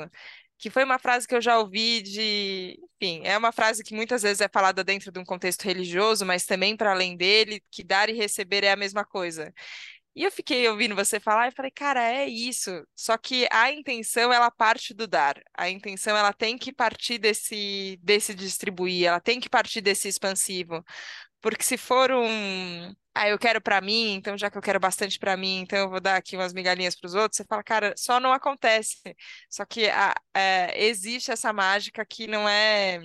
que 0.62 0.70
foi 0.70 0.84
uma 0.84 0.96
frase 0.96 1.26
que 1.26 1.34
eu 1.34 1.40
já 1.40 1.58
ouvi 1.58 2.00
de, 2.02 2.78
enfim, 3.00 3.22
é 3.24 3.36
uma 3.36 3.50
frase 3.50 3.82
que 3.82 3.96
muitas 3.96 4.22
vezes 4.22 4.40
é 4.40 4.48
falada 4.48 4.84
dentro 4.84 5.10
de 5.10 5.18
um 5.18 5.24
contexto 5.24 5.64
religioso, 5.64 6.24
mas 6.24 6.46
também 6.46 6.76
para 6.76 6.92
além 6.92 7.16
dele, 7.16 7.60
que 7.68 7.82
dar 7.82 8.08
e 8.08 8.12
receber 8.12 8.62
é 8.62 8.70
a 8.70 8.76
mesma 8.76 9.04
coisa. 9.04 9.52
E 10.14 10.22
eu 10.22 10.30
fiquei 10.30 10.68
ouvindo 10.68 10.94
você 10.94 11.18
falar 11.18 11.48
e 11.48 11.52
falei, 11.52 11.70
cara, 11.72 12.00
é 12.00 12.28
isso. 12.28 12.70
Só 12.94 13.18
que 13.18 13.48
a 13.50 13.72
intenção 13.72 14.32
ela 14.32 14.52
parte 14.52 14.94
do 14.94 15.08
dar. 15.08 15.42
A 15.52 15.68
intenção 15.68 16.16
ela 16.16 16.32
tem 16.32 16.56
que 16.56 16.72
partir 16.72 17.18
desse 17.18 17.98
desse 18.00 18.32
distribuir, 18.32 19.06
ela 19.06 19.20
tem 19.20 19.40
que 19.40 19.50
partir 19.50 19.80
desse 19.80 20.06
expansivo. 20.06 20.84
Porque 21.42 21.64
se 21.64 21.78
for 21.78 22.12
um 22.12 22.94
ah, 23.14 23.28
eu 23.28 23.38
quero 23.38 23.60
para 23.62 23.80
mim, 23.82 24.14
então 24.14 24.38
já 24.38 24.50
que 24.50 24.58
eu 24.58 24.62
quero 24.62 24.80
bastante 24.80 25.18
para 25.18 25.36
mim, 25.36 25.60
então 25.60 25.78
eu 25.78 25.90
vou 25.90 26.00
dar 26.00 26.16
aqui 26.16 26.36
umas 26.36 26.52
migalhinhas 26.54 26.96
para 26.96 27.06
os 27.08 27.14
outros. 27.14 27.36
Você 27.38 27.44
fala, 27.44 27.62
cara, 27.64 27.94
só 27.98 28.20
não 28.20 28.32
acontece. 28.32 28.98
Só 29.50 29.64
que 29.66 29.88
a, 29.90 30.14
é, 30.34 30.86
existe 30.86 31.30
essa 31.32 31.52
mágica 31.52 32.04
que 32.06 32.26
não 32.26 32.48
é, 32.48 33.00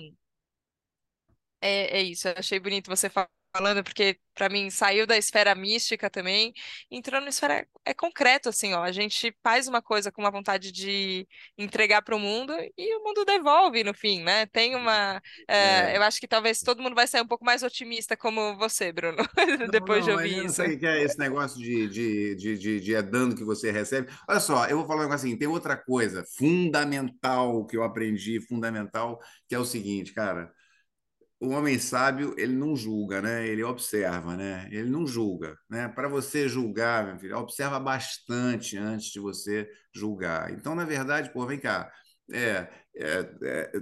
é. 1.60 1.98
É 2.00 2.02
isso, 2.02 2.28
eu 2.28 2.34
achei 2.38 2.58
bonito 2.60 2.88
você 2.88 3.08
falar 3.10 3.28
falando, 3.52 3.82
porque 3.82 4.18
para 4.34 4.48
mim 4.48 4.70
saiu 4.70 5.06
da 5.06 5.16
esfera 5.16 5.54
mística 5.54 6.08
também, 6.08 6.52
entrou 6.90 7.20
na 7.20 7.28
esfera 7.28 7.66
é 7.84 7.92
concreto 7.92 8.48
assim, 8.48 8.72
ó, 8.72 8.82
a 8.82 8.92
gente 8.92 9.34
faz 9.42 9.66
uma 9.66 9.82
coisa 9.82 10.12
com 10.12 10.22
uma 10.22 10.30
vontade 10.30 10.70
de 10.70 11.26
entregar 11.56 12.02
para 12.02 12.14
o 12.14 12.20
mundo 12.20 12.54
e 12.76 12.94
o 12.94 13.02
mundo 13.02 13.24
devolve 13.24 13.82
no 13.82 13.92
fim, 13.92 14.22
né? 14.22 14.46
Tem 14.46 14.76
uma, 14.76 15.20
é, 15.48 15.92
é. 15.92 15.96
eu 15.96 16.02
acho 16.02 16.20
que 16.20 16.28
talvez 16.28 16.60
todo 16.60 16.82
mundo 16.82 16.94
vai 16.94 17.06
sair 17.06 17.22
um 17.22 17.26
pouco 17.26 17.44
mais 17.44 17.62
otimista 17.62 18.16
como 18.16 18.56
você, 18.56 18.92
Bruno, 18.92 19.16
não, 19.58 19.68
depois 19.68 20.06
não, 20.06 20.06
de 20.06 20.10
ouvir 20.12 20.36
isso. 20.44 20.44
Não 20.44 20.66
sei 20.66 20.76
o 20.76 20.78
que 20.78 20.86
é 20.86 21.02
esse 21.02 21.18
negócio 21.18 21.58
de, 21.58 21.88
de, 21.88 22.34
de, 22.36 22.58
de, 22.58 22.80
de 22.80 22.94
é 22.94 23.02
dando 23.02 23.34
que 23.34 23.44
você 23.44 23.72
recebe. 23.72 24.12
Olha 24.28 24.40
só, 24.40 24.66
eu 24.66 24.76
vou 24.78 24.86
falar 24.86 25.06
um 25.06 25.12
assim, 25.12 25.36
tem 25.36 25.48
outra 25.48 25.76
coisa 25.76 26.24
fundamental 26.36 27.66
que 27.66 27.76
eu 27.76 27.82
aprendi, 27.82 28.40
fundamental, 28.40 29.18
que 29.48 29.54
é 29.54 29.58
o 29.58 29.64
seguinte, 29.64 30.12
cara 30.12 30.52
o 31.40 31.50
homem 31.50 31.78
sábio 31.78 32.34
ele 32.36 32.54
não 32.54 32.74
julga, 32.74 33.22
né? 33.22 33.46
Ele 33.46 33.62
observa, 33.62 34.36
né? 34.36 34.68
Ele 34.72 34.90
não 34.90 35.06
julga, 35.06 35.56
né? 35.70 35.88
Para 35.88 36.08
você 36.08 36.48
julgar, 36.48 37.06
meu 37.06 37.18
filho, 37.18 37.38
observa 37.38 37.78
bastante 37.78 38.76
antes 38.76 39.12
de 39.12 39.20
você 39.20 39.68
julgar. 39.94 40.52
Então, 40.52 40.74
na 40.74 40.84
verdade, 40.84 41.32
pô, 41.32 41.46
vem 41.46 41.58
cá, 41.58 41.90
é, 42.32 42.68
é, 42.96 43.30
é, 43.42 43.72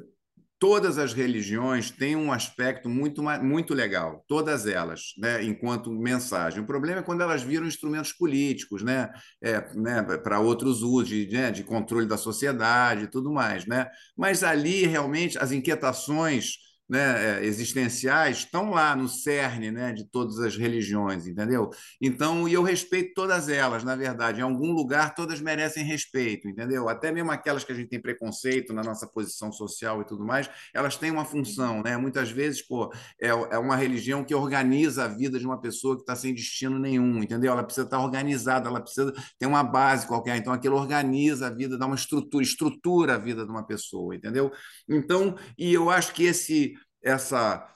todas 0.59 0.99
as 0.99 1.15
religiões 1.15 1.91
têm 1.91 2.15
um 2.15 2.31
aspecto 2.31 2.89
muito 2.89 3.23
muito 3.23 3.73
legal, 3.73 4.23
todas 4.29 4.67
elas, 4.67 5.15
né? 5.19 5.43
Enquanto 5.43 5.91
mensagem. 5.91 6.61
O 6.61 6.67
problema 6.67 7.01
é 7.01 7.05
quando 7.05 7.23
elas 7.23 7.43
viram 7.43 7.67
instrumentos 7.67 8.13
políticos, 8.13 8.83
né? 8.83 9.11
É, 9.43 9.75
né? 9.75 10.03
Para 10.19 10.41
outros 10.41 10.83
usos, 10.83 11.09
de, 11.09 11.29
né? 11.33 11.51
de 11.51 11.65
controle 11.65 12.07
da 12.07 12.19
sociedade, 12.19 13.05
e 13.05 13.11
tudo 13.11 13.33
mais, 13.33 13.65
né? 13.67 13.89
Mas 14.15 14.43
ali 14.43 14.87
realmente 14.87 15.39
as 15.39 15.53
inquietações 15.53 16.67
né, 16.89 17.41
é, 17.41 17.45
existenciais 17.45 18.39
estão 18.39 18.71
lá 18.71 18.95
no 18.95 19.09
cerne 19.09 19.71
né, 19.71 19.93
de 19.93 20.05
todas 20.05 20.39
as 20.39 20.57
religiões, 20.57 21.27
entendeu? 21.27 21.71
Então, 22.01 22.49
e 22.49 22.53
eu 22.53 22.63
respeito 22.63 23.13
todas 23.15 23.49
elas, 23.49 23.83
na 23.83 23.97
verdade. 23.97 24.41
Em 24.41 24.45
algum 24.45 24.73
lugar, 24.73 25.15
todas 25.15 25.41
merecem 25.41 25.85
respeito, 25.85 26.49
entendeu? 26.49 26.89
Até 26.89 27.11
mesmo 27.11 27.33
aquelas 27.33 27.65
que 27.65 27.73
a 27.73 27.75
gente 27.75 27.89
tem 27.89 28.01
preconceito 28.01 28.73
na 28.73 28.83
nossa 28.83 29.07
posição 29.07 29.51
social 29.51 30.01
e 30.01 30.05
tudo 30.05 30.25
mais, 30.25 30.49
elas 30.73 30.97
têm 30.97 31.11
uma 31.11 31.25
função, 31.25 31.83
né? 31.83 31.97
Muitas 31.97 32.31
vezes, 32.31 32.63
pô, 32.63 32.93
é, 33.21 33.29
é 33.29 33.59
uma 33.59 33.77
religião 33.77 34.25
que 34.25 34.35
organiza 34.35 35.05
a 35.05 35.09
vida 35.09 35.39
de 35.39 35.47
uma 35.47 35.61
pessoa 35.61 35.97
que 35.97 36.03
está 36.03 36.15
sem 36.15 36.33
destino 36.33 36.79
nenhum, 36.79 37.23
entendeu? 37.23 37.53
Ela 37.53 37.65
precisa 37.65 37.85
estar 37.85 37.99
organizada, 37.99 38.69
ela 38.69 38.81
precisa 38.81 39.13
ter 39.39 39.47
uma 39.47 39.65
base 39.65 40.07
qualquer. 40.07 40.37
Então, 40.37 40.53
aquilo 40.53 40.77
organiza 40.77 41.49
a 41.49 41.51
vida, 41.51 41.77
dá 41.77 41.87
uma 41.87 41.97
estrutura, 41.97 42.45
estrutura 42.45 43.15
a 43.15 43.19
vida 43.19 43.45
de 43.45 43.51
uma 43.51 43.67
pessoa, 43.67 44.15
entendeu? 44.15 44.53
Então, 44.89 45.37
e 45.59 45.75
eu 45.75 45.91
acho 45.91 46.15
que 46.15 46.25
esse 46.25 46.76
essa. 47.07 47.73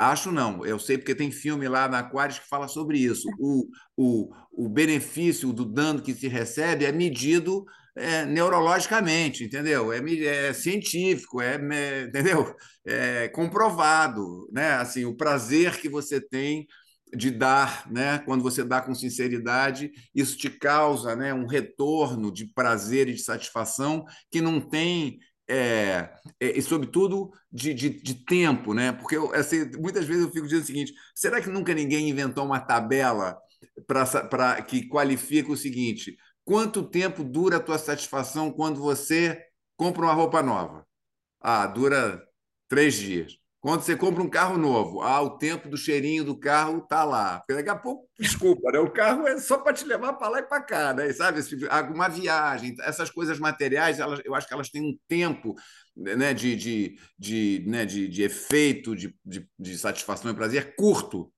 Acho 0.00 0.32
não, 0.32 0.66
eu 0.66 0.78
sei 0.78 0.98
porque 0.98 1.14
tem 1.14 1.30
filme 1.30 1.68
lá 1.68 1.88
na 1.88 2.00
Aquarius 2.00 2.40
que 2.40 2.48
fala 2.48 2.66
sobre 2.66 2.98
isso. 2.98 3.28
O, 3.38 3.68
o, 3.96 4.34
o 4.52 4.68
benefício 4.68 5.52
do 5.52 5.64
dano 5.64 6.02
que 6.02 6.12
se 6.14 6.26
recebe 6.26 6.84
é 6.84 6.90
medido 6.90 7.64
é, 7.96 8.24
neurologicamente, 8.26 9.44
entendeu? 9.44 9.92
É, 9.92 10.00
é 10.48 10.52
científico, 10.52 11.40
é, 11.40 11.54
é, 11.72 12.02
entendeu? 12.08 12.54
É 12.84 13.28
comprovado, 13.28 14.48
né? 14.52 14.72
Assim, 14.74 15.04
o 15.04 15.16
prazer 15.16 15.80
que 15.80 15.88
você 15.88 16.20
tem 16.20 16.66
de 17.14 17.30
dar, 17.30 17.90
né? 17.90 18.18
Quando 18.20 18.42
você 18.42 18.64
dá 18.64 18.80
com 18.80 18.94
sinceridade, 18.94 19.92
isso 20.14 20.36
te 20.36 20.50
causa, 20.50 21.14
né? 21.14 21.32
Um 21.34 21.46
retorno 21.46 22.32
de 22.32 22.46
prazer 22.46 23.08
e 23.08 23.14
de 23.14 23.22
satisfação 23.22 24.04
que 24.30 24.40
não 24.40 24.60
tem 24.60 25.18
é, 25.52 26.10
é, 26.40 26.58
e 26.58 26.62
sobretudo 26.62 27.30
de, 27.52 27.74
de, 27.74 27.90
de, 27.90 28.14
tempo, 28.24 28.72
né? 28.72 28.92
Porque 28.92 29.16
eu, 29.16 29.34
assim, 29.34 29.70
muitas 29.78 30.06
vezes 30.06 30.22
eu 30.22 30.32
fico 30.32 30.46
dizendo 30.46 30.62
o 30.62 30.66
seguinte: 30.66 30.94
será 31.14 31.42
que 31.42 31.50
nunca 31.50 31.74
ninguém 31.74 32.08
inventou 32.08 32.44
uma 32.46 32.58
tabela 32.58 33.38
para 33.86 34.62
que 34.62 34.88
qualifica 34.88 35.52
o 35.52 35.56
seguinte? 35.56 36.16
Quanto 36.44 36.88
tempo 36.88 37.22
dura 37.22 37.58
a 37.58 37.60
tua 37.60 37.78
satisfação 37.78 38.50
quando 38.50 38.80
você 38.80 39.44
compra 39.76 40.02
uma 40.06 40.14
roupa 40.14 40.42
nova? 40.42 40.86
Ah, 41.40 41.66
dura 41.66 42.22
três 42.68 42.94
dias. 42.94 43.41
Quando 43.62 43.82
você 43.82 43.96
compra 43.96 44.20
um 44.20 44.28
carro 44.28 44.58
novo, 44.58 45.02
ah, 45.02 45.22
o 45.22 45.38
tempo 45.38 45.68
do 45.68 45.76
cheirinho 45.76 46.24
do 46.24 46.36
carro 46.36 46.80
tá 46.80 47.04
lá. 47.04 47.38
Porque 47.38 47.54
daqui 47.54 47.70
a 47.70 47.76
pouco, 47.76 48.08
desculpa, 48.18 48.72
né? 48.72 48.80
o 48.80 48.90
carro 48.90 49.24
é 49.28 49.38
só 49.38 49.56
para 49.56 49.72
te 49.72 49.84
levar 49.84 50.14
para 50.14 50.28
lá 50.28 50.38
e 50.40 50.42
para 50.42 50.60
cá, 50.60 50.92
né? 50.92 51.12
sabe? 51.12 51.40
Uma 51.94 52.08
viagem, 52.08 52.74
essas 52.80 53.08
coisas 53.08 53.38
materiais, 53.38 54.00
elas, 54.00 54.20
eu 54.24 54.34
acho 54.34 54.48
que 54.48 54.52
elas 54.52 54.68
têm 54.68 54.82
um 54.82 54.98
tempo 55.06 55.54
né, 55.96 56.34
de, 56.34 56.56
de, 56.56 56.98
de, 57.16 57.64
né, 57.64 57.86
de, 57.86 58.08
de 58.08 58.24
efeito, 58.24 58.96
de, 58.96 59.14
de, 59.24 59.48
de 59.56 59.78
satisfação 59.78 60.28
e 60.32 60.34
prazer 60.34 60.74
curto. 60.74 61.32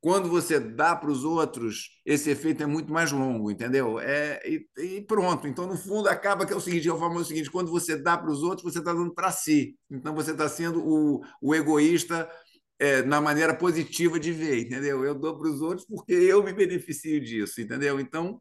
Quando 0.00 0.30
você 0.30 0.58
dá 0.58 0.96
para 0.96 1.10
os 1.10 1.24
outros, 1.24 2.00
esse 2.06 2.30
efeito 2.30 2.62
é 2.62 2.66
muito 2.66 2.90
mais 2.90 3.12
longo, 3.12 3.50
entendeu? 3.50 4.00
É, 4.00 4.40
e, 4.48 4.66
e, 4.78 5.00
pronto. 5.02 5.46
Então, 5.46 5.66
no 5.66 5.76
fundo, 5.76 6.08
acaba 6.08 6.46
que 6.46 6.52
é 6.54 6.56
o 6.56 6.60
seguinte: 6.60 6.88
eu 6.88 6.98
falo 6.98 7.16
o 7.16 7.24
seguinte, 7.24 7.50
quando 7.50 7.70
você 7.70 7.96
dá 7.96 8.16
para 8.16 8.30
os 8.30 8.42
outros, 8.42 8.72
você 8.72 8.78
está 8.78 8.94
dando 8.94 9.12
para 9.12 9.30
si. 9.30 9.76
Então, 9.90 10.14
você 10.14 10.30
está 10.30 10.48
sendo 10.48 10.82
o, 10.82 11.20
o 11.42 11.54
egoísta 11.54 12.30
é, 12.78 13.02
na 13.02 13.20
maneira 13.20 13.54
positiva 13.54 14.18
de 14.18 14.32
ver, 14.32 14.62
entendeu? 14.62 15.04
Eu 15.04 15.14
dou 15.14 15.36
para 15.38 15.48
os 15.48 15.60
outros 15.60 15.86
porque 15.86 16.14
eu 16.14 16.42
me 16.42 16.52
beneficio 16.54 17.20
disso, 17.20 17.60
entendeu? 17.60 18.00
Então, 18.00 18.40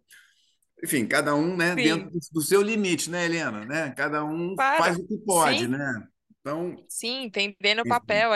enfim, 0.82 1.06
cada 1.06 1.36
um, 1.36 1.58
né, 1.58 1.76
Sim. 1.76 1.84
dentro 1.84 2.20
do 2.32 2.42
seu 2.42 2.62
limite, 2.62 3.10
né, 3.10 3.26
Helena? 3.26 3.66
Né? 3.66 3.94
Cada 3.98 4.24
um 4.24 4.56
Claro, 4.56 4.84
faz 4.84 4.98
o 4.98 5.06
que 5.06 5.18
pode, 5.18 5.60
sim, 5.60 5.68
né? 5.68 6.08
Então, 6.40 6.86
sim, 6.88 7.24
entendendo 7.24 7.82
o 7.82 7.88
papel 7.88 8.32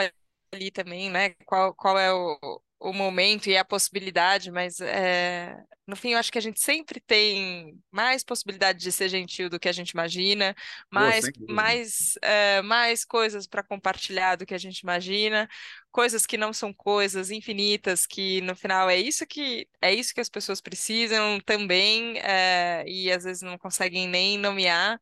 ali 0.52 0.70
também, 0.70 1.08
né? 1.10 1.30
Qual, 1.46 1.74
qual 1.74 1.98
é 1.98 2.12
o, 2.12 2.60
o 2.84 2.92
momento 2.92 3.48
e 3.48 3.56
a 3.56 3.64
possibilidade, 3.64 4.50
mas 4.50 4.78
é, 4.80 5.56
no 5.86 5.96
fim 5.96 6.10
eu 6.12 6.18
acho 6.18 6.30
que 6.30 6.36
a 6.38 6.40
gente 6.40 6.60
sempre 6.60 7.00
tem 7.00 7.80
mais 7.90 8.22
possibilidade 8.22 8.78
de 8.78 8.92
ser 8.92 9.08
gentil 9.08 9.48
do 9.48 9.58
que 9.58 9.68
a 9.68 9.72
gente 9.72 9.90
imagina, 9.90 10.54
mais, 10.90 11.24
mais, 11.48 12.14
é, 12.20 12.60
mais 12.60 13.02
coisas 13.04 13.46
para 13.46 13.62
compartilhar 13.62 14.36
do 14.36 14.44
que 14.44 14.52
a 14.54 14.58
gente 14.58 14.80
imagina, 14.80 15.48
coisas 15.90 16.26
que 16.26 16.36
não 16.36 16.52
são 16.52 16.74
coisas 16.74 17.30
infinitas, 17.30 18.04
que 18.06 18.42
no 18.42 18.54
final 18.54 18.90
é 18.90 18.98
isso 18.98 19.26
que 19.26 19.66
é 19.80 19.92
isso 19.94 20.12
que 20.14 20.20
as 20.20 20.28
pessoas 20.28 20.60
precisam 20.60 21.40
também, 21.40 22.18
é, 22.18 22.84
e 22.86 23.10
às 23.10 23.24
vezes 23.24 23.42
não 23.42 23.56
conseguem 23.56 24.06
nem 24.06 24.38
nomear. 24.38 25.00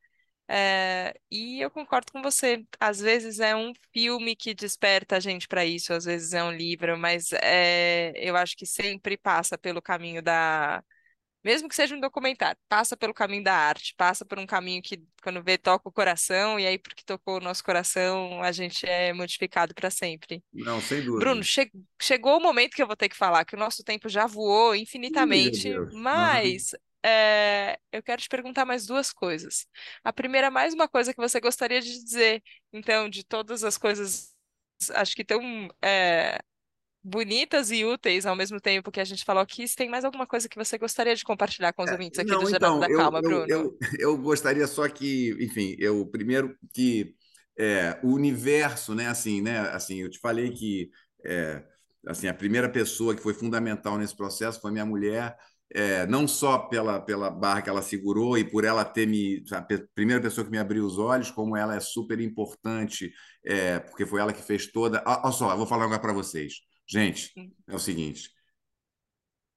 É, 0.49 1.15
e 1.31 1.61
eu 1.61 1.71
concordo 1.71 2.13
com 2.13 2.21
você. 2.23 2.65
Às 2.81 3.01
vezes 3.01 3.41
é 3.41 3.57
um 3.57 3.73
filme 3.93 4.37
que 4.37 4.55
desperta 4.55 5.17
a 5.17 5.21
gente 5.21 5.49
para 5.49 5.65
isso, 5.65 5.93
às 5.95 6.05
vezes 6.05 6.33
é 6.35 6.45
um 6.45 6.53
livro, 6.53 6.99
mas 6.99 7.33
é, 7.43 8.13
eu 8.17 8.37
acho 8.37 8.57
que 8.57 8.67
sempre 8.67 9.17
passa 9.17 9.57
pelo 9.59 9.81
caminho 9.83 10.23
da. 10.23 10.85
Mesmo 11.45 11.69
que 11.69 11.77
seja 11.77 11.97
um 11.97 12.01
documentário, 12.01 12.59
passa 12.69 12.97
pelo 12.97 13.15
caminho 13.15 13.45
da 13.45 13.55
arte, 13.55 13.95
passa 13.97 14.25
por 14.25 14.39
um 14.39 14.47
caminho 14.47 14.83
que, 14.83 15.03
quando 15.23 15.43
vê, 15.43 15.59
toca 15.59 15.89
o 15.89 15.93
coração, 15.93 16.59
e 16.61 16.67
aí, 16.67 16.79
porque 16.79 17.03
tocou 17.05 17.39
o 17.39 17.41
nosso 17.41 17.65
coração, 17.65 18.43
a 18.43 18.53
gente 18.53 18.87
é 18.87 19.13
modificado 19.13 19.75
para 19.75 19.91
sempre. 19.91 20.45
Não, 20.53 20.81
sem 20.81 21.03
Bruno, 21.17 21.43
dúvida. 21.43 21.45
che- 21.45 21.71
chegou 22.01 22.39
o 22.39 22.43
momento 22.43 22.75
que 22.75 22.83
eu 22.83 22.87
vou 22.87 22.97
ter 22.97 23.09
que 23.09 23.17
falar, 23.17 23.45
que 23.45 23.55
o 23.57 23.59
nosso 23.59 23.85
tempo 23.85 24.09
já 24.09 24.27
voou 24.27 24.75
infinitamente. 24.77 25.81
Aham. 26.15 26.67
É, 27.05 27.79
eu 27.91 28.03
quero 28.03 28.23
te 28.23 28.29
perguntar 28.29 28.65
mais 28.65 28.87
duas 28.87 29.13
coisas. 29.13 29.67
A 30.05 30.13
primeira, 30.13 30.51
mais 30.51 30.75
uma 30.75 30.89
coisa 30.89 31.13
que 31.13 31.21
você 31.21 31.41
gostaria 31.41 31.81
de 31.81 32.03
dizer, 32.05 32.43
então, 32.73 33.09
de 33.09 33.25
todas 33.25 33.65
as 33.65 33.77
coisas, 33.77 34.35
acho 34.95 35.15
que 35.15 35.25
tão 35.25 35.69
é, 35.83 36.39
bonitas 37.03 37.71
e 37.71 37.85
úteis 37.85 38.25
ao 38.25 38.37
mesmo 38.37 38.61
tempo 38.61 38.91
que 38.93 39.01
a 39.01 39.05
gente 39.05 39.25
falou 39.25 39.43
aqui, 39.43 39.67
se 39.67 39.75
tem 39.75 39.89
mais 39.89 40.05
alguma 40.05 40.27
coisa 40.27 40.49
que 40.49 40.57
você 40.57 40.79
gostaria 40.79 41.17
de 41.17 41.25
compartilhar 41.25 41.73
com 41.73 41.83
os 41.83 41.91
ouvintes 41.91 42.21
aqui 42.21 42.31
do 42.31 42.35
Não, 42.35 42.43
Jornada 42.43 42.67
então, 42.67 42.79
da 42.79 42.89
eu, 42.89 42.97
Calma, 42.99 43.19
eu, 43.19 43.23
Bruno? 43.23 43.47
eu, 43.49 43.79
eu 43.99 44.19
gostaria 44.19 44.67
só 44.67 44.89
que, 44.89 45.37
enfim, 45.41 45.75
eu 45.79 46.07
primeiro 46.07 46.57
que 46.73 47.15
é, 47.59 47.99
o 48.03 48.13
universo, 48.15 48.95
né, 48.95 49.09
assim, 49.09 49.41
né, 49.43 49.61
assim, 49.71 50.03
eu 50.03 50.11
te 50.11 50.19
falei 50.21 50.51
que 50.53 50.91
é, 51.25 51.63
assim, 52.07 52.29
a 52.29 52.35
primeira 52.35 52.69
pessoa 52.69 53.15
que 53.15 53.23
foi 53.23 53.35
fundamental 53.35 53.99
nesse 53.99 54.17
processo 54.17 54.61
foi 54.61 54.71
minha 54.71 54.87
mulher, 54.87 55.37
é, 55.75 56.07
não 56.07 56.29
só 56.29 56.59
pela, 56.59 57.01
pela 57.01 57.31
barra 57.31 57.63
que 57.63 57.71
ela 57.71 57.83
segurou 57.83 58.37
e 58.37 58.45
por 58.45 58.65
ela 58.65 58.85
ter 58.85 59.07
me, 59.07 59.43
a 59.53 59.67
primeira 59.95 60.21
pessoa 60.21 60.45
que 60.45 60.51
me 60.51 60.59
abriu 60.59 60.85
os 60.85 60.99
olhos, 60.99 61.31
como 61.31 61.57
ela 61.57 61.75
é 61.75 61.81
super 61.81 62.21
importante, 62.21 63.13
é, 63.45 63.79
porque 63.79 64.07
foi 64.07 64.21
ela 64.21 64.33
que 64.33 64.43
fez 64.43 64.71
toda. 64.71 65.03
Olha 65.07 65.33
só, 65.33 65.51
eu 65.53 65.57
vou 65.57 65.67
falar 65.67 65.85
agora 65.85 66.01
para 66.01 66.13
vocês. 66.13 66.55
Gente, 66.87 67.33
é 67.67 67.75
o 67.75 67.79
seguinte. 67.79 68.31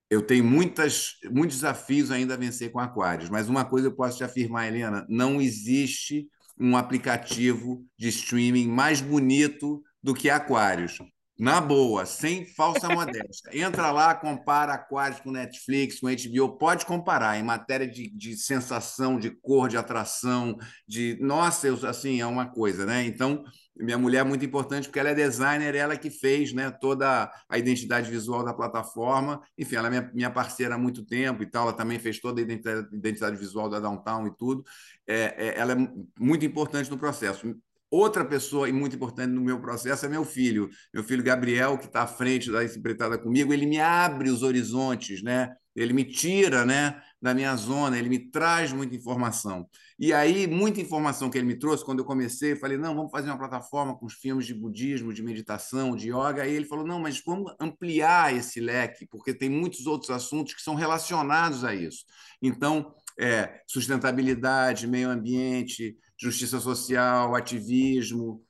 Eu 0.10 0.22
tenho 0.22 0.44
muitas, 0.44 1.16
muitos 1.32 1.58
desafios 1.58 2.12
ainda 2.12 2.36
a 2.36 2.38
vencer 2.38 2.72
com 2.72 2.80
Aquários, 2.80 3.30
mas 3.30 3.50
uma 3.50 3.66
coisa 3.66 3.88
eu 3.88 3.96
posso 3.96 4.18
te 4.18 4.24
afirmar, 4.24 4.68
Helena: 4.68 5.06
não 5.10 5.42
existe 5.42 6.30
um 6.58 6.78
aplicativo 6.78 7.86
de 7.98 8.08
streaming 8.08 8.68
mais 8.68 9.02
bonito 9.02 9.84
do 10.02 10.14
que 10.14 10.30
Aquários. 10.30 11.00
Na 11.38 11.60
boa, 11.60 12.06
sem 12.06 12.46
falsa 12.46 12.88
modéstia. 12.88 13.50
Entra 13.52 13.92
lá, 13.92 14.16
compara 14.16 14.74
Aquários 14.74 15.20
com 15.20 15.32
Netflix, 15.32 16.00
com 16.00 16.08
HBO, 16.08 16.58
pode 16.58 16.86
comparar 16.86 17.38
em 17.38 17.44
matéria 17.44 17.86
de, 17.86 18.10
de 18.10 18.38
sensação, 18.38 19.20
de 19.20 19.32
cor, 19.32 19.68
de 19.68 19.76
atração, 19.76 20.58
de. 20.88 21.18
Nossa, 21.20 21.68
eu, 21.68 21.78
assim, 21.86 22.22
é 22.22 22.26
uma 22.26 22.46
coisa, 22.46 22.86
né? 22.86 23.06
Então, 23.06 23.44
minha 23.76 23.98
mulher 23.98 24.20
é 24.20 24.24
muito 24.24 24.46
importante 24.46 24.88
porque 24.88 25.00
ela 25.00 25.10
é 25.10 25.14
designer, 25.14 25.76
ela 25.76 25.98
que 25.98 26.10
fez 26.10 26.54
né, 26.54 26.72
toda 26.72 27.30
a 27.50 27.58
identidade 27.58 28.10
visual 28.10 28.42
da 28.42 28.54
plataforma. 28.54 29.42
Enfim, 29.58 29.76
ela 29.76 29.88
é 29.88 29.90
minha, 29.90 30.12
minha 30.14 30.32
parceira 30.32 30.76
há 30.76 30.78
muito 30.78 31.04
tempo 31.04 31.44
e 31.44 31.46
tal, 31.46 31.64
ela 31.64 31.74
também 31.74 32.00
fez 32.00 32.18
toda 32.20 32.40
a 32.40 32.44
identidade, 32.44 32.88
identidade 32.96 33.36
visual 33.36 33.70
da 33.70 33.82
Downtown 33.82 34.26
e 34.28 34.36
tudo. 34.38 34.64
É, 35.06 35.50
é, 35.50 35.60
ela 35.60 35.74
é 35.74 35.90
muito 36.18 36.46
importante 36.46 36.90
no 36.90 36.98
processo. 36.98 37.54
Outra 37.96 38.26
pessoa 38.26 38.68
e 38.68 38.74
muito 38.74 38.98
importante 38.98 39.32
no 39.32 39.40
meu 39.40 39.58
processo 39.62 40.06
é 40.06 40.10
meu 40.10 40.26
filho, 40.26 40.70
meu 40.94 41.02
filho 41.02 41.24
Gabriel, 41.24 41.78
que 41.78 41.86
está 41.86 42.02
à 42.02 42.08
frente 42.08 42.52
da 42.52 42.62
empreitada 42.62 43.18
comigo. 43.18 43.54
Ele 43.54 43.66
me 43.66 43.80
abre 43.80 44.30
os 44.30 44.44
horizontes, 44.44 45.24
né? 45.24 45.56
Ele 45.74 45.94
me 45.94 46.04
tira, 46.04 46.66
né, 46.66 47.02
da 47.22 47.34
minha 47.34 47.56
zona, 47.56 47.98
ele 47.98 48.10
me 48.10 48.20
traz 48.20 48.74
muita 48.74 48.98
informação. 48.98 49.66
E 49.98 50.12
aí, 50.12 50.46
muita 50.46 50.82
informação 50.82 51.30
que 51.30 51.38
ele 51.38 51.48
me 51.48 51.58
trouxe, 51.58 51.86
quando 51.86 52.00
eu 52.00 52.06
comecei, 52.06 52.52
eu 52.52 52.58
falei, 52.58 52.78
não, 52.78 52.94
vamos 52.94 53.12
fazer 53.12 53.30
uma 53.30 53.38
plataforma 53.38 53.98
com 53.98 54.06
os 54.06 54.14
filmes 54.14 54.46
de 54.46 54.54
budismo, 54.54 55.14
de 55.14 55.24
meditação, 55.24 55.96
de 55.96 56.10
yoga. 56.10 56.44
Aí 56.44 56.54
ele 56.54 56.66
falou, 56.66 56.86
não, 56.86 57.00
mas 57.00 57.24
vamos 57.26 57.54
ampliar 57.62 58.36
esse 58.36 58.60
leque, 58.60 59.08
porque 59.08 59.34
tem 59.34 59.50
muitos 59.50 59.88
outros 59.88 60.12
assuntos 60.12 60.54
que 60.54 60.62
são 60.62 60.76
relacionados 60.76 61.64
a 61.64 61.74
isso. 61.74 62.04
Então, 62.42 62.94
é, 63.18 63.62
sustentabilidade, 63.66 64.86
meio 64.86 65.10
ambiente, 65.10 65.98
justiça 66.18 66.60
social, 66.60 67.36
ativismo, 67.36 68.46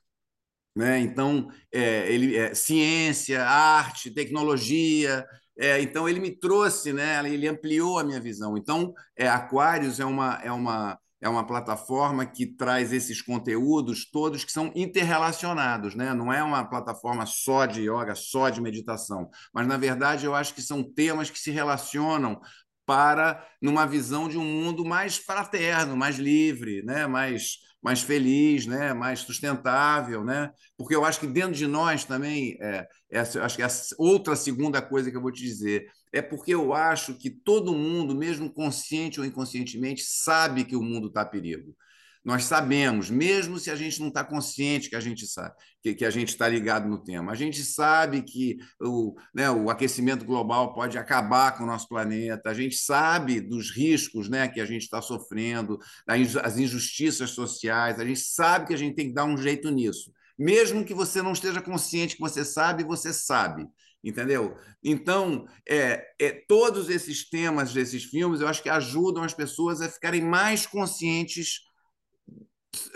né? 0.76 1.00
Então, 1.00 1.48
é, 1.72 2.12
ele, 2.12 2.36
é, 2.36 2.54
ciência, 2.54 3.42
arte, 3.42 4.10
tecnologia. 4.10 5.26
É, 5.58 5.80
então, 5.80 6.06
ele 6.06 6.20
me 6.20 6.30
trouxe, 6.30 6.92
né? 6.92 7.18
ele 7.32 7.48
ampliou 7.48 7.98
a 7.98 8.04
minha 8.04 8.20
visão. 8.20 8.58
Então, 8.58 8.92
é, 9.16 9.26
Aquários 9.26 9.98
é 9.98 10.04
uma, 10.04 10.34
é, 10.44 10.52
uma, 10.52 10.98
é 11.18 11.28
uma 11.30 11.46
plataforma 11.46 12.26
que 12.26 12.44
traz 12.44 12.92
esses 12.92 13.22
conteúdos 13.22 14.10
todos 14.10 14.44
que 14.44 14.52
são 14.52 14.70
interrelacionados. 14.76 15.94
Né? 15.94 16.12
Não 16.12 16.30
é 16.30 16.42
uma 16.42 16.62
plataforma 16.62 17.24
só 17.24 17.64
de 17.64 17.80
yoga, 17.90 18.14
só 18.14 18.50
de 18.50 18.60
meditação. 18.60 19.30
Mas, 19.54 19.66
na 19.66 19.78
verdade, 19.78 20.26
eu 20.26 20.34
acho 20.34 20.54
que 20.54 20.60
são 20.60 20.82
temas 20.82 21.30
que 21.30 21.38
se 21.38 21.50
relacionam 21.50 22.38
para 22.86 23.44
numa 23.60 23.84
visão 23.84 24.28
de 24.28 24.38
um 24.38 24.44
mundo 24.44 24.84
mais 24.84 25.16
fraterno, 25.16 25.96
mais 25.96 26.16
livre, 26.16 26.82
né? 26.82 27.06
mais, 27.06 27.58
mais 27.82 28.00
feliz, 28.00 28.64
né? 28.64 28.94
mais 28.94 29.20
sustentável, 29.20 30.24
né? 30.24 30.50
porque 30.78 30.94
eu 30.94 31.04
acho 31.04 31.20
que 31.20 31.26
dentro 31.26 31.52
de 31.52 31.66
nós 31.66 32.04
também, 32.04 32.56
é, 32.60 32.86
essa, 33.10 33.44
acho 33.44 33.56
que 33.56 33.62
a 33.62 33.68
outra 33.98 34.36
segunda 34.36 34.80
coisa 34.80 35.10
que 35.10 35.16
eu 35.16 35.22
vou 35.22 35.32
te 35.32 35.42
dizer 35.42 35.86
é 36.12 36.22
porque 36.22 36.54
eu 36.54 36.72
acho 36.72 37.14
que 37.14 37.28
todo 37.28 37.74
mundo, 37.74 38.14
mesmo 38.14 38.50
consciente 38.50 39.20
ou 39.20 39.26
inconscientemente, 39.26 40.02
sabe 40.02 40.64
que 40.64 40.76
o 40.76 40.82
mundo 40.82 41.08
está 41.08 41.22
a 41.22 41.26
perigo. 41.26 41.76
Nós 42.26 42.42
sabemos, 42.42 43.08
mesmo 43.08 43.56
se 43.56 43.70
a 43.70 43.76
gente 43.76 44.00
não 44.00 44.08
está 44.08 44.24
consciente 44.24 44.90
que 44.90 44.96
a 44.96 45.00
gente 45.00 45.24
sabe, 45.28 45.54
que, 45.80 45.94
que 45.94 46.04
a 46.04 46.10
gente 46.10 46.30
está 46.30 46.48
ligado 46.48 46.88
no 46.88 47.00
tema. 47.00 47.30
A 47.30 47.36
gente 47.36 47.62
sabe 47.62 48.20
que 48.20 48.56
o, 48.80 49.14
né, 49.32 49.48
o 49.48 49.70
aquecimento 49.70 50.24
global 50.24 50.74
pode 50.74 50.98
acabar 50.98 51.56
com 51.56 51.62
o 51.62 51.66
nosso 51.68 51.88
planeta, 51.88 52.50
a 52.50 52.54
gente 52.54 52.74
sabe 52.78 53.40
dos 53.40 53.70
riscos 53.70 54.28
né, 54.28 54.48
que 54.48 54.60
a 54.60 54.64
gente 54.64 54.82
está 54.82 55.00
sofrendo, 55.00 55.78
as 56.42 56.58
injustiças 56.58 57.30
sociais, 57.30 58.00
a 58.00 58.04
gente 58.04 58.18
sabe 58.18 58.66
que 58.66 58.74
a 58.74 58.78
gente 58.78 58.96
tem 58.96 59.06
que 59.06 59.14
dar 59.14 59.24
um 59.24 59.36
jeito 59.36 59.70
nisso. 59.70 60.10
Mesmo 60.36 60.84
que 60.84 60.92
você 60.92 61.22
não 61.22 61.32
esteja 61.32 61.62
consciente 61.62 62.16
que 62.16 62.20
você 62.20 62.44
sabe, 62.44 62.82
você 62.82 63.12
sabe 63.12 63.68
entendeu? 64.04 64.56
Então, 64.84 65.48
é, 65.68 66.06
é, 66.20 66.30
todos 66.46 66.88
esses 66.88 67.28
temas 67.28 67.72
desses 67.72 68.04
filmes, 68.04 68.40
eu 68.40 68.46
acho 68.46 68.62
que 68.62 68.68
ajudam 68.68 69.24
as 69.24 69.34
pessoas 69.34 69.80
a 69.80 69.88
ficarem 69.88 70.22
mais 70.22 70.64
conscientes 70.64 71.66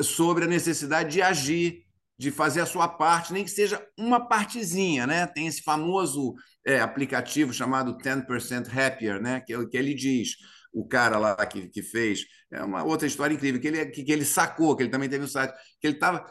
sobre 0.03 0.45
a 0.45 0.49
necessidade 0.49 1.11
de 1.11 1.23
agir, 1.23 1.85
de 2.19 2.31
fazer 2.31 2.61
a 2.61 2.67
sua 2.67 2.87
parte, 2.87 3.33
nem 3.33 3.45
que 3.45 3.51
seja 3.51 3.83
uma 3.99 4.21
partezinha, 4.21 5.07
né? 5.07 5.27
Tem 5.27 5.47
esse 5.47 5.63
famoso 5.63 6.35
é, 6.67 6.79
aplicativo 6.79 7.53
chamado 7.53 7.97
10% 7.97 8.69
Happier, 8.69 9.21
né? 9.23 9.41
Que, 9.41 9.67
que 9.67 9.77
ele 9.77 9.95
diz, 9.95 10.37
o 10.73 10.87
cara 10.87 11.19
lá 11.19 11.35
que, 11.47 11.69
que 11.69 11.83
fez, 11.83 12.27
é 12.53 12.63
uma 12.63 12.85
outra 12.85 13.07
história 13.07 13.35
incrível, 13.35 13.61
que 13.61 13.69
ele, 13.69 13.87
que, 13.87 14.05
que 14.05 14.13
ele 14.13 14.25
sacou, 14.25 14.77
que 14.77 14.83
ele 14.83 14.91
também 14.91 15.09
teve 15.09 15.25
um 15.25 15.29
site, 15.29 15.55
que 15.81 15.87
ele 15.87 15.95
estava. 15.95 16.27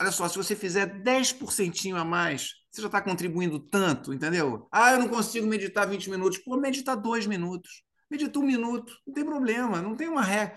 Olha 0.00 0.12
só, 0.12 0.28
se 0.28 0.36
você 0.36 0.54
fizer 0.54 1.02
10% 1.02 1.96
a 1.96 2.04
mais, 2.04 2.50
você 2.70 2.82
já 2.82 2.86
está 2.86 3.00
contribuindo 3.00 3.58
tanto, 3.58 4.12
entendeu? 4.12 4.68
Ah, 4.70 4.92
eu 4.92 4.98
não 4.98 5.08
consigo 5.08 5.46
meditar 5.46 5.88
20 5.88 6.10
minutos. 6.10 6.38
Pô, 6.38 6.56
medita 6.56 6.96
dois 6.96 7.26
minutos. 7.26 7.82
Medita 8.10 8.38
um 8.38 8.42
minuto, 8.42 8.92
não 9.06 9.14
tem 9.14 9.24
problema, 9.24 9.82
não 9.82 9.96
tem 9.96 10.08
uma 10.08 10.22
regra 10.22 10.56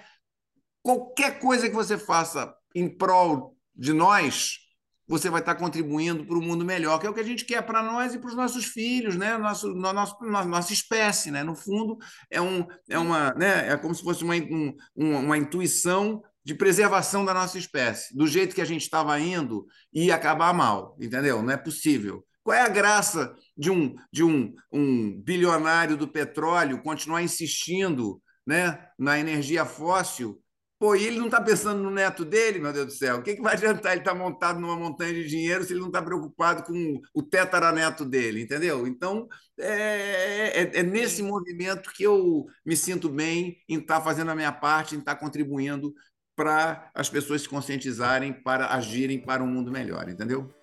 qualquer 0.87 1.37
coisa 1.39 1.67
que 1.67 1.75
você 1.75 1.97
faça 1.97 2.55
em 2.73 2.87
prol 2.87 3.57
de 3.75 3.91
nós, 3.91 4.59
você 5.05 5.29
vai 5.29 5.41
estar 5.41 5.55
contribuindo 5.55 6.25
para 6.25 6.37
o 6.37 6.41
mundo 6.41 6.63
melhor, 6.63 6.97
que 6.97 7.05
é 7.05 7.09
o 7.09 7.13
que 7.13 7.19
a 7.19 7.25
gente 7.25 7.43
quer 7.43 7.61
para 7.61 7.83
nós 7.83 8.13
e 8.13 8.19
para 8.19 8.29
os 8.29 8.35
nossos 8.35 8.63
filhos, 8.63 9.17
né? 9.17 9.37
Nosso, 9.37 9.73
nosso, 9.73 10.17
nossa 10.23 10.71
espécie, 10.71 11.29
né? 11.29 11.43
No 11.43 11.55
fundo, 11.55 11.97
é, 12.31 12.39
um, 12.39 12.65
é, 12.89 12.97
uma, 12.97 13.33
né? 13.33 13.69
é 13.69 13.75
como 13.75 13.93
se 13.93 14.01
fosse 14.01 14.23
uma, 14.23 14.35
um, 14.35 14.73
uma 14.95 15.37
intuição 15.37 16.23
de 16.41 16.55
preservação 16.55 17.25
da 17.25 17.33
nossa 17.33 17.57
espécie. 17.57 18.15
Do 18.15 18.25
jeito 18.25 18.55
que 18.55 18.61
a 18.61 18.65
gente 18.65 18.83
estava 18.83 19.19
indo, 19.19 19.67
ia 19.93 20.15
acabar 20.15 20.53
mal, 20.53 20.95
entendeu? 21.01 21.43
Não 21.43 21.51
é 21.51 21.57
possível. 21.57 22.25
Qual 22.45 22.55
é 22.55 22.61
a 22.61 22.69
graça 22.69 23.35
de 23.57 23.69
um, 23.69 23.93
de 24.09 24.23
um, 24.23 24.55
um 24.71 25.21
bilionário 25.21 25.97
do 25.97 26.07
petróleo 26.07 26.81
continuar 26.81 27.21
insistindo 27.21 28.21
né, 28.45 28.79
na 28.97 29.19
energia 29.19 29.65
fóssil, 29.65 30.41
Pô, 30.79 30.95
e 30.95 31.05
ele 31.07 31.17
não 31.17 31.25
está 31.25 31.41
pensando 31.41 31.81
no 31.81 31.89
neto 31.89 32.23
dele, 32.23 32.59
meu 32.59 32.71
Deus 32.71 32.85
do 32.85 32.91
céu. 32.91 33.17
O 33.17 33.23
que, 33.23 33.35
que 33.35 33.41
vai 33.41 33.53
adiantar 33.53 33.93
ele 33.93 34.01
estar 34.01 34.11
tá 34.11 34.17
montado 34.17 34.59
numa 34.59 34.75
montanha 34.75 35.11
de 35.11 35.27
dinheiro 35.27 35.63
se 35.63 35.73
ele 35.73 35.79
não 35.79 35.87
está 35.87 36.01
preocupado 36.03 36.63
com 36.63 37.01
o 37.15 37.23
tetaraneto 37.23 38.05
dele, 38.05 38.41
entendeu? 38.43 38.85
Então, 38.85 39.27
é, 39.59 40.61
é, 40.61 40.79
é, 40.79 40.83
nesse 40.83 41.23
movimento 41.23 41.91
que 41.91 42.03
eu 42.03 42.45
me 42.63 42.77
sinto 42.77 43.09
bem 43.09 43.57
em 43.67 43.79
estar 43.79 43.97
tá 43.97 44.01
fazendo 44.01 44.29
a 44.29 44.35
minha 44.35 44.51
parte, 44.51 44.95
em 44.95 44.99
estar 44.99 45.15
tá 45.15 45.19
contribuindo 45.19 45.91
para 46.35 46.91
as 46.93 47.09
pessoas 47.09 47.41
se 47.41 47.49
conscientizarem, 47.49 48.31
para 48.31 48.67
agirem 48.67 49.19
para 49.19 49.43
um 49.43 49.47
mundo 49.47 49.71
melhor, 49.71 50.07
entendeu? 50.07 50.53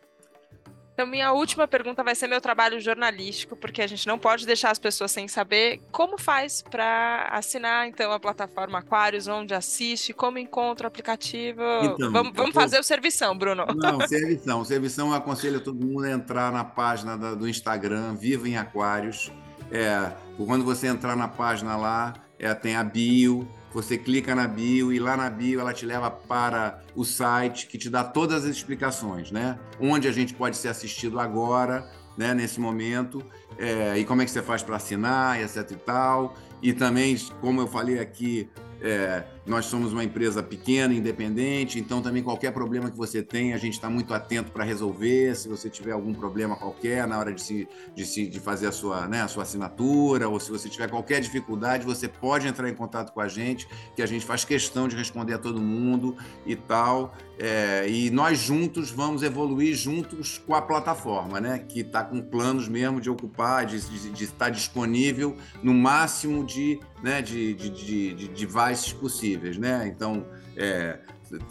Então, 0.95 1.09
minha 1.09 1.33
última 1.33 1.67
pergunta 1.67 2.05
vai 2.05 2.15
ser 2.15 2.29
meu 2.29 2.41
trabalho 2.41 2.81
jornalístico, 2.81 3.57
porque 3.57 3.83
a 3.83 3.87
gente 3.87 4.07
não 4.07 4.17
pode 4.17 4.47
deixar 4.47 4.71
as 4.71 4.79
pessoas 4.79 5.11
sem 5.11 5.27
saber 5.27 5.81
como 5.91 6.17
faz 6.17 6.63
para 6.63 7.29
assinar, 7.33 7.89
então, 7.89 8.13
a 8.13 8.21
plataforma 8.21 8.79
Aquários, 8.79 9.27
onde 9.27 9.53
assiste, 9.53 10.13
como 10.13 10.39
encontra 10.39 10.87
o 10.87 10.89
aplicativo. 10.89 11.63
Então, 11.83 12.13
vamos, 12.13 12.33
vamos 12.33 12.55
fazer 12.55 12.79
o 12.79 12.83
servição, 12.85 13.37
Bruno. 13.37 13.67
Não, 13.75 14.07
servição. 14.07 14.65
Servição 14.65 15.09
eu 15.09 15.15
aconselho 15.15 15.61
todo 15.61 15.85
mundo 15.85 16.05
a 16.05 16.11
entrar 16.11 16.53
na 16.53 16.63
página 16.63 17.17
do 17.35 17.49
Instagram, 17.49 18.15
Viva 18.15 18.49
em 18.49 18.57
Aquários. 18.57 19.33
É, 19.73 20.13
quando 20.37 20.65
você 20.65 20.87
entrar 20.87 21.17
na 21.17 21.27
página 21.27 21.77
lá, 21.77 22.15
é, 22.39 22.55
tem 22.55 22.77
a 22.77 22.85
bio, 22.85 23.49
você 23.75 23.99
clica 23.99 24.37
na 24.37 24.47
bio 24.47 24.93
e 24.93 25.01
lá 25.01 25.17
na 25.17 25.29
bio 25.29 25.59
ela 25.59 25.75
te 25.75 25.85
leva 25.85 26.09
para 26.09 26.81
o 26.95 27.05
site 27.05 27.67
que 27.67 27.77
te 27.77 27.91
dá 27.91 28.05
todas 28.05 28.45
as 28.45 28.57
explicações, 28.57 29.33
né? 29.33 29.59
Onde 29.81 30.07
a 30.07 30.13
gente 30.13 30.33
pode 30.33 30.57
ser 30.57 30.69
assistido 30.69 31.19
agora, 31.19 31.91
né? 32.17 32.33
Nesse 32.33 32.61
momento, 32.61 33.21
é, 33.59 33.99
e 33.99 34.05
como 34.05 34.23
é 34.23 34.25
que 34.25 34.31
você 34.31 34.43
faz 34.43 34.63
para 34.63 34.77
assinar, 34.77 35.41
etc 35.41 35.73
e 35.73 35.77
tal. 35.77 36.35
E 36.63 36.73
também, 36.73 37.17
como 37.41 37.61
eu 37.61 37.67
falei 37.67 37.99
aqui, 37.99 38.49
é, 38.85 39.25
nós 39.47 39.65
somos 39.65 39.95
uma 39.95 40.05
empresa 40.05 40.43
pequena, 40.43 40.93
independente, 40.93 41.79
então 41.79 42.03
também 42.03 42.23
qualquer 42.23 42.53
problema 42.53 42.91
que 42.91 42.97
você 42.99 43.23
tenha, 43.23 43.55
a 43.55 43.59
gente 43.59 43.73
está 43.73 43.89
muito 43.89 44.13
atento 44.13 44.53
para 44.53 44.63
resolver. 44.63 45.35
Se 45.35 45.49
você 45.49 45.71
tiver 45.71 45.93
algum 45.93 46.13
problema 46.13 46.55
qualquer 46.55 47.07
na 47.09 47.19
hora 47.19 47.33
de, 47.33 47.41
se, 47.41 47.67
de, 47.95 48.05
se, 48.05 48.27
de 48.27 48.39
fazer 48.39 48.67
a 48.67 48.73
sua, 48.73 49.09
né, 49.09 49.23
a 49.23 49.29
sua 49.29 49.45
assinatura, 49.45 50.29
ou 50.29 50.39
se 50.39 50.51
você 50.51 50.69
tiver 50.69 50.91
qualquer 50.91 51.23
dificuldade, 51.23 51.87
você 51.87 52.07
pode 52.07 52.47
entrar 52.47 52.69
em 52.69 52.75
contato 52.75 53.11
com 53.15 53.23
a 53.23 53.29
gente, 53.29 53.67
que 53.97 54.03
a 54.03 54.07
gente 54.07 54.27
faz 54.27 54.45
questão 54.45 54.87
de 54.87 54.95
responder 54.95 55.33
a 55.33 55.39
todo 55.39 55.63
mundo 55.63 56.15
e 56.45 56.55
tal. 56.55 57.15
É, 57.39 57.89
e 57.89 58.11
nós 58.11 58.39
juntos 58.39 58.91
vamos 58.91 59.23
evoluir 59.23 59.75
juntos 59.75 60.37
com 60.37 60.55
a 60.55 60.61
plataforma, 60.61 61.41
né, 61.41 61.59
que 61.59 61.81
está 61.81 62.05
com 62.05 62.21
planos 62.21 62.69
mesmo 62.69 63.01
de 63.01 63.09
ocupar, 63.09 63.65
de, 63.65 63.81
de, 63.81 64.11
de 64.11 64.25
estar 64.25 64.51
disponível 64.51 65.37
no 65.63 65.73
máximo 65.73 66.45
de, 66.45 66.79
né, 67.05 67.21
de, 67.21 67.53
de, 67.53 67.69
de, 67.69 68.15
de 68.15 68.29
devices 68.29 68.95
possíveis, 68.95 69.59
né? 69.59 69.87
Então, 69.87 70.27
é, 70.57 70.99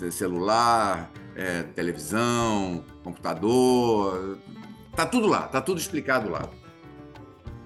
celular, 0.09 1.11
é, 1.35 1.61
televisão, 1.61 2.83
computador, 3.03 4.39
tá 4.95 5.05
tudo 5.05 5.27
lá, 5.27 5.43
tá 5.43 5.61
tudo 5.61 5.79
explicado 5.79 6.27
lá. 6.27 6.49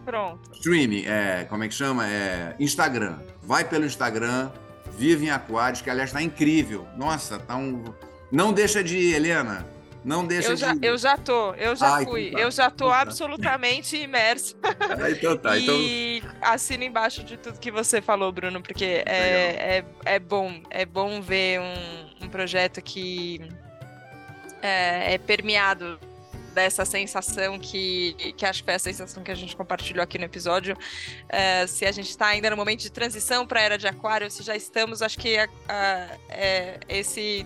Pronto. 0.05 0.51
Streaming, 0.53 1.05
é, 1.05 1.45
como 1.45 1.63
é 1.63 1.69
que 1.69 1.73
chama? 1.73 2.05
É, 2.05 2.55
Instagram. 2.59 3.19
Vai 3.41 3.63
pelo 3.63 3.85
Instagram, 3.85 4.51
vive 4.97 5.27
em 5.27 5.29
Aquários, 5.29 5.81
que 5.81 5.89
aliás 5.89 6.11
tá 6.11 6.21
incrível. 6.21 6.85
Nossa, 6.97 7.39
tá 7.39 7.55
um. 7.55 7.85
Não 8.29 8.51
deixa 8.51 8.83
de 8.83 8.97
ir, 8.97 9.15
Helena. 9.15 9.65
Não 10.07 10.25
deixa 10.25 10.51
eu 10.51 10.55
de 10.55 10.61
já, 10.61 10.73
Eu 10.81 10.97
já 10.97 11.17
tô, 11.17 11.53
eu 11.55 11.75
já 11.75 11.97
ah, 11.97 12.01
então 12.01 12.13
fui. 12.13 12.31
Tá. 12.31 12.39
Eu 12.39 12.49
já 12.49 12.69
tô 12.69 12.85
então 12.85 12.89
tá. 12.89 13.01
absolutamente 13.01 13.97
imerso. 13.97 14.55
Ah, 15.03 15.11
então 15.11 15.37
tá. 15.37 15.59
Então... 15.59 15.75
E 15.75 16.23
assino 16.41 16.83
embaixo 16.83 17.23
de 17.23 17.35
tudo 17.35 17.59
que 17.59 17.69
você 17.69 18.01
falou, 18.01 18.31
Bruno, 18.31 18.61
porque 18.61 19.03
é, 19.05 19.05
é, 19.05 19.85
é, 20.05 20.19
bom, 20.19 20.61
é 20.69 20.85
bom 20.85 21.21
ver 21.21 21.59
um, 21.59 22.25
um 22.25 22.29
projeto 22.29 22.81
que 22.81 23.41
é, 24.61 25.15
é 25.15 25.17
permeado 25.17 25.99
dessa 26.53 26.85
sensação 26.85 27.59
que, 27.59 28.13
que 28.37 28.45
acho 28.45 28.61
que 28.61 28.65
foi 28.65 28.75
a 28.75 28.79
sensação 28.79 29.23
que 29.23 29.31
a 29.31 29.35
gente 29.35 29.55
compartilhou 29.55 30.01
aqui 30.01 30.17
no 30.17 30.23
episódio. 30.23 30.75
É, 31.27 31.67
se 31.67 31.85
a 31.85 31.91
gente 31.91 32.09
está 32.09 32.27
ainda 32.27 32.49
no 32.49 32.55
momento 32.55 32.79
de 32.79 32.91
transição 32.91 33.45
para 33.45 33.59
a 33.59 33.63
era 33.63 33.77
de 33.77 33.87
Aquário, 33.87 34.31
se 34.31 34.41
já 34.41 34.55
estamos, 34.55 35.01
acho 35.01 35.17
que 35.19 35.37
a, 35.37 35.49
a, 35.67 36.07
é, 36.29 36.79
esse 36.87 37.45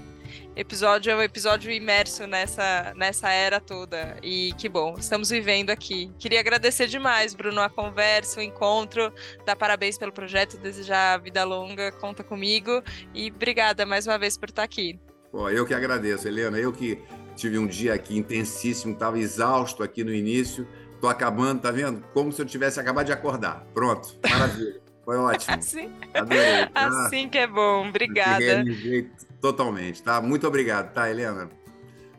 episódio 0.55 1.11
é 1.11 1.15
um 1.15 1.21
episódio 1.21 1.71
imerso 1.71 2.27
nessa, 2.27 2.93
nessa 2.95 3.29
era 3.29 3.59
toda. 3.59 4.17
E 4.21 4.53
que 4.57 4.67
bom, 4.67 4.95
estamos 4.97 5.29
vivendo 5.29 5.69
aqui. 5.69 6.11
Queria 6.19 6.39
agradecer 6.39 6.87
demais, 6.87 7.33
Bruno, 7.33 7.61
a 7.61 7.69
conversa, 7.69 8.39
o 8.39 8.43
encontro, 8.43 9.13
dar 9.45 9.55
parabéns 9.55 9.97
pelo 9.97 10.11
projeto, 10.11 10.57
desejar 10.57 11.19
vida 11.21 11.43
longa, 11.43 11.91
conta 11.91 12.23
comigo. 12.23 12.81
E 13.13 13.31
obrigada 13.31 13.85
mais 13.85 14.07
uma 14.07 14.17
vez 14.17 14.37
por 14.37 14.49
estar 14.49 14.63
aqui. 14.63 14.99
Pô, 15.31 15.49
eu 15.49 15.65
que 15.65 15.73
agradeço, 15.73 16.27
Helena. 16.27 16.57
Eu 16.57 16.73
que 16.73 17.01
tive 17.35 17.57
um 17.57 17.65
dia 17.65 17.93
aqui 17.93 18.17
intensíssimo, 18.17 18.93
estava 18.93 19.17
exausto 19.17 19.81
aqui 19.81 20.03
no 20.03 20.13
início. 20.13 20.67
Tô 20.99 21.07
acabando, 21.07 21.61
tá 21.61 21.71
vendo? 21.71 22.03
Como 22.13 22.31
se 22.31 22.41
eu 22.41 22.45
tivesse 22.45 22.79
acabado 22.79 23.07
de 23.07 23.13
acordar. 23.13 23.65
Pronto, 23.73 24.19
maravilha. 24.29 24.81
Foi 25.03 25.17
ótimo. 25.17 25.55
Assim, 25.57 25.91
Adorei. 26.13 26.69
Assim 26.75 27.29
que 27.29 27.37
é 27.37 27.47
bom. 27.47 27.87
Obrigada. 27.89 28.63
Totalmente, 29.41 30.03
tá? 30.03 30.21
Muito 30.21 30.47
obrigado, 30.47 30.93
tá, 30.93 31.09
Helena? 31.09 31.49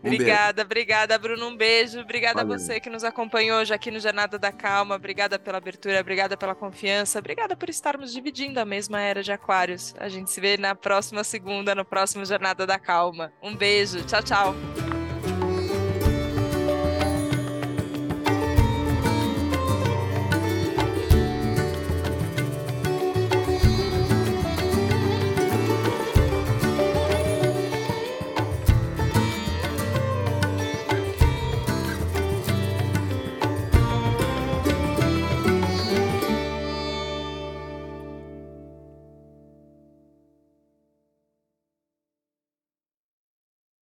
Um 0.03 0.09
obrigada, 0.09 0.53
beijo. 0.53 0.67
obrigada, 0.67 1.19
Bruno. 1.19 1.47
Um 1.47 1.57
beijo. 1.57 2.01
Obrigada 2.01 2.43
Valeu. 2.43 2.57
a 2.57 2.59
você 2.59 2.81
que 2.81 2.91
nos 2.91 3.05
acompanhou 3.05 3.61
hoje 3.61 3.73
aqui 3.73 3.91
no 3.91 4.01
Jornada 4.01 4.37
da 4.37 4.51
Calma. 4.51 4.97
Obrigada 4.97 5.39
pela 5.39 5.59
abertura, 5.59 6.01
obrigada 6.01 6.37
pela 6.37 6.55
confiança, 6.55 7.21
obrigada 7.21 7.57
por 7.57 7.71
estarmos 7.71 8.13
dividindo 8.13 8.59
a 8.59 8.65
mesma 8.65 9.01
era 9.01 9.23
de 9.23 9.31
Aquários. 9.31 9.95
A 9.99 10.09
gente 10.09 10.31
se 10.31 10.41
vê 10.41 10.57
na 10.57 10.75
próxima 10.75 11.23
segunda, 11.23 11.75
no 11.75 11.85
próximo 11.85 12.25
Jornada 12.25 12.67
da 12.67 12.79
Calma. 12.79 13.33
Um 13.41 13.55
beijo. 13.55 14.05
Tchau, 14.05 14.23
tchau. 14.23 15.02